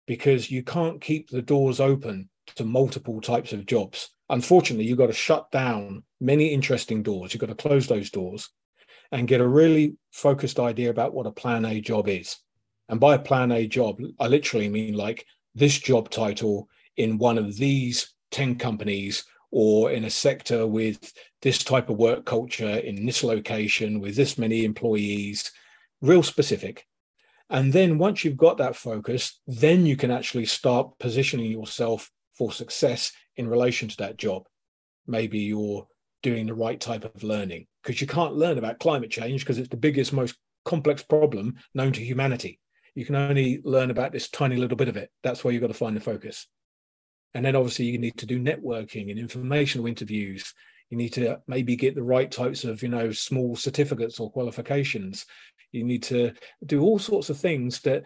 Because 0.06 0.50
you 0.50 0.62
can't 0.64 1.00
keep 1.00 1.30
the 1.30 1.42
doors 1.42 1.78
open 1.78 2.28
to 2.56 2.64
multiple 2.64 3.20
types 3.20 3.52
of 3.52 3.66
jobs. 3.66 4.10
Unfortunately, 4.28 4.86
you've 4.86 4.98
got 4.98 5.06
to 5.06 5.12
shut 5.12 5.50
down 5.50 6.02
many 6.20 6.48
interesting 6.48 7.02
doors. 7.02 7.32
You've 7.32 7.40
got 7.40 7.46
to 7.46 7.54
close 7.54 7.86
those 7.86 8.10
doors 8.10 8.50
and 9.12 9.28
get 9.28 9.40
a 9.40 9.46
really 9.46 9.96
focused 10.10 10.58
idea 10.58 10.90
about 10.90 11.14
what 11.14 11.26
a 11.26 11.32
plan 11.32 11.64
A 11.64 11.80
job 11.80 12.08
is. 12.08 12.36
And 12.88 13.00
by 13.00 13.14
a 13.14 13.18
plan 13.18 13.52
A 13.52 13.66
job, 13.66 14.00
I 14.20 14.26
literally 14.26 14.68
mean 14.68 14.94
like 14.94 15.26
this 15.54 15.78
job 15.78 16.10
title 16.10 16.68
in 16.96 17.18
one 17.18 17.38
of 17.38 17.56
these 17.56 18.14
10 18.30 18.56
companies 18.56 19.24
or 19.50 19.92
in 19.92 20.04
a 20.04 20.10
sector 20.10 20.66
with 20.66 21.12
this 21.42 21.62
type 21.62 21.88
of 21.88 21.96
work 21.96 22.24
culture 22.24 22.78
in 22.78 23.06
this 23.06 23.22
location 23.22 24.00
with 24.00 24.16
this 24.16 24.36
many 24.36 24.64
employees, 24.64 25.52
real 26.00 26.22
specific. 26.22 26.86
And 27.50 27.72
then 27.72 27.98
once 27.98 28.24
you've 28.24 28.36
got 28.36 28.58
that 28.58 28.74
focus, 28.74 29.40
then 29.46 29.86
you 29.86 29.96
can 29.96 30.10
actually 30.10 30.46
start 30.46 30.98
positioning 30.98 31.50
yourself 31.50 32.10
for 32.36 32.50
success 32.50 33.12
in 33.36 33.46
relation 33.48 33.88
to 33.88 33.96
that 33.98 34.16
job. 34.16 34.44
Maybe 35.06 35.38
you're 35.40 35.86
doing 36.24 36.46
the 36.46 36.54
right 36.54 36.80
type 36.80 37.04
of 37.04 37.22
learning 37.22 37.66
because 37.82 38.00
you 38.00 38.06
can't 38.06 38.34
learn 38.34 38.56
about 38.58 38.80
climate 38.80 39.10
change 39.10 39.42
because 39.42 39.58
it's 39.58 39.68
the 39.68 39.76
biggest, 39.76 40.12
most 40.12 40.34
complex 40.64 41.02
problem 41.02 41.54
known 41.74 41.92
to 41.92 42.00
humanity. 42.00 42.58
You 42.94 43.04
can 43.04 43.14
only 43.14 43.60
learn 43.62 43.90
about 43.90 44.10
this 44.10 44.30
tiny 44.30 44.56
little 44.56 44.76
bit 44.76 44.88
of 44.88 44.96
it. 44.96 45.10
That's 45.22 45.44
where 45.44 45.52
you've 45.52 45.60
got 45.60 45.68
to 45.68 45.74
find 45.74 45.94
the 45.94 46.00
focus. 46.00 46.48
And 47.34 47.44
then 47.44 47.54
obviously 47.54 47.84
you 47.84 47.98
need 47.98 48.16
to 48.18 48.26
do 48.26 48.40
networking 48.40 49.10
and 49.10 49.18
informational 49.18 49.86
interviews. 49.86 50.54
You 50.88 50.96
need 50.96 51.10
to 51.10 51.40
maybe 51.46 51.76
get 51.76 51.94
the 51.94 52.02
right 52.02 52.30
types 52.30 52.64
of, 52.64 52.82
you 52.82 52.88
know, 52.88 53.12
small 53.12 53.54
certificates 53.54 54.18
or 54.18 54.32
qualifications. 54.32 55.26
You 55.72 55.84
need 55.84 56.04
to 56.04 56.32
do 56.64 56.80
all 56.80 56.98
sorts 56.98 57.28
of 57.28 57.38
things 57.38 57.80
that 57.80 58.04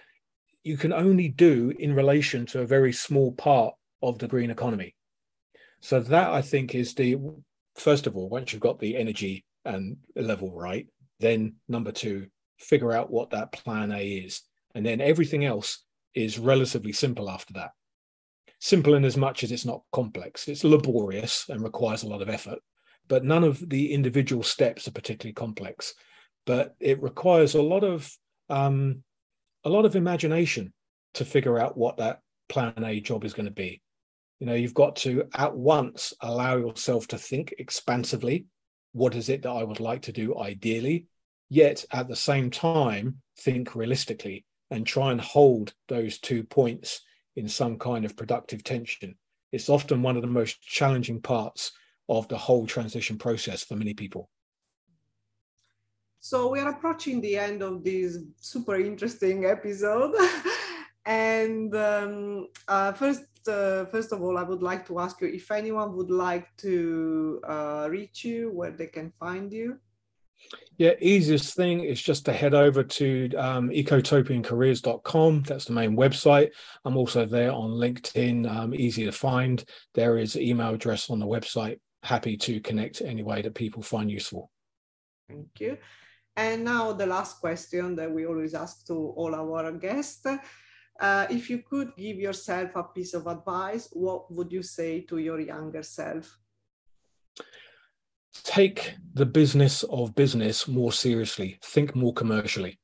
you 0.65 0.77
can 0.77 0.93
only 0.93 1.29
do 1.29 1.73
in 1.79 1.95
relation 1.95 2.47
to 2.47 2.63
a 2.63 2.67
very 2.67 2.93
small 2.93 3.31
part 3.33 3.75
of 4.03 4.19
the 4.19 4.27
green 4.27 4.51
economy. 4.51 4.97
So 5.81 6.01
that 6.01 6.31
I 6.31 6.43
think 6.43 6.75
is 6.75 6.95
the 6.95 7.17
first 7.79 8.07
of 8.07 8.17
all, 8.17 8.29
once 8.29 8.53
you've 8.53 8.63
got 8.63 8.79
the 8.79 8.97
energy 8.97 9.45
and 9.65 9.97
level 10.17 10.53
right, 10.53 10.87
then 11.21 11.57
number 11.69 11.93
two, 11.93 12.27
figure 12.59 12.93
out 12.93 13.11
what 13.11 13.31
that 13.31 13.53
plan 13.53 13.93
A 13.93 14.03
is. 14.03 14.43
And 14.75 14.85
then 14.85 15.01
everything 15.01 15.45
else 15.45 15.85
is 16.15 16.39
relatively 16.39 16.93
simple 16.93 17.31
after 17.31 17.55
that 17.55 17.71
simple 18.61 18.95
in 18.95 19.05
as 19.05 19.17
much 19.17 19.45
as 19.45 19.53
it's 19.53 19.65
not 19.65 19.83
complex. 19.93 20.49
It's 20.49 20.65
laborious 20.65 21.47
and 21.49 21.63
requires 21.63 22.03
a 22.03 22.09
lot 22.09 22.23
of 22.23 22.29
effort, 22.29 22.59
but 23.07 23.25
none 23.25 23.45
of 23.45 23.69
the 23.69 23.93
individual 23.93 24.43
steps 24.43 24.89
are 24.89 24.93
particularly 24.93 25.35
complex. 25.35 25.95
But 26.47 26.75
it 26.81 27.03
requires 27.03 27.55
a 27.55 27.63
lot 27.63 27.85
of 27.85 28.11
um, 28.49 29.03
a 29.65 29.69
lot 29.69 29.85
of 29.85 29.97
imagination 29.97 30.73
to 31.15 31.25
figure 31.25 31.59
out 31.59 31.77
what 31.77 31.99
that 31.99 32.21
plan 32.49 32.85
A 32.85 33.01
job 33.01 33.25
is 33.25 33.35
going 33.35 33.47
to 33.47 33.53
be. 33.53 33.83
You 34.41 34.47
know, 34.47 34.55
you've 34.55 34.75
got 34.75 34.97
to 34.97 35.25
at 35.35 35.55
once 35.55 36.13
allow 36.21 36.57
yourself 36.57 37.09
to 37.09 37.19
think 37.19 37.55
expansively. 37.59 38.47
What 38.93 39.15
is 39.15 39.29
it 39.29 39.43
that 39.43 39.51
I 39.51 39.65
would 39.65 39.81
like 39.81 40.03
to 40.03 40.13
do 40.13 40.39
ideally? 40.39 41.07
Yet 41.51 41.85
at 41.93 42.09
the 42.09 42.17
same 42.17 42.51
time, 42.51 43.21
think 43.39 43.75
realistically 43.75 44.45
and 44.71 44.87
try 44.87 45.13
and 45.13 45.21
hold 45.21 45.73
those 45.89 46.19
two 46.19 46.45
points 46.45 47.01
in 47.37 47.49
some 47.49 47.79
kind 47.79 48.05
of 48.05 48.17
productive 48.17 48.63
tension. 48.63 49.17
It's 49.53 49.69
often 49.69 50.03
one 50.03 50.17
of 50.17 50.23
the 50.23 50.29
most 50.29 50.61
challenging 50.61 51.21
parts 51.23 51.73
of 52.09 52.29
the 52.29 52.37
whole 52.37 52.67
transition 52.67 53.19
process 53.19 53.63
for 53.63 53.77
many 53.77 53.95
people. 53.95 54.29
So 56.21 56.51
we 56.51 56.61
are 56.61 56.71
approaching 56.71 57.21
the 57.21 57.39
end 57.39 57.63
of 57.63 57.85
this 57.85 58.19
super 58.41 58.77
interesting 58.77 59.47
episode. 59.47 60.15
and 61.07 61.75
um, 61.75 62.49
uh, 62.67 62.93
first, 62.93 63.23
uh, 63.49 63.87
first 63.87 64.13
of 64.13 64.23
all, 64.23 64.39
I 64.39 64.43
would 64.43 64.63
like 64.63 64.87
to 64.89 64.99
ask 64.99 65.21
you 65.21 65.29
if 65.29 65.51
anyone 65.51 65.97
would 65.97 66.11
like 66.11 66.55
to 66.59 67.41
uh, 67.47 67.89
reach 67.91 68.25
you, 68.25 68.51
where 68.53 68.71
they 68.71 68.87
can 68.87 69.13
find 69.19 69.53
you. 69.53 69.79
Yeah, 70.77 70.93
easiest 71.01 71.57
thing 71.57 71.83
is 71.83 72.01
just 72.01 72.25
to 72.27 72.33
head 72.33 72.55
over 72.55 72.85
to 72.85 73.31
um, 73.37 73.71
ecotopiancareers.com. 73.71 75.43
That's 75.43 75.65
the 75.65 75.73
main 75.73 75.97
website. 75.97 76.51
I'm 76.85 76.97
also 76.97 77.27
there 77.27 77.51
on 77.51 77.71
LinkedIn, 77.71 78.49
um, 78.49 78.75
easy 78.75 79.05
to 79.05 79.13
find. 79.13 79.65
There 79.95 80.19
is 80.19 80.37
an 80.37 80.43
email 80.43 80.75
address 80.75 81.11
on 81.11 81.19
the 81.19 81.27
website. 81.27 81.81
Happy 82.05 82.37
to 82.37 82.61
connect 82.61 83.03
any 83.03 83.25
way 83.25 83.43
that 83.43 83.55
people 83.55 83.83
find 83.83 84.09
useful. 84.11 84.51
Thank 85.29 85.49
you. 85.59 85.79
And 86.37 86.65
now 86.65 86.93
the 86.93 87.07
last 87.07 87.41
question 87.41 87.97
that 87.97 88.11
we 88.11 88.25
always 88.25 88.55
ask 88.55 88.87
to 88.87 88.95
all 88.95 89.35
our 89.35 89.73
guests. 89.73 90.25
Uh, 90.99 91.27
if 91.31 91.49
you 91.49 91.59
could 91.59 91.93
give 91.97 92.17
yourself 92.17 92.71
a 92.75 92.83
piece 92.83 93.15
of 93.15 93.27
advice, 93.27 93.89
what 93.93 94.31
would 94.33 94.53
you 94.53 94.63
say 94.63 95.01
to 95.03 95.19
your 95.19 95.41
younger 95.41 95.83
self? 95.83 96.39
Take 98.43 98.95
the 99.15 99.27
business 99.27 99.85
of 99.85 100.15
business 100.15 100.67
more 100.67 100.93
seriously. 100.93 101.59
Think 101.63 101.95
more 101.95 102.13
commercially. 102.13 102.79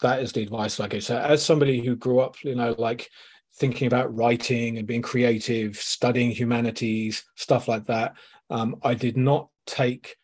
That 0.00 0.20
is 0.20 0.32
the 0.32 0.42
advice 0.42 0.80
I 0.80 0.88
give. 0.88 1.04
So, 1.04 1.18
as 1.18 1.44
somebody 1.44 1.84
who 1.84 1.96
grew 1.96 2.20
up, 2.20 2.42
you 2.42 2.54
know, 2.54 2.74
like 2.78 3.08
thinking 3.56 3.86
about 3.86 4.14
writing 4.14 4.78
and 4.78 4.86
being 4.86 5.02
creative, 5.02 5.76
studying 5.76 6.30
humanities, 6.30 7.24
stuff 7.36 7.68
like 7.68 7.86
that, 7.86 8.14
um, 8.50 8.76
I 8.82 8.94
did 8.94 9.16
not 9.16 9.48
take 9.66 10.16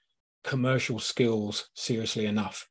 commercial 0.42 0.98
skills 0.98 1.68
seriously 1.74 2.26
enough. 2.26 2.68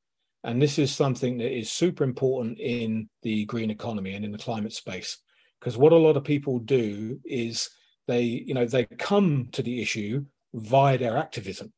And 0.48 0.62
this 0.62 0.80
is 0.80 0.96
something 0.96 1.40
that 1.40 1.54
is 1.54 1.70
super 1.70 2.06
important 2.06 2.58
in 2.58 3.10
the 3.22 3.44
green 3.46 3.70
economy 3.70 4.14
and 4.14 4.24
in 4.24 4.32
the 4.32 4.38
climate 4.38 4.72
space. 4.72 5.18
Because 5.60 5.78
what 5.78 5.92
a 5.92 5.98
lot 5.98 6.16
of 6.16 6.24
people 6.24 6.60
do 6.60 7.20
is 7.26 7.70
they, 8.08 8.22
you 8.22 8.54
know, 8.54 8.66
they 8.66 8.86
come 8.86 9.50
to 9.52 9.62
the 9.62 9.82
issue 9.82 10.24
via 10.54 10.98
their 10.98 11.18
activism, 11.18 11.74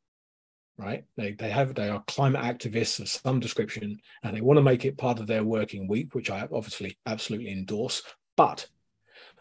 right? 0.77 1.03
They, 1.17 1.31
they 1.31 1.49
have, 1.49 1.73
they 1.73 1.89
are 1.89 2.03
climate 2.05 2.43
activists 2.43 2.99
of 2.99 3.09
some 3.09 3.39
description 3.39 3.97
and 4.21 4.37
they 4.37 4.41
want 4.41 4.57
to 4.57 4.63
make 4.63 4.85
it 4.85 4.99
part 4.99 5.19
of 5.19 5.25
their 5.25 5.43
working 5.43 5.87
week, 5.87 6.13
which 6.13 6.29
I 6.29 6.47
obviously 6.53 6.95
absolutely 7.07 7.51
endorse. 7.51 8.03
But 8.37 8.67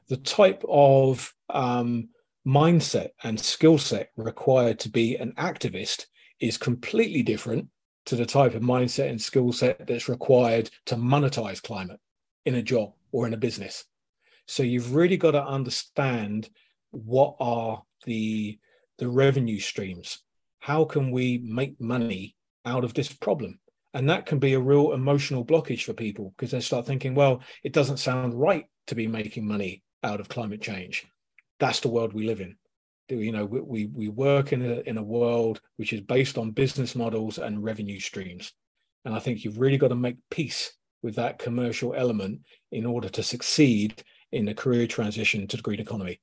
the 0.09 0.17
type 0.17 0.65
of 0.67 1.35
um, 1.51 2.09
mindset 2.47 3.11
and 3.23 3.39
skill 3.39 3.77
set 3.77 4.09
required 4.17 4.79
to 4.81 4.89
be 4.89 5.17
an 5.17 5.33
activist 5.33 6.07
is 6.41 6.57
completely 6.57 7.23
different 7.23 7.69
to 8.09 8.17
the 8.17 8.25
type 8.25 8.55
of 8.55 8.63
mindset 8.63 9.11
and 9.11 9.21
skill 9.21 9.53
set 9.53 9.87
that's 9.87 10.09
required 10.09 10.71
to 10.87 10.97
monetize 10.97 11.63
climate 11.63 12.01
in 12.47 12.55
a 12.55 12.63
job 12.63 12.95
or 13.13 13.27
in 13.27 13.35
a 13.35 13.37
business. 13.37 13.85
So 14.47 14.63
you've 14.63 14.95
really 14.95 15.19
got 15.19 15.33
to 15.33 15.45
understand 15.45 16.49
what 16.91 17.37
are 17.39 17.83
the 18.07 18.59
the 18.97 19.09
revenue 19.09 19.61
streams. 19.61 20.23
How 20.59 20.87
can 20.87 21.11
we 21.11 21.37
make 21.45 21.79
money 21.81 22.35
out 22.65 22.83
of 22.83 22.95
this 22.95 23.13
problem? 23.13 23.61
And 23.93 24.09
that 24.09 24.25
can 24.25 24.39
be 24.39 24.55
a 24.55 24.61
real 24.61 24.93
emotional 24.93 25.45
blockage 25.45 25.83
for 25.83 25.93
people 25.93 26.33
because 26.37 26.51
they 26.51 26.61
start 26.61 26.87
thinking, 26.87 27.15
well, 27.15 27.43
it 27.63 27.75
doesn't 27.75 27.99
sound 27.99 28.35
right 28.35 28.65
to 28.87 28.95
be 28.95 29.07
making 29.07 29.47
money 29.47 29.83
out 30.03 30.19
of 30.19 30.31
climate 30.31 30.63
change. 30.63 31.07
That's 31.61 31.81
the 31.81 31.89
world 31.89 32.15
we 32.15 32.27
live 32.27 32.41
in 32.41 32.57
you 33.09 33.33
know 33.33 33.45
we 33.45 33.87
we 33.87 34.09
work 34.09 34.53
in 34.53 34.63
a 34.63 34.81
in 34.87 34.99
a 34.99 35.03
world 35.03 35.61
which 35.77 35.93
is 35.93 36.01
based 36.01 36.37
on 36.39 36.51
business 36.51 36.95
models 36.95 37.39
and 37.39 37.65
revenue 37.65 38.01
streams. 38.01 38.53
And 39.05 39.15
i 39.15 39.19
think 39.19 39.45
you've 39.45 39.59
really 39.59 39.79
got 39.79 39.89
to 39.89 39.95
make 39.95 40.17
peace 40.31 40.75
with 41.03 41.15
that 41.15 41.39
commercial 41.39 41.95
element 41.95 42.41
in 42.73 42.85
order 42.85 43.09
to 43.09 43.23
succeed 43.23 44.03
in 44.33 44.45
the 44.45 44.55
career 44.55 44.87
transition 44.87 45.47
to 45.47 45.57
the 45.57 45.63
green 45.63 45.81
economy. 45.81 46.21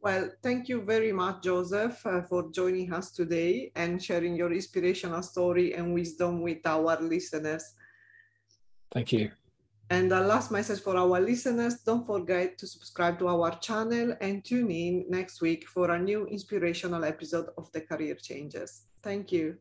Well 0.00 0.30
thank 0.42 0.68
you 0.68 0.82
very 0.82 1.12
much 1.12 1.42
joseph 1.42 2.06
uh, 2.06 2.22
for 2.22 2.50
joining 2.52 2.92
us 2.92 3.10
today 3.10 3.72
and 3.74 4.02
sharing 4.02 4.36
your 4.36 4.52
inspirational 4.52 5.22
story 5.22 5.74
and 5.74 5.92
wisdom 5.94 6.42
with 6.42 6.64
our 6.64 7.00
listeners. 7.00 7.64
Thank 8.92 9.12
you 9.12 9.30
and 9.90 10.10
the 10.10 10.20
last 10.20 10.50
message 10.50 10.80
for 10.80 10.96
our 10.96 11.20
listeners, 11.20 11.80
don't 11.80 12.06
forget 12.06 12.58
to 12.58 12.66
subscribe 12.66 13.18
to 13.20 13.28
our 13.28 13.58
channel 13.58 14.14
and 14.20 14.44
tune 14.44 14.70
in 14.70 15.06
next 15.08 15.40
week 15.40 15.66
for 15.66 15.90
a 15.90 15.98
new 15.98 16.26
inspirational 16.26 17.04
episode 17.04 17.46
of 17.56 17.72
the 17.72 17.80
Career 17.80 18.14
Changers. 18.14 18.82
Thank 19.02 19.32
you. 19.32 19.56